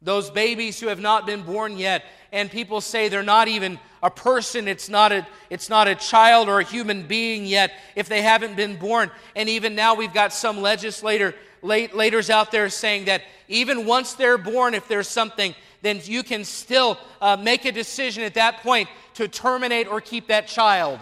Those 0.01 0.31
babies 0.31 0.79
who 0.79 0.87
have 0.87 0.99
not 0.99 1.27
been 1.27 1.43
born 1.43 1.77
yet, 1.77 2.03
and 2.31 2.49
people 2.49 2.81
say 2.81 3.09
they're 3.09 3.21
not 3.21 3.47
even 3.47 3.77
a 4.01 4.09
person, 4.09 4.67
it's 4.67 4.89
not 4.89 5.11
a, 5.11 5.27
it's 5.51 5.69
not 5.69 5.87
a 5.87 5.93
child 5.93 6.49
or 6.49 6.61
a 6.61 6.63
human 6.63 7.05
being 7.05 7.45
yet 7.45 7.73
if 7.95 8.09
they 8.09 8.23
haven't 8.23 8.55
been 8.55 8.75
born. 8.77 9.11
And 9.35 9.49
even 9.49 9.75
now, 9.75 9.93
we've 9.93 10.15
got 10.15 10.33
some 10.33 10.63
legislator 10.63 11.35
laters 11.63 12.29
out 12.29 12.51
there 12.51 12.69
saying 12.69 13.05
that 13.05 13.21
even 13.47 13.85
once 13.85 14.13
they're 14.13 14.37
born, 14.37 14.73
if 14.73 14.87
there's 14.87 15.07
something, 15.07 15.55
then 15.81 16.01
you 16.03 16.23
can 16.23 16.43
still 16.43 16.97
uh, 17.21 17.37
make 17.37 17.65
a 17.65 17.71
decision 17.71 18.23
at 18.23 18.33
that 18.33 18.57
point 18.57 18.89
to 19.15 19.27
terminate 19.27 19.87
or 19.87 20.01
keep 20.01 20.27
that 20.27 20.47
child. 20.47 20.99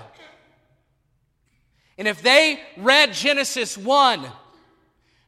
And 1.98 2.08
if 2.08 2.22
they 2.22 2.60
read 2.78 3.14
Genesis 3.14 3.78
1, 3.78 4.26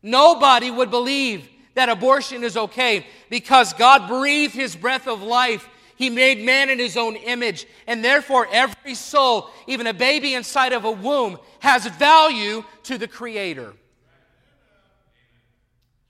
nobody 0.03 0.69
would 0.69 0.91
believe 0.91 1.47
that 1.75 1.89
abortion 1.89 2.43
is 2.43 2.57
okay 2.57 3.05
because 3.29 3.73
God 3.73 4.07
breathed 4.07 4.53
his 4.53 4.75
breath 4.75 5.07
of 5.07 5.21
life. 5.21 5.69
He 5.95 6.09
made 6.09 6.43
man 6.43 6.69
in 6.69 6.77
his 6.77 6.97
own 6.97 7.15
image. 7.15 7.65
And 7.87 8.03
therefore, 8.03 8.47
every 8.51 8.95
soul, 8.95 9.49
even 9.65 9.87
a 9.87 9.93
baby 9.93 10.33
inside 10.33 10.73
of 10.73 10.85
a 10.85 10.91
womb, 10.91 11.37
has 11.59 11.85
value 11.87 12.63
to 12.83 12.97
the 12.97 13.07
Creator 13.07 13.73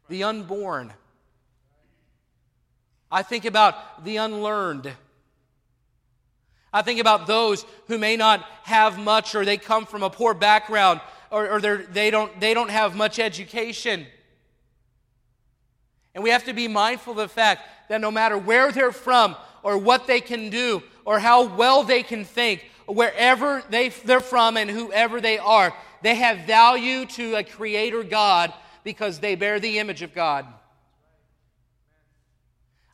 the 0.10 0.24
unborn. 0.24 0.94
I 3.12 3.24
think 3.24 3.46
about 3.46 4.04
the 4.04 4.18
unlearned. 4.18 4.92
I 6.74 6.82
think 6.82 7.00
about 7.00 7.28
those 7.28 7.66
who 7.88 7.98
may 7.98 8.18
not 8.18 8.42
have 8.64 9.00
much 9.00 9.34
or 9.34 9.46
they 9.46 9.58
come 9.58 9.86
from 9.86 10.04
a 10.04 10.10
poor 10.10 10.34
background 10.34 11.00
or, 11.32 11.50
or 11.50 11.60
they, 11.60 12.12
don't, 12.12 12.40
they 12.40 12.54
don't 12.54 12.70
have 12.70 12.96
much 12.96 13.20
education. 13.20 14.06
And 16.14 16.24
we 16.24 16.30
have 16.32 16.46
to 16.46 16.54
be 16.54 16.68
mindful 16.68 17.12
of 17.12 17.18
the 17.18 17.28
fact 17.28 17.62
that 17.90 18.02
no 18.02 18.12
matter 18.12 18.38
where 18.38 18.72
they're 18.72 18.92
from 18.92 19.36
or 19.64 19.78
what 19.78 20.08
they 20.08 20.20
can 20.20 20.50
do 20.50 20.84
or 21.06 21.20
how 21.20 21.48
well 21.48 21.84
they 21.84 22.04
can 22.04 22.26
think, 22.26 22.66
wherever 22.86 23.64
they, 23.70 23.90
they're 23.90 24.20
from 24.20 24.58
and 24.58 24.70
whoever 24.70 25.22
they 25.22 25.38
are, 25.38 25.74
they 26.02 26.16
have 26.16 26.40
value 26.40 27.06
to 27.06 27.36
a 27.36 27.44
creator 27.44 28.04
God 28.04 28.54
because 28.88 29.20
they 29.20 29.36
bear 29.36 29.60
the 29.60 29.80
image 29.80 30.02
of 30.02 30.14
God. 30.16 30.46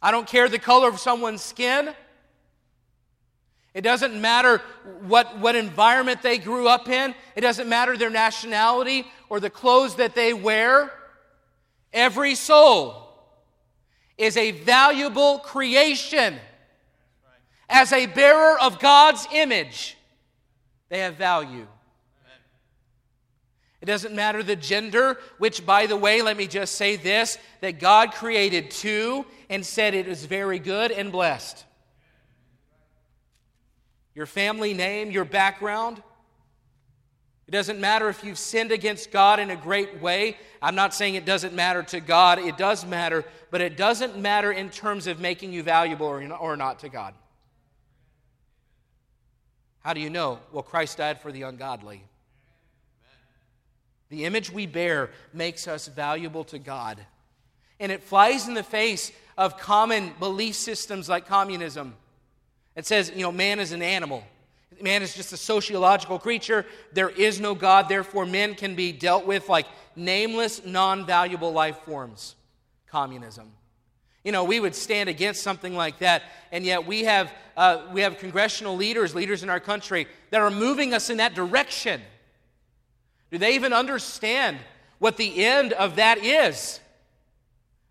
I 0.01 0.09
don't 0.09 0.25
care 0.25 0.49
the 0.49 0.57
color 0.57 0.89
of 0.89 0.99
someone's 0.99 1.43
skin. 1.43 1.93
It 3.75 3.81
doesn't 3.81 4.19
matter 4.19 4.59
what, 5.01 5.37
what 5.37 5.55
environment 5.55 6.23
they 6.23 6.39
grew 6.39 6.67
up 6.67 6.89
in. 6.89 7.13
It 7.35 7.41
doesn't 7.41 7.69
matter 7.69 7.95
their 7.95 8.09
nationality 8.09 9.05
or 9.29 9.39
the 9.39 9.51
clothes 9.51 9.97
that 9.97 10.15
they 10.15 10.33
wear. 10.33 10.91
Every 11.93 12.33
soul 12.33 13.13
is 14.17 14.35
a 14.35 14.49
valuable 14.49 15.37
creation. 15.37 16.37
As 17.69 17.93
a 17.93 18.07
bearer 18.07 18.59
of 18.59 18.79
God's 18.79 19.27
image, 19.31 19.95
they 20.89 21.01
have 21.01 21.17
value. 21.17 21.67
It 23.83 23.87
doesn't 23.87 24.15
matter 24.15 24.41
the 24.41 24.55
gender, 24.55 25.19
which, 25.39 25.65
by 25.65 25.87
the 25.87 25.97
way, 25.97 26.21
let 26.21 26.37
me 26.37 26.47
just 26.47 26.75
say 26.75 26.95
this 26.95 27.37
that 27.59 27.81
God 27.81 28.13
created 28.13 28.71
two 28.71 29.25
and 29.49 29.65
said 29.65 29.93
it 29.93 30.07
is 30.07 30.23
very 30.23 30.57
good 30.57 30.89
and 30.93 31.11
blessed. 31.11 31.65
Your 34.15 34.25
family 34.25 34.73
name, 34.73 35.11
your 35.11 35.25
background. 35.25 36.01
It 37.45 37.51
doesn't 37.51 37.77
matter 37.77 38.07
if 38.07 38.23
you've 38.23 38.37
sinned 38.37 38.71
against 38.71 39.11
God 39.11 39.41
in 39.41 39.49
a 39.49 39.57
great 39.57 40.01
way. 40.01 40.37
I'm 40.61 40.75
not 40.75 40.93
saying 40.93 41.15
it 41.15 41.25
doesn't 41.25 41.53
matter 41.53 41.83
to 41.83 41.99
God, 41.99 42.39
it 42.39 42.55
does 42.55 42.85
matter, 42.85 43.25
but 43.51 43.59
it 43.59 43.75
doesn't 43.75 44.17
matter 44.17 44.53
in 44.53 44.69
terms 44.69 45.07
of 45.07 45.19
making 45.19 45.51
you 45.51 45.61
valuable 45.61 46.07
or 46.07 46.55
not 46.55 46.79
to 46.79 46.87
God. 46.87 47.13
How 49.81 49.91
do 49.91 49.99
you 49.99 50.09
know? 50.09 50.39
Well, 50.53 50.63
Christ 50.63 50.99
died 50.99 51.19
for 51.19 51.33
the 51.33 51.41
ungodly. 51.41 52.05
The 54.13 54.25
image 54.25 54.51
we 54.51 54.67
bear 54.67 55.09
makes 55.33 55.67
us 55.67 55.87
valuable 55.87 56.43
to 56.43 56.59
God. 56.59 57.03
And 57.79 57.91
it 57.91 58.03
flies 58.03 58.47
in 58.47 58.53
the 58.53 58.61
face 58.61 59.11
of 59.39 59.57
common 59.57 60.13
belief 60.19 60.53
systems 60.53 61.09
like 61.09 61.25
communism. 61.25 61.95
It 62.75 62.85
says, 62.85 63.11
you 63.15 63.23
know, 63.23 63.31
man 63.31 63.59
is 63.59 63.71
an 63.71 63.81
animal. 63.81 64.23
Man 64.79 65.01
is 65.01 65.15
just 65.15 65.33
a 65.33 65.37
sociological 65.37 66.19
creature. 66.19 66.63
There 66.91 67.09
is 67.09 67.39
no 67.39 67.55
God. 67.55 67.89
Therefore, 67.89 68.27
men 68.27 68.53
can 68.53 68.75
be 68.75 68.91
dealt 68.91 69.25
with 69.25 69.49
like 69.49 69.65
nameless, 69.95 70.63
non 70.63 71.07
valuable 71.07 71.51
life 71.51 71.79
forms. 71.79 72.35
Communism. 72.85 73.51
You 74.23 74.31
know, 74.31 74.43
we 74.43 74.59
would 74.59 74.75
stand 74.75 75.09
against 75.09 75.41
something 75.41 75.73
like 75.73 75.97
that, 75.99 76.21
and 76.51 76.63
yet 76.63 76.85
we 76.85 77.05
have, 77.05 77.33
uh, 77.57 77.81
we 77.91 78.01
have 78.01 78.19
congressional 78.19 78.75
leaders, 78.75 79.15
leaders 79.15 79.41
in 79.41 79.49
our 79.49 79.59
country, 79.59 80.05
that 80.29 80.39
are 80.39 80.51
moving 80.51 80.93
us 80.93 81.09
in 81.09 81.17
that 81.17 81.33
direction. 81.33 81.99
Do 83.33 83.39
they 83.39 83.55
even 83.55 83.73
understand 83.73 84.59
what 84.99 85.17
the 85.17 85.43
end 85.43 85.73
of 85.73 85.95
that 85.95 86.19
is? 86.19 86.79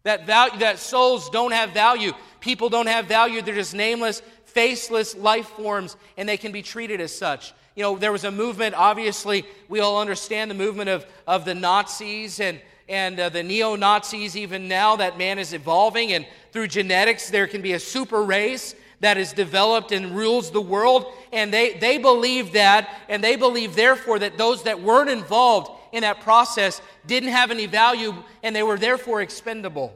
That, 0.04 0.24
value, 0.24 0.60
that 0.60 0.78
souls 0.78 1.30
don't 1.30 1.50
have 1.50 1.70
value. 1.70 2.12
People 2.38 2.68
don't 2.68 2.86
have 2.86 3.06
value. 3.06 3.42
They're 3.42 3.56
just 3.56 3.74
nameless, 3.74 4.22
faceless 4.44 5.16
life 5.16 5.48
forms, 5.48 5.96
and 6.16 6.28
they 6.28 6.36
can 6.36 6.52
be 6.52 6.62
treated 6.62 7.00
as 7.00 7.12
such. 7.12 7.54
You 7.74 7.82
know, 7.82 7.98
there 7.98 8.12
was 8.12 8.22
a 8.22 8.30
movement, 8.30 8.76
obviously, 8.76 9.44
we 9.68 9.80
all 9.80 10.00
understand 10.00 10.48
the 10.48 10.54
movement 10.54 10.90
of, 10.90 11.04
of 11.26 11.44
the 11.44 11.56
Nazis 11.56 12.38
and, 12.38 12.60
and 12.88 13.18
uh, 13.18 13.28
the 13.28 13.42
neo 13.42 13.74
Nazis, 13.74 14.36
even 14.36 14.68
now, 14.68 14.94
that 14.94 15.18
man 15.18 15.40
is 15.40 15.52
evolving, 15.52 16.12
and 16.12 16.24
through 16.52 16.68
genetics, 16.68 17.30
there 17.30 17.48
can 17.48 17.62
be 17.62 17.72
a 17.72 17.80
super 17.80 18.22
race 18.22 18.76
that 19.02 19.18
is 19.18 19.32
developed 19.32 19.92
and 19.92 20.16
rules 20.16 20.50
the 20.50 20.60
world. 20.60 21.12
And 21.32 21.52
they, 21.52 21.74
they 21.74 21.98
believe 21.98 22.52
that, 22.52 22.88
and 23.08 23.22
they 23.22 23.36
believe, 23.36 23.74
therefore, 23.74 24.20
that 24.20 24.38
those 24.38 24.62
that 24.62 24.80
weren't 24.80 25.10
involved 25.10 25.70
in 25.92 26.02
that 26.02 26.20
process 26.20 26.80
didn't 27.06 27.28
have 27.28 27.50
any 27.50 27.66
value 27.66 28.14
and 28.42 28.56
they 28.56 28.62
were 28.62 28.78
therefore 28.78 29.20
expendable. 29.20 29.94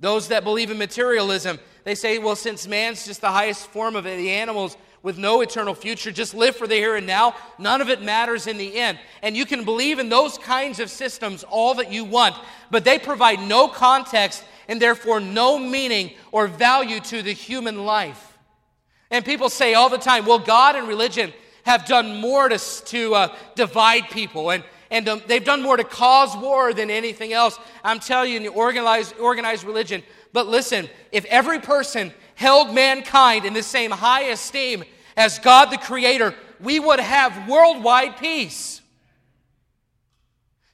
Those 0.00 0.28
that 0.28 0.42
believe 0.42 0.70
in 0.70 0.78
materialism, 0.78 1.58
they 1.84 1.94
say, 1.94 2.18
well, 2.18 2.36
since 2.36 2.66
man's 2.66 3.06
just 3.06 3.20
the 3.20 3.30
highest 3.30 3.68
form 3.68 3.94
of 3.94 4.04
the 4.04 4.30
animals 4.30 4.76
with 5.06 5.18
no 5.18 5.40
eternal 5.40 5.72
future, 5.72 6.10
just 6.10 6.34
live 6.34 6.56
for 6.56 6.66
the 6.66 6.74
here 6.74 6.96
and 6.96 7.06
now, 7.06 7.32
none 7.60 7.80
of 7.80 7.88
it 7.88 8.02
matters 8.02 8.48
in 8.48 8.56
the 8.56 8.76
end. 8.76 8.98
And 9.22 9.36
you 9.36 9.46
can 9.46 9.64
believe 9.64 10.00
in 10.00 10.08
those 10.08 10.36
kinds 10.36 10.80
of 10.80 10.90
systems 10.90 11.44
all 11.44 11.74
that 11.74 11.92
you 11.92 12.04
want, 12.04 12.34
but 12.72 12.84
they 12.84 12.98
provide 12.98 13.38
no 13.38 13.68
context 13.68 14.42
and 14.66 14.82
therefore 14.82 15.20
no 15.20 15.60
meaning 15.60 16.10
or 16.32 16.48
value 16.48 16.98
to 16.98 17.22
the 17.22 17.30
human 17.32 17.84
life. 17.86 18.36
And 19.12 19.24
people 19.24 19.48
say 19.48 19.74
all 19.74 19.88
the 19.88 19.96
time, 19.96 20.26
well, 20.26 20.40
God 20.40 20.74
and 20.74 20.88
religion 20.88 21.32
have 21.62 21.86
done 21.86 22.20
more 22.20 22.48
to, 22.48 22.58
to 22.86 23.14
uh, 23.14 23.36
divide 23.54 24.10
people, 24.10 24.50
and, 24.50 24.64
and 24.90 25.08
um, 25.08 25.22
they've 25.28 25.44
done 25.44 25.62
more 25.62 25.76
to 25.76 25.84
cause 25.84 26.36
war 26.36 26.74
than 26.74 26.90
anything 26.90 27.32
else. 27.32 27.60
I'm 27.84 28.00
telling 28.00 28.32
you, 28.32 28.40
in 28.40 28.48
organized, 28.48 29.16
organized 29.20 29.62
religion. 29.62 30.02
But 30.32 30.48
listen, 30.48 30.88
if 31.12 31.24
every 31.26 31.60
person 31.60 32.12
held 32.34 32.74
mankind 32.74 33.44
in 33.44 33.52
the 33.52 33.62
same 33.62 33.92
high 33.92 34.22
esteem 34.22 34.82
as 35.16 35.38
God 35.38 35.70
the 35.70 35.78
Creator, 35.78 36.34
we 36.60 36.78
would 36.78 37.00
have 37.00 37.48
worldwide 37.48 38.16
peace. 38.18 38.80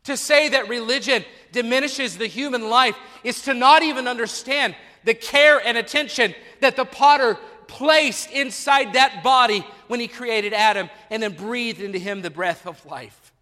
To 0.05 0.17
say 0.17 0.49
that 0.49 0.69
religion 0.69 1.25
diminishes 1.53 2.19
the 2.19 2.27
human 2.27 2.69
life 2.69 2.97
is 3.23 3.43
to 3.43 3.55
not 3.55 3.83
even 3.83 4.09
understand 4.09 4.75
the 5.05 5.15
care 5.15 5.65
and 5.65 5.79
attention 5.79 6.35
that 6.61 6.77
the 6.77 6.85
potter 6.85 7.39
placed 7.69 8.31
inside 8.31 8.95
that 8.95 9.23
body 9.23 9.65
when 9.87 10.01
he 10.01 10.09
created 10.09 10.53
Adam 10.53 10.91
and 11.11 11.23
then 11.23 11.33
breathed 11.33 11.81
into 11.81 11.99
him 11.99 12.23
the 12.23 12.31
breath 12.31 12.67
of 12.67 12.85
life. 12.85 13.33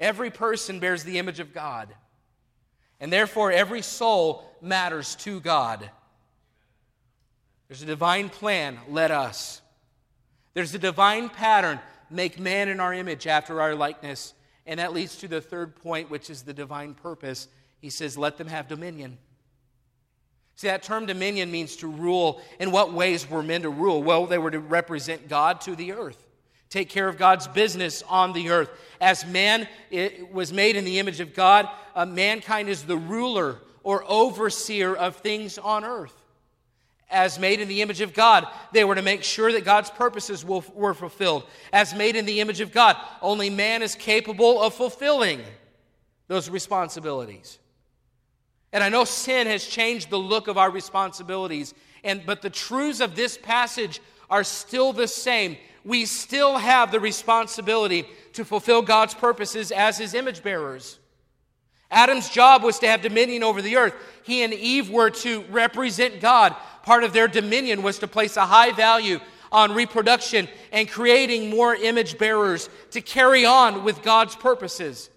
Every 0.00 0.30
person 0.30 0.80
bears 0.80 1.04
the 1.04 1.18
image 1.18 1.38
of 1.40 1.54
God, 1.54 1.94
and 2.98 3.12
therefore 3.12 3.52
every 3.52 3.82
soul 3.82 4.44
matters 4.60 5.14
to 5.16 5.40
God. 5.40 5.88
There's 7.72 7.80
a 7.80 7.86
divine 7.86 8.28
plan, 8.28 8.78
let 8.86 9.10
us. 9.10 9.62
There's 10.52 10.74
a 10.74 10.78
divine 10.78 11.30
pattern, 11.30 11.80
make 12.10 12.38
man 12.38 12.68
in 12.68 12.80
our 12.80 12.92
image 12.92 13.26
after 13.26 13.62
our 13.62 13.74
likeness. 13.74 14.34
And 14.66 14.78
that 14.78 14.92
leads 14.92 15.16
to 15.20 15.26
the 15.26 15.40
third 15.40 15.76
point, 15.76 16.10
which 16.10 16.28
is 16.28 16.42
the 16.42 16.52
divine 16.52 16.92
purpose. 16.92 17.48
He 17.80 17.88
says, 17.88 18.18
let 18.18 18.36
them 18.36 18.46
have 18.46 18.68
dominion. 18.68 19.16
See, 20.56 20.66
that 20.66 20.82
term 20.82 21.06
dominion 21.06 21.50
means 21.50 21.76
to 21.76 21.88
rule. 21.88 22.42
In 22.60 22.72
what 22.72 22.92
ways 22.92 23.30
were 23.30 23.42
men 23.42 23.62
to 23.62 23.70
rule? 23.70 24.02
Well, 24.02 24.26
they 24.26 24.36
were 24.36 24.50
to 24.50 24.60
represent 24.60 25.30
God 25.30 25.62
to 25.62 25.74
the 25.74 25.92
earth, 25.92 26.22
take 26.68 26.90
care 26.90 27.08
of 27.08 27.16
God's 27.16 27.48
business 27.48 28.02
on 28.06 28.34
the 28.34 28.50
earth. 28.50 28.68
As 29.00 29.24
man 29.24 29.66
was 30.30 30.52
made 30.52 30.76
in 30.76 30.84
the 30.84 30.98
image 30.98 31.20
of 31.20 31.32
God, 31.32 31.70
uh, 31.94 32.04
mankind 32.04 32.68
is 32.68 32.82
the 32.82 32.98
ruler 32.98 33.56
or 33.82 34.04
overseer 34.06 34.94
of 34.94 35.16
things 35.16 35.56
on 35.56 35.84
earth 35.84 36.21
as 37.12 37.38
made 37.38 37.60
in 37.60 37.68
the 37.68 37.82
image 37.82 38.00
of 38.00 38.14
God. 38.14 38.46
They 38.72 38.84
were 38.84 38.94
to 38.94 39.02
make 39.02 39.22
sure 39.22 39.52
that 39.52 39.64
God's 39.64 39.90
purposes 39.90 40.44
were 40.44 40.94
fulfilled. 40.94 41.44
As 41.72 41.94
made 41.94 42.16
in 42.16 42.24
the 42.24 42.40
image 42.40 42.60
of 42.60 42.72
God, 42.72 42.96
only 43.20 43.50
man 43.50 43.82
is 43.82 43.94
capable 43.94 44.60
of 44.60 44.74
fulfilling 44.74 45.42
those 46.26 46.50
responsibilities. 46.50 47.58
And 48.72 48.82
I 48.82 48.88
know 48.88 49.04
sin 49.04 49.46
has 49.46 49.66
changed 49.66 50.08
the 50.08 50.18
look 50.18 50.48
of 50.48 50.56
our 50.56 50.70
responsibilities, 50.70 51.74
and, 52.02 52.24
but 52.24 52.40
the 52.40 52.50
truths 52.50 53.00
of 53.00 53.14
this 53.14 53.36
passage 53.36 54.00
are 54.30 54.44
still 54.44 54.94
the 54.94 55.06
same. 55.06 55.58
We 55.84 56.06
still 56.06 56.56
have 56.56 56.90
the 56.90 57.00
responsibility 57.00 58.06
to 58.32 58.44
fulfill 58.46 58.80
God's 58.80 59.12
purposes 59.12 59.70
as 59.72 59.98
his 59.98 60.14
image 60.14 60.42
bearers. 60.42 60.98
Adam's 61.92 62.28
job 62.28 62.64
was 62.64 62.78
to 62.80 62.88
have 62.88 63.02
dominion 63.02 63.44
over 63.44 63.62
the 63.62 63.76
earth. 63.76 63.94
He 64.24 64.42
and 64.42 64.52
Eve 64.52 64.90
were 64.90 65.10
to 65.10 65.42
represent 65.50 66.20
God. 66.20 66.56
Part 66.82 67.04
of 67.04 67.12
their 67.12 67.28
dominion 67.28 67.82
was 67.82 67.98
to 68.00 68.08
place 68.08 68.36
a 68.36 68.46
high 68.46 68.72
value 68.72 69.20
on 69.52 69.74
reproduction 69.74 70.48
and 70.72 70.90
creating 70.90 71.50
more 71.50 71.74
image 71.74 72.18
bearers 72.18 72.70
to 72.92 73.02
carry 73.02 73.44
on 73.44 73.84
with 73.84 74.02
God's 74.02 74.34
purposes. 74.34 75.10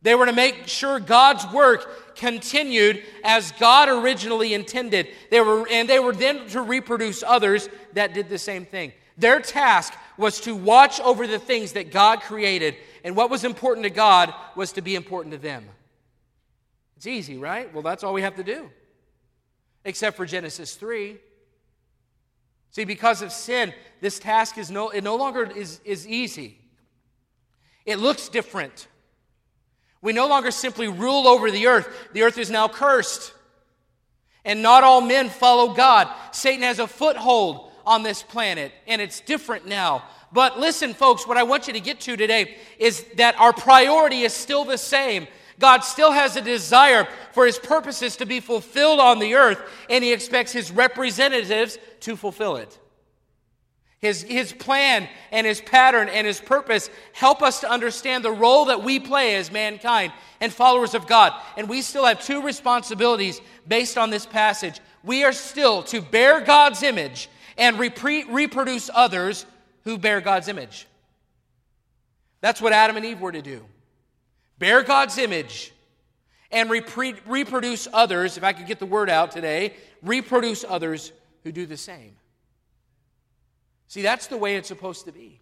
They 0.00 0.14
were 0.14 0.26
to 0.26 0.32
make 0.32 0.66
sure 0.66 0.98
God's 0.98 1.46
work 1.52 2.16
continued 2.16 3.02
as 3.22 3.52
God 3.52 3.88
originally 3.88 4.54
intended. 4.54 5.08
They 5.30 5.40
were, 5.40 5.68
and 5.68 5.88
they 5.88 6.00
were 6.00 6.12
then 6.12 6.48
to 6.48 6.62
reproduce 6.62 7.22
others 7.22 7.68
that 7.92 8.14
did 8.14 8.28
the 8.28 8.38
same 8.38 8.64
thing. 8.64 8.92
Their 9.18 9.40
task 9.40 9.92
was 10.16 10.40
to 10.40 10.56
watch 10.56 10.98
over 11.00 11.26
the 11.26 11.38
things 11.38 11.72
that 11.72 11.92
God 11.92 12.22
created, 12.22 12.76
and 13.04 13.14
what 13.14 13.30
was 13.30 13.44
important 13.44 13.84
to 13.84 13.90
God 13.90 14.34
was 14.56 14.72
to 14.72 14.82
be 14.82 14.94
important 14.94 15.32
to 15.34 15.38
them. 15.38 15.66
It's 17.02 17.08
easy, 17.08 17.36
right? 17.36 17.74
Well, 17.74 17.82
that's 17.82 18.04
all 18.04 18.14
we 18.14 18.22
have 18.22 18.36
to 18.36 18.44
do. 18.44 18.70
Except 19.84 20.16
for 20.16 20.24
Genesis 20.24 20.76
3. 20.76 21.16
See, 22.70 22.84
because 22.84 23.22
of 23.22 23.32
sin, 23.32 23.74
this 24.00 24.20
task 24.20 24.56
is 24.56 24.70
no, 24.70 24.90
it 24.90 25.02
no 25.02 25.16
longer 25.16 25.50
is, 25.50 25.80
is 25.84 26.06
easy. 26.06 26.60
It 27.84 27.98
looks 27.98 28.28
different. 28.28 28.86
We 30.00 30.12
no 30.12 30.28
longer 30.28 30.52
simply 30.52 30.86
rule 30.86 31.26
over 31.26 31.50
the 31.50 31.66
earth. 31.66 31.88
The 32.12 32.22
earth 32.22 32.38
is 32.38 32.50
now 32.50 32.68
cursed. 32.68 33.32
And 34.44 34.62
not 34.62 34.84
all 34.84 35.00
men 35.00 35.28
follow 35.28 35.74
God. 35.74 36.06
Satan 36.30 36.62
has 36.62 36.78
a 36.78 36.86
foothold 36.86 37.72
on 37.84 38.04
this 38.04 38.22
planet, 38.22 38.70
and 38.86 39.02
it's 39.02 39.18
different 39.18 39.66
now. 39.66 40.04
But 40.30 40.60
listen, 40.60 40.94
folks, 40.94 41.26
what 41.26 41.36
I 41.36 41.42
want 41.42 41.66
you 41.66 41.72
to 41.72 41.80
get 41.80 41.98
to 42.02 42.16
today 42.16 42.58
is 42.78 43.04
that 43.16 43.34
our 43.40 43.52
priority 43.52 44.20
is 44.20 44.32
still 44.32 44.64
the 44.64 44.78
same. 44.78 45.26
God 45.58 45.84
still 45.84 46.12
has 46.12 46.36
a 46.36 46.40
desire 46.40 47.06
for 47.32 47.46
his 47.46 47.58
purposes 47.58 48.16
to 48.16 48.26
be 48.26 48.40
fulfilled 48.40 49.00
on 49.00 49.18
the 49.18 49.34
earth, 49.34 49.60
and 49.88 50.02
he 50.02 50.12
expects 50.12 50.52
his 50.52 50.70
representatives 50.70 51.78
to 52.00 52.16
fulfill 52.16 52.56
it. 52.56 52.78
His, 54.02 54.22
his 54.22 54.52
plan 54.52 55.08
and 55.30 55.46
his 55.46 55.60
pattern 55.60 56.08
and 56.08 56.26
his 56.26 56.40
purpose 56.40 56.90
help 57.12 57.40
us 57.40 57.60
to 57.60 57.70
understand 57.70 58.24
the 58.24 58.32
role 58.32 58.64
that 58.64 58.82
we 58.82 58.98
play 58.98 59.36
as 59.36 59.52
mankind 59.52 60.12
and 60.40 60.52
followers 60.52 60.94
of 60.94 61.06
God. 61.06 61.32
And 61.56 61.68
we 61.68 61.82
still 61.82 62.04
have 62.04 62.20
two 62.20 62.42
responsibilities 62.42 63.40
based 63.68 63.96
on 63.96 64.10
this 64.10 64.26
passage. 64.26 64.80
We 65.04 65.22
are 65.22 65.32
still 65.32 65.84
to 65.84 66.02
bear 66.02 66.40
God's 66.40 66.82
image 66.82 67.28
and 67.56 67.76
repre- 67.76 68.24
reproduce 68.28 68.90
others 68.92 69.46
who 69.84 69.98
bear 69.98 70.20
God's 70.20 70.48
image. 70.48 70.88
That's 72.40 72.60
what 72.60 72.72
Adam 72.72 72.96
and 72.96 73.06
Eve 73.06 73.20
were 73.20 73.30
to 73.30 73.42
do 73.42 73.64
bear 74.62 74.84
God's 74.84 75.18
image 75.18 75.72
and 76.52 76.70
reproduce 76.70 77.88
others, 77.92 78.36
if 78.36 78.44
I 78.44 78.52
could 78.52 78.68
get 78.68 78.78
the 78.78 78.86
word 78.86 79.10
out 79.10 79.32
today, 79.32 79.74
reproduce 80.02 80.64
others 80.66 81.10
who 81.42 81.50
do 81.50 81.66
the 81.66 81.76
same. 81.76 82.14
See, 83.88 84.02
that's 84.02 84.28
the 84.28 84.36
way 84.36 84.54
it's 84.54 84.68
supposed 84.68 85.06
to 85.06 85.12
be. 85.12 85.40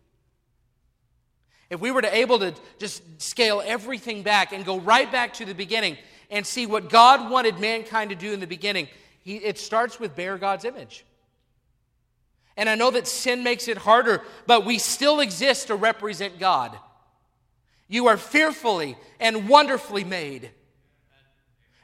If 1.69 1.83
we 1.83 1.91
were 1.91 2.01
to 2.01 2.17
able 2.17 2.39
to 2.39 2.55
just 2.79 3.03
scale 3.21 3.63
everything 3.63 4.23
back 4.23 4.55
and 4.55 4.65
go 4.65 4.81
right 4.81 5.13
back 5.13 5.35
to 5.35 5.45
the 5.45 5.55
beginning 5.55 5.99
and 6.31 6.47
see 6.47 6.65
what 6.65 6.89
God 6.89 7.31
wanted 7.31 7.61
mankind 7.61 8.09
to 8.09 8.17
do 8.17 8.33
in 8.33 8.41
the 8.41 8.47
beginning, 8.47 8.89
he, 9.23 9.37
it 9.37 9.59
starts 9.59 10.01
with 10.01 10.17
bear 10.17 10.39
God's 10.39 10.65
image. 10.65 11.05
And 12.57 12.71
I 12.71 12.75
know 12.75 12.91
that 12.91 13.07
sin 13.07 13.45
makes 13.45 13.69
it 13.69 13.77
harder, 13.77 14.23
but 14.47 14.65
we 14.65 14.79
still 14.79 15.21
exist 15.21 15.67
to 15.67 15.75
represent 15.75 16.39
God. 16.39 16.75
You 17.91 18.07
are 18.07 18.17
fearfully 18.17 18.97
and 19.19 19.49
wonderfully 19.49 20.05
made. 20.05 20.51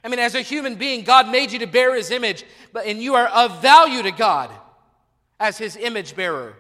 I 0.05 0.09
mean, 0.09 0.21
as 0.21 0.37
a 0.37 0.41
human 0.41 0.77
being, 0.77 1.03
God 1.03 1.29
made 1.29 1.51
you 1.51 1.59
to 1.59 1.67
bear 1.67 1.97
his 1.97 2.13
image, 2.13 2.45
but, 2.73 2.87
and 2.87 3.03
you 3.03 3.17
are 3.17 3.27
of 3.27 3.61
value 3.61 4.05
to 4.05 4.13
God 4.13 4.53
as 5.41 5.59
his 5.59 5.77
image 5.77 6.15
bearer. 6.15 6.55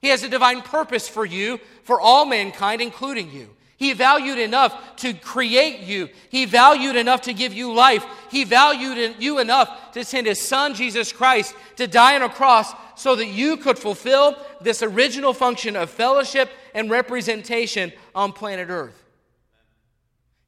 He 0.00 0.08
has 0.08 0.22
a 0.22 0.28
divine 0.28 0.62
purpose 0.62 1.08
for 1.08 1.24
you, 1.24 1.58
for 1.82 2.00
all 2.00 2.26
mankind, 2.26 2.80
including 2.80 3.32
you. 3.32 3.50
He 3.76 3.92
valued 3.92 4.38
enough 4.38 4.96
to 4.96 5.12
create 5.14 5.80
you. 5.80 6.08
He 6.30 6.44
valued 6.44 6.94
enough 6.94 7.22
to 7.22 7.34
give 7.34 7.52
you 7.52 7.74
life. 7.74 8.06
He 8.30 8.44
valued 8.44 9.16
you 9.18 9.40
enough 9.40 9.92
to 9.92 10.04
send 10.04 10.28
his 10.28 10.40
son, 10.40 10.74
Jesus 10.74 11.12
Christ, 11.12 11.54
to 11.74 11.88
die 11.88 12.14
on 12.14 12.22
a 12.22 12.28
cross 12.28 12.72
so 12.94 13.16
that 13.16 13.26
you 13.26 13.56
could 13.56 13.78
fulfill 13.78 14.36
this 14.60 14.82
original 14.82 15.34
function 15.34 15.76
of 15.76 15.90
fellowship 15.90 16.50
and 16.76 16.90
representation 16.90 17.90
on 18.14 18.32
planet 18.32 18.68
Earth. 18.68 19.02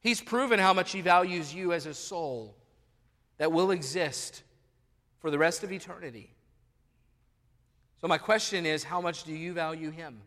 He's 0.01 0.21
proven 0.21 0.59
how 0.59 0.73
much 0.73 0.91
he 0.91 1.01
values 1.01 1.53
you 1.53 1.73
as 1.73 1.87
a 1.87 1.93
soul 1.93 2.55
that 3.39 3.51
will 3.51 3.71
exist 3.71 4.43
for 5.17 5.31
the 5.31 5.39
rest 5.39 5.63
of 5.63 5.71
eternity. 5.71 6.31
So, 7.99 8.07
my 8.07 8.19
question 8.19 8.67
is 8.67 8.83
how 8.83 9.01
much 9.01 9.23
do 9.23 9.33
you 9.33 9.53
value 9.53 9.89
him? 9.89 10.21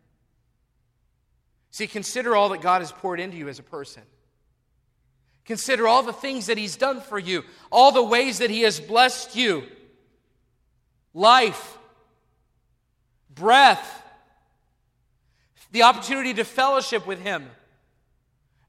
See, 1.70 1.86
consider 1.86 2.34
all 2.34 2.48
that 2.48 2.60
God 2.60 2.82
has 2.82 2.90
poured 2.90 3.20
into 3.20 3.36
you 3.36 3.48
as 3.48 3.60
a 3.60 3.62
person. 3.62 4.02
Consider 5.44 5.86
all 5.86 6.02
the 6.02 6.12
things 6.12 6.46
that 6.46 6.58
He's 6.58 6.76
done 6.76 7.00
for 7.00 7.18
you, 7.18 7.44
all 7.70 7.92
the 7.92 8.02
ways 8.02 8.38
that 8.38 8.50
He 8.50 8.62
has 8.62 8.78
blessed 8.78 9.34
you 9.36 9.64
life, 11.14 11.78
breath, 13.34 14.01
the 15.72 15.82
opportunity 15.82 16.32
to 16.34 16.44
fellowship 16.44 17.06
with 17.06 17.20
Him, 17.20 17.50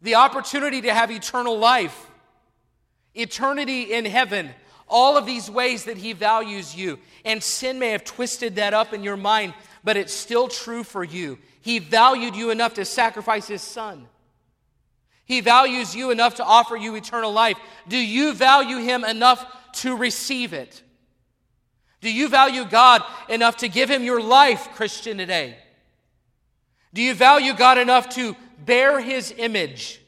the 0.02 0.16
opportunity 0.16 0.82
to 0.82 0.94
have 0.94 1.12
eternal 1.12 1.58
life, 1.58 2.10
eternity 3.14 3.94
in 3.94 4.06
heaven. 4.06 4.50
All 4.88 5.18
of 5.18 5.26
these 5.26 5.50
ways 5.50 5.86
that 5.86 5.98
He 5.98 6.14
values 6.14 6.76
you. 6.76 7.00
And 7.26 7.42
sin 7.42 7.80
may 7.80 7.90
have 7.92 8.04
twisted 8.04 8.58
that 8.58 8.74
up 8.74 8.94
in 8.94 9.02
your 9.02 9.18
mind, 9.18 9.54
but 9.84 9.98
it's 9.98 10.14
still 10.14 10.48
true 10.48 10.84
for 10.84 11.04
you. 11.04 11.40
He 11.62 11.80
valued 11.80 12.36
you 12.36 12.50
enough 12.52 12.74
to 12.76 12.86
sacrifice 12.86 13.48
his 13.48 13.62
son. 13.62 14.08
He 15.26 15.40
values 15.40 15.96
you 15.96 16.12
enough 16.12 16.36
to 16.36 16.44
offer 16.44 16.76
you 16.76 16.96
eternal 16.96 17.32
life. 17.32 17.58
Do 17.88 17.98
you 17.98 18.34
value 18.34 18.80
him 18.80 19.06
enough 19.06 19.46
to 19.76 19.96
receive 19.96 20.52
it? 20.52 20.84
Do 22.02 22.12
you 22.12 22.28
value 22.28 22.66
God 22.66 23.02
enough 23.30 23.58
to 23.58 23.70
give 23.70 23.90
him 23.90 24.04
your 24.04 24.22
life, 24.22 24.70
Christian, 24.76 25.18
today? 25.18 25.56
Do 26.94 27.02
you 27.02 27.14
value 27.14 27.54
God 27.54 27.78
enough 27.78 28.10
to 28.10 28.36
bear 28.64 29.00
his 29.00 29.34
image? 29.38 30.02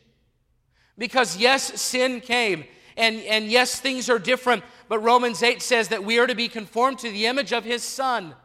Because, 0.98 1.36
yes, 1.38 1.82
sin 1.82 2.22
came, 2.22 2.66
and, 2.96 3.18
and 3.22 3.48
yes, 3.48 3.80
things 3.80 4.10
are 4.10 4.20
different, 4.20 4.64
but 4.88 5.00
Romans 5.00 5.44
8 5.44 5.62
says 5.62 5.90
that 5.90 6.04
we 6.04 6.20
are 6.20 6.28
to 6.28 6.36
be 6.36 6.48
conformed 6.48 7.00
to 7.00 7.12
the 7.12 7.26
image 7.26 7.52
of 7.52 7.66
his 7.66 7.84
Son. 7.84 8.36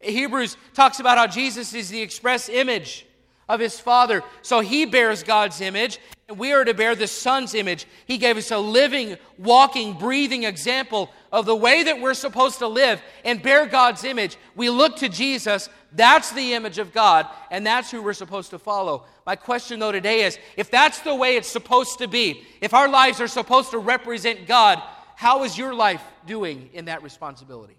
Hebrews 0.00 0.56
talks 0.74 1.00
about 1.00 1.16
how 1.16 1.26
Jesus 1.26 1.72
is 1.74 1.88
the 1.88 2.02
express 2.02 2.48
image 2.48 3.06
of 3.48 3.60
his 3.60 3.78
Father. 3.78 4.22
So 4.42 4.60
he 4.60 4.84
bears 4.84 5.22
God's 5.22 5.60
image, 5.60 5.98
we 6.36 6.52
are 6.52 6.64
to 6.64 6.74
bear 6.74 6.94
the 6.94 7.06
Son's 7.06 7.54
image. 7.54 7.86
He 8.06 8.18
gave 8.18 8.36
us 8.36 8.50
a 8.50 8.58
living, 8.58 9.16
walking, 9.38 9.94
breathing 9.94 10.44
example 10.44 11.10
of 11.30 11.46
the 11.46 11.56
way 11.56 11.82
that 11.84 12.00
we're 12.00 12.14
supposed 12.14 12.58
to 12.58 12.68
live 12.68 13.02
and 13.24 13.42
bear 13.42 13.66
God's 13.66 14.04
image. 14.04 14.36
We 14.54 14.70
look 14.70 14.96
to 14.96 15.08
Jesus. 15.08 15.68
That's 15.92 16.32
the 16.32 16.54
image 16.54 16.78
of 16.78 16.92
God, 16.92 17.26
and 17.50 17.66
that's 17.66 17.90
who 17.90 18.02
we're 18.02 18.12
supposed 18.14 18.50
to 18.50 18.58
follow. 18.58 19.04
My 19.26 19.36
question, 19.36 19.78
though, 19.78 19.92
today 19.92 20.22
is 20.22 20.38
if 20.56 20.70
that's 20.70 21.00
the 21.00 21.14
way 21.14 21.36
it's 21.36 21.48
supposed 21.48 21.98
to 21.98 22.08
be, 22.08 22.42
if 22.60 22.74
our 22.74 22.88
lives 22.88 23.20
are 23.20 23.28
supposed 23.28 23.70
to 23.72 23.78
represent 23.78 24.46
God, 24.46 24.82
how 25.16 25.44
is 25.44 25.56
your 25.56 25.74
life 25.74 26.02
doing 26.26 26.70
in 26.72 26.86
that 26.86 27.02
responsibility? 27.02 27.76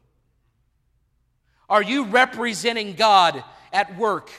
Are 1.69 1.81
you 1.81 2.05
representing 2.05 2.93
God 2.93 3.43
at 3.71 3.97
work? 3.97 4.29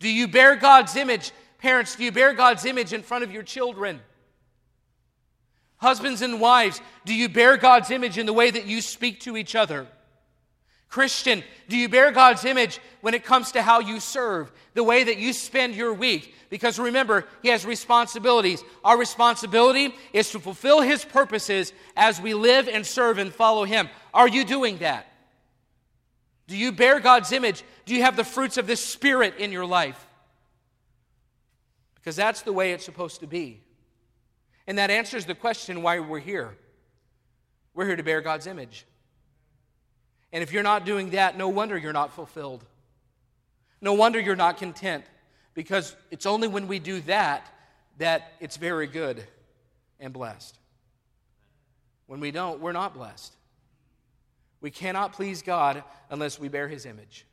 Do 0.00 0.10
you 0.10 0.28
bear 0.28 0.56
God's 0.56 0.96
image? 0.96 1.32
Parents, 1.66 1.96
do 1.96 2.04
you 2.04 2.12
bear 2.12 2.32
God's 2.32 2.64
image 2.64 2.92
in 2.92 3.02
front 3.02 3.24
of 3.24 3.32
your 3.32 3.42
children? 3.42 4.00
Husbands 5.78 6.22
and 6.22 6.40
wives, 6.40 6.80
do 7.04 7.12
you 7.12 7.28
bear 7.28 7.56
God's 7.56 7.90
image 7.90 8.18
in 8.18 8.26
the 8.26 8.32
way 8.32 8.52
that 8.52 8.66
you 8.66 8.80
speak 8.80 9.18
to 9.22 9.36
each 9.36 9.56
other? 9.56 9.88
Christian, 10.88 11.42
do 11.68 11.76
you 11.76 11.88
bear 11.88 12.12
God's 12.12 12.44
image 12.44 12.78
when 13.00 13.14
it 13.14 13.24
comes 13.24 13.50
to 13.50 13.62
how 13.62 13.80
you 13.80 13.98
serve, 13.98 14.52
the 14.74 14.84
way 14.84 15.02
that 15.02 15.16
you 15.16 15.32
spend 15.32 15.74
your 15.74 15.92
week? 15.92 16.36
Because 16.50 16.78
remember, 16.78 17.26
He 17.42 17.48
has 17.48 17.66
responsibilities. 17.66 18.62
Our 18.84 18.96
responsibility 18.96 19.92
is 20.12 20.30
to 20.30 20.38
fulfill 20.38 20.82
His 20.82 21.04
purposes 21.04 21.72
as 21.96 22.20
we 22.20 22.32
live 22.32 22.68
and 22.68 22.86
serve 22.86 23.18
and 23.18 23.34
follow 23.34 23.64
Him. 23.64 23.88
Are 24.14 24.28
you 24.28 24.44
doing 24.44 24.78
that? 24.78 25.12
Do 26.46 26.56
you 26.56 26.70
bear 26.70 27.00
God's 27.00 27.32
image? 27.32 27.64
Do 27.86 27.96
you 27.96 28.02
have 28.02 28.14
the 28.14 28.22
fruits 28.22 28.56
of 28.56 28.68
the 28.68 28.76
Spirit 28.76 29.38
in 29.38 29.50
your 29.50 29.66
life? 29.66 30.05
Because 32.06 32.14
that's 32.14 32.42
the 32.42 32.52
way 32.52 32.70
it's 32.70 32.84
supposed 32.84 33.18
to 33.18 33.26
be. 33.26 33.60
And 34.68 34.78
that 34.78 34.92
answers 34.92 35.24
the 35.26 35.34
question 35.34 35.82
why 35.82 35.98
we're 35.98 36.20
here. 36.20 36.56
We're 37.74 37.84
here 37.84 37.96
to 37.96 38.04
bear 38.04 38.20
God's 38.20 38.46
image. 38.46 38.86
And 40.32 40.40
if 40.40 40.52
you're 40.52 40.62
not 40.62 40.84
doing 40.86 41.10
that, 41.10 41.36
no 41.36 41.48
wonder 41.48 41.76
you're 41.76 41.92
not 41.92 42.12
fulfilled. 42.12 42.64
No 43.80 43.94
wonder 43.94 44.20
you're 44.20 44.36
not 44.36 44.56
content. 44.56 45.04
Because 45.52 45.96
it's 46.12 46.26
only 46.26 46.46
when 46.46 46.68
we 46.68 46.78
do 46.78 47.00
that 47.00 47.52
that 47.98 48.34
it's 48.38 48.56
very 48.56 48.86
good 48.86 49.24
and 49.98 50.12
blessed. 50.12 50.56
When 52.06 52.20
we 52.20 52.30
don't, 52.30 52.60
we're 52.60 52.70
not 52.70 52.94
blessed. 52.94 53.34
We 54.60 54.70
cannot 54.70 55.12
please 55.12 55.42
God 55.42 55.82
unless 56.08 56.38
we 56.38 56.46
bear 56.46 56.68
his 56.68 56.86
image. 56.86 57.26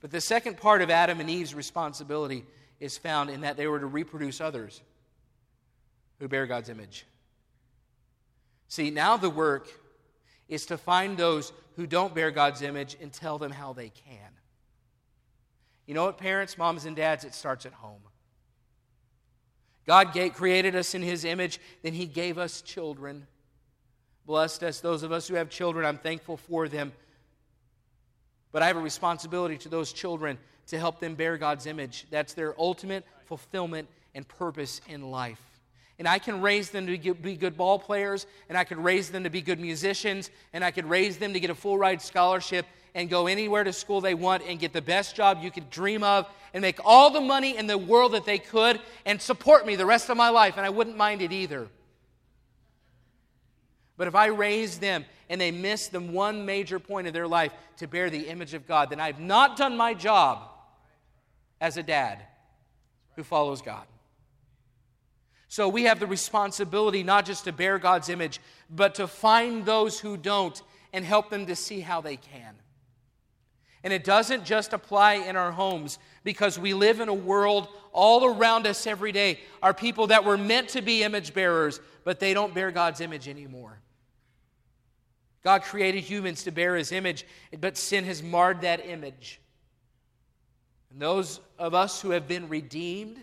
But 0.00 0.12
the 0.12 0.20
second 0.20 0.58
part 0.58 0.80
of 0.80 0.90
Adam 0.90 1.18
and 1.18 1.28
Eve's 1.28 1.56
responsibility 1.56 2.44
is 2.80 2.98
found 2.98 3.30
in 3.30 3.42
that 3.42 3.56
they 3.56 3.66
were 3.66 3.80
to 3.80 3.86
reproduce 3.86 4.40
others 4.40 4.80
who 6.18 6.28
bear 6.28 6.46
God's 6.46 6.68
image. 6.68 7.06
See, 8.68 8.90
now 8.90 9.16
the 9.16 9.30
work 9.30 9.68
is 10.48 10.66
to 10.66 10.78
find 10.78 11.16
those 11.16 11.52
who 11.76 11.86
don't 11.86 12.14
bear 12.14 12.30
God's 12.30 12.62
image 12.62 12.96
and 13.00 13.12
tell 13.12 13.38
them 13.38 13.52
how 13.52 13.72
they 13.72 13.88
can. 13.88 14.30
You 15.86 15.94
know 15.94 16.04
what, 16.04 16.18
parents, 16.18 16.56
moms, 16.56 16.84
and 16.84 16.96
dads? 16.96 17.24
It 17.24 17.34
starts 17.34 17.66
at 17.66 17.72
home. 17.72 18.00
God 19.86 20.16
created 20.34 20.74
us 20.74 20.94
in 20.94 21.02
His 21.02 21.24
image, 21.24 21.60
then 21.82 21.92
He 21.92 22.06
gave 22.06 22.38
us 22.38 22.62
children 22.62 23.26
blessed 24.26 24.62
us. 24.62 24.80
Those 24.80 25.02
of 25.02 25.12
us 25.12 25.28
who 25.28 25.34
have 25.34 25.50
children, 25.50 25.84
I'm 25.84 25.98
thankful 25.98 26.36
for 26.36 26.68
them. 26.68 26.92
But 28.54 28.62
I 28.62 28.68
have 28.68 28.76
a 28.76 28.80
responsibility 28.80 29.58
to 29.58 29.68
those 29.68 29.92
children 29.92 30.38
to 30.68 30.78
help 30.78 31.00
them 31.00 31.16
bear 31.16 31.36
God's 31.36 31.66
image. 31.66 32.06
That's 32.12 32.34
their 32.34 32.54
ultimate 32.56 33.04
fulfillment 33.26 33.88
and 34.14 34.26
purpose 34.28 34.80
in 34.88 35.10
life. 35.10 35.40
And 35.98 36.06
I 36.06 36.20
can 36.20 36.40
raise 36.40 36.70
them 36.70 36.86
to 36.86 37.14
be 37.14 37.34
good 37.34 37.56
ball 37.56 37.80
players, 37.80 38.28
and 38.48 38.56
I 38.56 38.62
could 38.62 38.78
raise 38.78 39.10
them 39.10 39.24
to 39.24 39.30
be 39.30 39.42
good 39.42 39.58
musicians, 39.58 40.30
and 40.52 40.64
I 40.64 40.70
could 40.70 40.88
raise 40.88 41.16
them 41.16 41.32
to 41.32 41.40
get 41.40 41.50
a 41.50 41.54
full 41.56 41.76
ride 41.76 42.00
scholarship 42.00 42.64
and 42.94 43.10
go 43.10 43.26
anywhere 43.26 43.64
to 43.64 43.72
school 43.72 44.00
they 44.00 44.14
want 44.14 44.44
and 44.46 44.60
get 44.60 44.72
the 44.72 44.80
best 44.80 45.16
job 45.16 45.40
you 45.42 45.50
could 45.50 45.68
dream 45.68 46.04
of 46.04 46.28
and 46.52 46.62
make 46.62 46.78
all 46.84 47.10
the 47.10 47.20
money 47.20 47.56
in 47.56 47.66
the 47.66 47.76
world 47.76 48.12
that 48.12 48.24
they 48.24 48.38
could 48.38 48.80
and 49.04 49.20
support 49.20 49.66
me 49.66 49.74
the 49.74 49.84
rest 49.84 50.10
of 50.10 50.16
my 50.16 50.28
life, 50.28 50.56
and 50.56 50.64
I 50.64 50.70
wouldn't 50.70 50.96
mind 50.96 51.22
it 51.22 51.32
either. 51.32 51.66
But 53.96 54.08
if 54.08 54.14
I 54.14 54.26
raise 54.26 54.78
them 54.78 55.04
and 55.28 55.40
they 55.40 55.50
miss 55.50 55.88
the 55.88 56.00
one 56.00 56.44
major 56.44 56.78
point 56.78 57.06
of 57.06 57.12
their 57.12 57.28
life 57.28 57.52
to 57.78 57.86
bear 57.86 58.10
the 58.10 58.28
image 58.28 58.54
of 58.54 58.66
God, 58.66 58.90
then 58.90 59.00
I've 59.00 59.20
not 59.20 59.56
done 59.56 59.76
my 59.76 59.94
job 59.94 60.48
as 61.60 61.76
a 61.76 61.82
dad 61.82 62.18
who 63.16 63.22
follows 63.22 63.62
God. 63.62 63.86
So 65.48 65.68
we 65.68 65.84
have 65.84 66.00
the 66.00 66.06
responsibility 66.06 67.04
not 67.04 67.24
just 67.24 67.44
to 67.44 67.52
bear 67.52 67.78
God's 67.78 68.08
image, 68.08 68.40
but 68.68 68.96
to 68.96 69.06
find 69.06 69.64
those 69.64 70.00
who 70.00 70.16
don't 70.16 70.60
and 70.92 71.04
help 71.04 71.30
them 71.30 71.46
to 71.46 71.54
see 71.54 71.80
how 71.80 72.00
they 72.00 72.16
can. 72.16 72.56
And 73.84 73.92
it 73.92 74.02
doesn't 74.02 74.44
just 74.44 74.72
apply 74.72 75.14
in 75.14 75.36
our 75.36 75.52
homes 75.52 75.98
because 76.24 76.58
we 76.58 76.74
live 76.74 77.00
in 77.00 77.08
a 77.08 77.14
world 77.14 77.68
all 77.92 78.24
around 78.24 78.66
us 78.66 78.86
every 78.86 79.12
day 79.12 79.38
are 79.62 79.74
people 79.74 80.08
that 80.08 80.24
were 80.24 80.38
meant 80.38 80.70
to 80.70 80.82
be 80.82 81.04
image 81.04 81.34
bearers, 81.34 81.80
but 82.02 82.18
they 82.18 82.34
don't 82.34 82.54
bear 82.54 82.70
God's 82.70 83.00
image 83.00 83.28
anymore. 83.28 83.78
God 85.44 85.62
created 85.62 86.02
humans 86.02 86.44
to 86.44 86.50
bear 86.50 86.74
his 86.74 86.90
image, 86.90 87.26
but 87.60 87.76
sin 87.76 88.04
has 88.04 88.22
marred 88.22 88.62
that 88.62 88.84
image. 88.84 89.40
And 90.90 91.00
those 91.00 91.38
of 91.58 91.74
us 91.74 92.00
who 92.00 92.10
have 92.10 92.26
been 92.26 92.48
redeemed, 92.48 93.18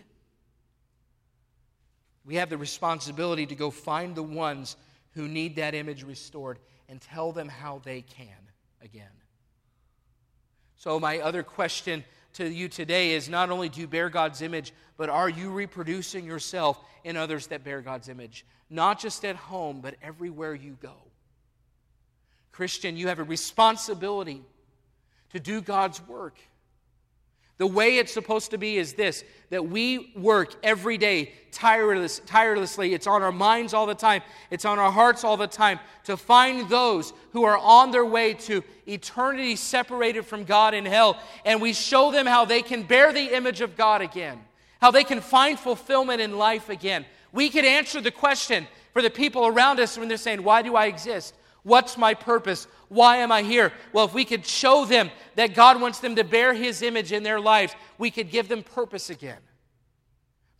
we 2.24 2.36
have 2.36 2.48
the 2.48 2.56
responsibility 2.56 3.44
to 3.46 3.56
go 3.56 3.70
find 3.70 4.14
the 4.14 4.22
ones 4.22 4.76
who 5.14 5.26
need 5.26 5.56
that 5.56 5.74
image 5.74 6.04
restored 6.04 6.60
and 6.88 7.00
tell 7.00 7.32
them 7.32 7.48
how 7.48 7.80
they 7.84 8.02
can 8.02 8.28
again. 8.82 9.06
So, 10.76 11.00
my 11.00 11.18
other 11.18 11.42
question 11.42 12.04
to 12.34 12.48
you 12.48 12.68
today 12.68 13.12
is 13.12 13.28
not 13.28 13.50
only 13.50 13.68
do 13.68 13.80
you 13.80 13.88
bear 13.88 14.08
God's 14.08 14.42
image, 14.42 14.72
but 14.96 15.08
are 15.08 15.28
you 15.28 15.50
reproducing 15.50 16.24
yourself 16.24 16.78
in 17.02 17.16
others 17.16 17.48
that 17.48 17.64
bear 17.64 17.80
God's 17.80 18.08
image? 18.08 18.46
Not 18.70 19.00
just 19.00 19.24
at 19.24 19.36
home, 19.36 19.80
but 19.80 19.96
everywhere 20.02 20.54
you 20.54 20.78
go. 20.80 20.94
Christian, 22.52 22.96
you 22.96 23.08
have 23.08 23.18
a 23.18 23.24
responsibility 23.24 24.42
to 25.30 25.40
do 25.40 25.60
God's 25.60 26.06
work. 26.06 26.36
The 27.58 27.66
way 27.66 27.98
it's 27.98 28.12
supposed 28.12 28.50
to 28.50 28.58
be 28.58 28.76
is 28.76 28.94
this 28.94 29.24
that 29.50 29.68
we 29.68 30.12
work 30.16 30.54
every 30.62 30.98
day 30.98 31.32
tireless, 31.52 32.20
tirelessly. 32.26 32.94
It's 32.94 33.06
on 33.06 33.22
our 33.22 33.30
minds 33.30 33.72
all 33.72 33.86
the 33.86 33.94
time, 33.94 34.22
it's 34.50 34.64
on 34.64 34.78
our 34.78 34.90
hearts 34.90 35.22
all 35.22 35.36
the 35.36 35.46
time 35.46 35.78
to 36.04 36.16
find 36.16 36.68
those 36.68 37.12
who 37.32 37.44
are 37.44 37.56
on 37.56 37.90
their 37.90 38.04
way 38.04 38.34
to 38.34 38.64
eternity 38.88 39.54
separated 39.56 40.26
from 40.26 40.44
God 40.44 40.74
in 40.74 40.84
hell. 40.84 41.18
And 41.44 41.60
we 41.62 41.72
show 41.72 42.10
them 42.10 42.26
how 42.26 42.44
they 42.44 42.62
can 42.62 42.82
bear 42.82 43.12
the 43.12 43.34
image 43.36 43.60
of 43.60 43.76
God 43.76 44.00
again, 44.00 44.40
how 44.80 44.90
they 44.90 45.04
can 45.04 45.20
find 45.20 45.58
fulfillment 45.58 46.20
in 46.20 46.36
life 46.38 46.68
again. 46.68 47.04
We 47.32 47.48
could 47.48 47.64
answer 47.64 48.00
the 48.00 48.10
question 48.10 48.66
for 48.92 49.02
the 49.02 49.10
people 49.10 49.46
around 49.46 49.78
us 49.78 49.96
when 49.96 50.08
they're 50.08 50.16
saying, 50.16 50.42
Why 50.42 50.62
do 50.62 50.74
I 50.74 50.86
exist? 50.86 51.34
What's 51.62 51.96
my 51.96 52.14
purpose? 52.14 52.66
Why 52.88 53.18
am 53.18 53.30
I 53.30 53.42
here? 53.42 53.72
Well, 53.92 54.04
if 54.04 54.14
we 54.14 54.24
could 54.24 54.44
show 54.46 54.84
them 54.84 55.10
that 55.36 55.54
God 55.54 55.80
wants 55.80 56.00
them 56.00 56.16
to 56.16 56.24
bear 56.24 56.54
His 56.54 56.82
image 56.82 57.12
in 57.12 57.22
their 57.22 57.40
lives, 57.40 57.74
we 57.98 58.10
could 58.10 58.30
give 58.30 58.48
them 58.48 58.62
purpose 58.62 59.10
again. 59.10 59.38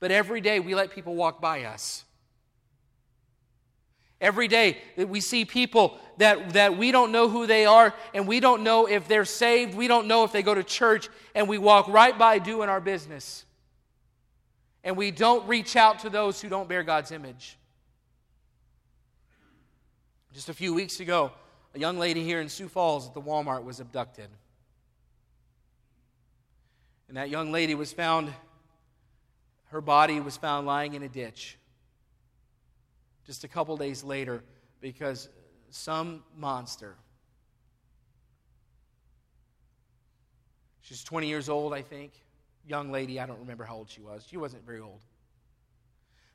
But 0.00 0.10
every 0.10 0.40
day 0.40 0.60
we 0.60 0.74
let 0.74 0.92
people 0.92 1.14
walk 1.14 1.40
by 1.40 1.64
us. 1.64 2.04
Every 4.20 4.46
day 4.46 4.78
that 4.96 5.08
we 5.08 5.20
see 5.20 5.44
people 5.44 5.98
that, 6.18 6.50
that 6.50 6.78
we 6.78 6.92
don't 6.92 7.10
know 7.10 7.28
who 7.28 7.46
they 7.48 7.66
are 7.66 7.92
and 8.14 8.28
we 8.28 8.38
don't 8.38 8.62
know 8.62 8.86
if 8.86 9.08
they're 9.08 9.24
saved, 9.24 9.74
we 9.74 9.88
don't 9.88 10.06
know 10.06 10.22
if 10.22 10.30
they 10.30 10.42
go 10.42 10.54
to 10.54 10.62
church, 10.62 11.08
and 11.34 11.48
we 11.48 11.58
walk 11.58 11.88
right 11.88 12.16
by 12.16 12.38
doing 12.38 12.68
our 12.68 12.80
business. 12.80 13.44
And 14.84 14.96
we 14.96 15.10
don't 15.10 15.46
reach 15.48 15.74
out 15.74 16.00
to 16.00 16.10
those 16.10 16.40
who 16.40 16.48
don't 16.48 16.68
bear 16.68 16.84
God's 16.84 17.10
image. 17.10 17.58
Just 20.32 20.48
a 20.48 20.54
few 20.54 20.72
weeks 20.72 21.00
ago, 21.00 21.30
a 21.74 21.78
young 21.78 21.98
lady 21.98 22.24
here 22.24 22.40
in 22.40 22.48
Sioux 22.48 22.68
Falls 22.68 23.06
at 23.06 23.12
the 23.12 23.20
Walmart 23.20 23.64
was 23.64 23.80
abducted. 23.80 24.28
And 27.08 27.18
that 27.18 27.28
young 27.28 27.52
lady 27.52 27.74
was 27.74 27.92
found, 27.92 28.32
her 29.66 29.82
body 29.82 30.20
was 30.20 30.38
found 30.38 30.66
lying 30.66 30.94
in 30.94 31.02
a 31.02 31.08
ditch 31.08 31.58
just 33.26 33.44
a 33.44 33.48
couple 33.48 33.76
days 33.76 34.02
later 34.02 34.42
because 34.80 35.28
some 35.68 36.22
monster, 36.36 36.96
she's 40.80 41.04
20 41.04 41.28
years 41.28 41.50
old, 41.50 41.74
I 41.74 41.82
think, 41.82 42.12
young 42.66 42.90
lady, 42.90 43.20
I 43.20 43.26
don't 43.26 43.40
remember 43.40 43.64
how 43.64 43.76
old 43.76 43.90
she 43.90 44.00
was. 44.00 44.26
She 44.28 44.38
wasn't 44.38 44.64
very 44.64 44.80
old. 44.80 45.00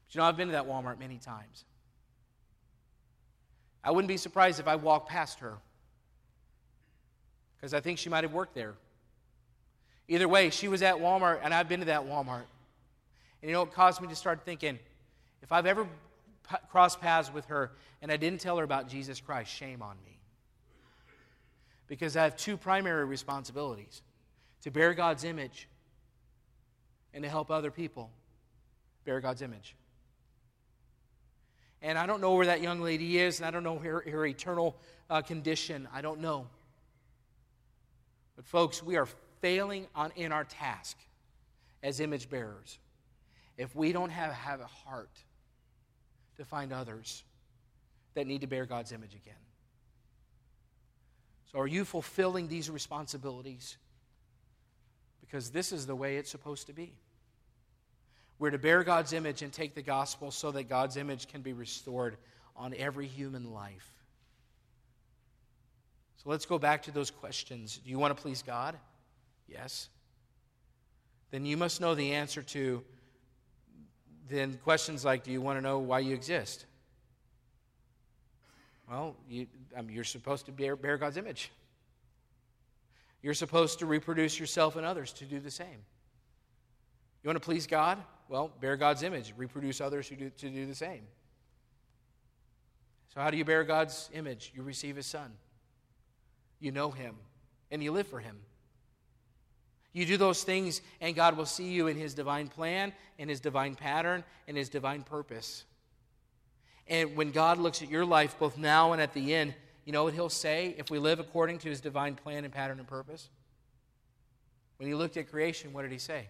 But 0.05 0.15
you 0.15 0.21
know, 0.21 0.25
I've 0.25 0.37
been 0.37 0.49
to 0.49 0.53
that 0.53 0.67
Walmart 0.67 0.99
many 0.99 1.17
times. 1.17 1.65
I 3.88 3.91
wouldn't 3.91 4.09
be 4.09 4.17
surprised 4.17 4.59
if 4.59 4.67
I 4.67 4.75
walked 4.75 5.07
past 5.07 5.39
her 5.39 5.53
because 7.55 7.73
I 7.73 7.79
think 7.79 7.99
she 7.99 8.09
might 8.09 8.25
have 8.25 8.33
worked 8.33 8.53
there. 8.53 8.73
Either 10.09 10.27
way, 10.27 10.49
she 10.49 10.67
was 10.67 10.81
at 10.81 10.95
Walmart, 10.95 11.39
and 11.41 11.53
I've 11.53 11.69
been 11.69 11.79
to 11.79 11.85
that 11.85 12.05
Walmart. 12.05 12.43
And 13.41 13.49
you 13.49 13.53
know, 13.53 13.61
it 13.61 13.71
caused 13.71 14.01
me 14.01 14.09
to 14.09 14.15
start 14.15 14.41
thinking 14.43 14.77
if 15.41 15.53
I've 15.53 15.65
ever 15.65 15.85
p- 15.85 16.57
crossed 16.69 16.99
paths 16.99 17.33
with 17.33 17.45
her 17.45 17.71
and 18.01 18.11
I 18.11 18.17
didn't 18.17 18.41
tell 18.41 18.57
her 18.57 18.65
about 18.65 18.89
Jesus 18.89 19.21
Christ, 19.21 19.49
shame 19.49 19.81
on 19.81 19.95
me. 20.05 20.19
Because 21.88 22.17
I 22.17 22.25
have 22.25 22.35
two 22.35 22.57
primary 22.57 23.05
responsibilities 23.05 24.01
to 24.63 24.69
bear 24.69 24.95
God's 24.95 25.23
image 25.23 25.69
and 27.13 27.23
to 27.23 27.29
help 27.29 27.49
other 27.49 27.71
people 27.71 28.09
bear 29.05 29.21
God's 29.21 29.41
image. 29.41 29.77
And 31.82 31.97
I 31.97 32.05
don't 32.05 32.21
know 32.21 32.34
where 32.34 32.47
that 32.47 32.61
young 32.61 32.82
lady 32.82 33.19
is, 33.19 33.39
and 33.39 33.45
I 33.45 33.51
don't 33.51 33.63
know 33.63 33.78
her, 33.78 34.03
her 34.09 34.25
eternal 34.25 34.75
uh, 35.09 35.21
condition. 35.21 35.88
I 35.93 36.01
don't 36.01 36.19
know. 36.19 36.47
But, 38.36 38.45
folks, 38.45 38.82
we 38.82 38.97
are 38.97 39.07
failing 39.41 39.88
on, 39.95 40.11
in 40.15 40.32
our 40.32 40.43
task 40.43 40.97
as 41.84 41.99
image 41.99 42.30
bearers 42.30 42.80
if 43.57 43.75
we 43.75 43.91
don't 43.91 44.11
have, 44.11 44.32
have 44.34 44.61
a 44.61 44.67
heart 44.67 45.09
to 46.38 46.45
find 46.45 46.71
others 46.71 47.23
that 48.13 48.28
need 48.28 48.41
to 48.41 48.47
bear 48.47 48.65
God's 48.65 48.91
image 48.91 49.15
again. 49.15 49.34
So, 51.51 51.59
are 51.59 51.67
you 51.67 51.86
fulfilling 51.86 52.47
these 52.47 52.69
responsibilities? 52.69 53.78
Because 55.21 55.49
this 55.49 55.71
is 55.71 55.88
the 55.88 55.95
way 55.95 56.17
it's 56.17 56.30
supposed 56.30 56.67
to 56.67 56.73
be. 56.73 56.93
We're 58.39 58.51
to 58.51 58.57
bear 58.57 58.83
God's 58.83 59.13
image 59.13 59.41
and 59.41 59.51
take 59.51 59.73
the 59.73 59.81
gospel 59.81 60.31
so 60.31 60.51
that 60.51 60.69
God's 60.69 60.97
image 60.97 61.27
can 61.27 61.41
be 61.41 61.53
restored 61.53 62.17
on 62.55 62.73
every 62.77 63.07
human 63.07 63.51
life. 63.53 63.89
So 66.17 66.29
let's 66.29 66.45
go 66.45 66.59
back 66.59 66.83
to 66.83 66.91
those 66.91 67.09
questions. 67.09 67.79
Do 67.83 67.89
you 67.89 67.99
want 67.99 68.15
to 68.15 68.21
please 68.21 68.43
God? 68.43 68.75
Yes. 69.47 69.89
Then 71.31 71.45
you 71.45 71.57
must 71.57 71.81
know 71.81 71.95
the 71.95 72.13
answer 72.13 72.41
to 72.41 72.83
then 74.29 74.59
questions 74.63 75.05
like 75.05 75.23
do 75.23 75.31
you 75.31 75.41
want 75.41 75.57
to 75.57 75.61
know 75.61 75.79
why 75.79 75.99
you 75.99 76.13
exist? 76.13 76.65
Well, 78.89 79.15
you, 79.29 79.47
I 79.75 79.81
mean, 79.81 79.95
you're 79.95 80.03
supposed 80.03 80.45
to 80.45 80.51
bear, 80.51 80.75
bear 80.75 80.97
God's 80.97 81.17
image. 81.17 81.51
You're 83.21 83.33
supposed 83.33 83.79
to 83.79 83.85
reproduce 83.85 84.39
yourself 84.39 84.75
and 84.75 84.85
others 84.85 85.11
to 85.13 85.25
do 85.25 85.39
the 85.39 85.51
same. 85.51 85.83
You 87.23 87.27
want 87.27 87.35
to 87.35 87.45
please 87.45 87.67
God? 87.67 87.97
Well, 88.30 88.51
bear 88.59 88.75
God's 88.75 89.03
image, 89.03 89.34
reproduce 89.38 89.80
others 89.80 90.07
who 90.07 90.15
do, 90.15 90.30
to 90.30 90.49
do 90.49 90.65
the 90.65 90.75
same. 90.75 91.01
So, 93.13 93.21
how 93.21 93.30
do 93.30 93.38
you 93.38 93.45
bear 93.45 93.63
God's 93.63 94.09
image? 94.13 94.51
You 94.53 94.63
receive 94.63 94.95
His 94.95 95.05
Son, 95.05 95.32
you 96.59 96.71
know 96.71 96.91
Him, 96.91 97.15
and 97.71 97.82
you 97.82 97.91
live 97.91 98.07
for 98.07 98.19
Him. 98.19 98.38
You 99.93 100.05
do 100.05 100.17
those 100.17 100.43
things, 100.43 100.82
and 101.01 101.15
God 101.15 101.38
will 101.38 101.45
see 101.45 101.69
you 101.69 101.88
in 101.88 101.97
His 101.97 102.13
divine 102.13 102.49
plan, 102.49 102.93
in 103.17 103.30
His 103.30 103.39
divine 103.39 103.75
pattern, 103.75 104.23
in 104.45 104.55
His 104.55 104.69
divine 104.69 105.01
purpose. 105.03 105.63
And 106.88 107.15
when 107.15 107.32
God 107.32 107.57
looks 107.57 107.82
at 107.82 107.89
your 107.89 108.05
life, 108.05 108.38
both 108.38 108.57
now 108.57 108.93
and 108.93 109.01
at 109.01 109.13
the 109.13 109.34
end, 109.34 109.55
you 109.86 109.93
know 109.93 110.03
what 110.03 110.13
He'll 110.13 110.30
say 110.30 110.75
if 110.78 110.91
we 110.91 110.99
live 110.99 111.19
according 111.19 111.59
to 111.59 111.69
His 111.69 111.82
divine 111.82 112.15
plan 112.15 112.43
and 112.43 112.53
pattern 112.53 112.78
and 112.78 112.88
purpose? 112.88 113.30
When 114.78 114.88
He 114.88 114.93
looked 114.93 115.17
at 115.17 115.32
creation, 115.32 115.73
what 115.73 115.82
did 115.82 115.91
He 115.91 115.97
say? 115.97 116.28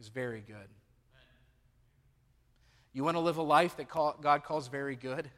Is 0.00 0.08
very 0.08 0.42
good. 0.46 0.68
You 2.92 3.02
want 3.02 3.16
to 3.16 3.20
live 3.20 3.38
a 3.38 3.42
life 3.42 3.76
that 3.76 3.88
God 3.88 4.44
calls 4.44 4.68
very 4.68 4.96
good? 4.96 5.28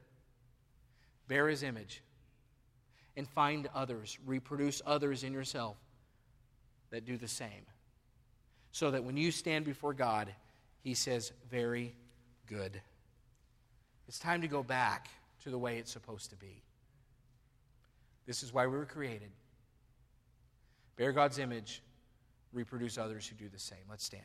Bear 1.27 1.49
His 1.49 1.63
image 1.63 2.03
and 3.17 3.27
find 3.27 3.69
others, 3.75 4.19
reproduce 4.27 4.83
others 4.85 5.25
in 5.25 5.33
yourself 5.33 5.77
that 6.91 7.05
do 7.05 7.17
the 7.17 7.29
same. 7.29 7.65
So 8.73 8.91
that 8.91 9.03
when 9.05 9.17
you 9.17 9.31
stand 9.31 9.65
before 9.65 9.95
God, 9.95 10.29
He 10.83 10.95
says, 10.95 11.33
Very 11.51 11.95
good. 12.47 12.81
It's 14.07 14.19
time 14.19 14.43
to 14.43 14.49
go 14.49 14.63
back 14.63 15.09
to 15.43 15.51
the 15.51 15.59
way 15.59 15.79
it's 15.79 15.91
supposed 15.91 16.31
to 16.31 16.37
be. 16.37 16.63
This 18.27 18.43
is 18.43 18.53
why 18.53 18.67
we 18.67 18.77
were 18.77 18.85
created. 18.85 19.31
Bear 20.97 21.13
God's 21.13 21.39
image, 21.39 21.83
reproduce 22.53 22.99
others 22.99 23.27
who 23.27 23.37
do 23.37 23.49
the 23.49 23.59
same. 23.59 23.79
Let's 23.89 24.05
stand. 24.05 24.25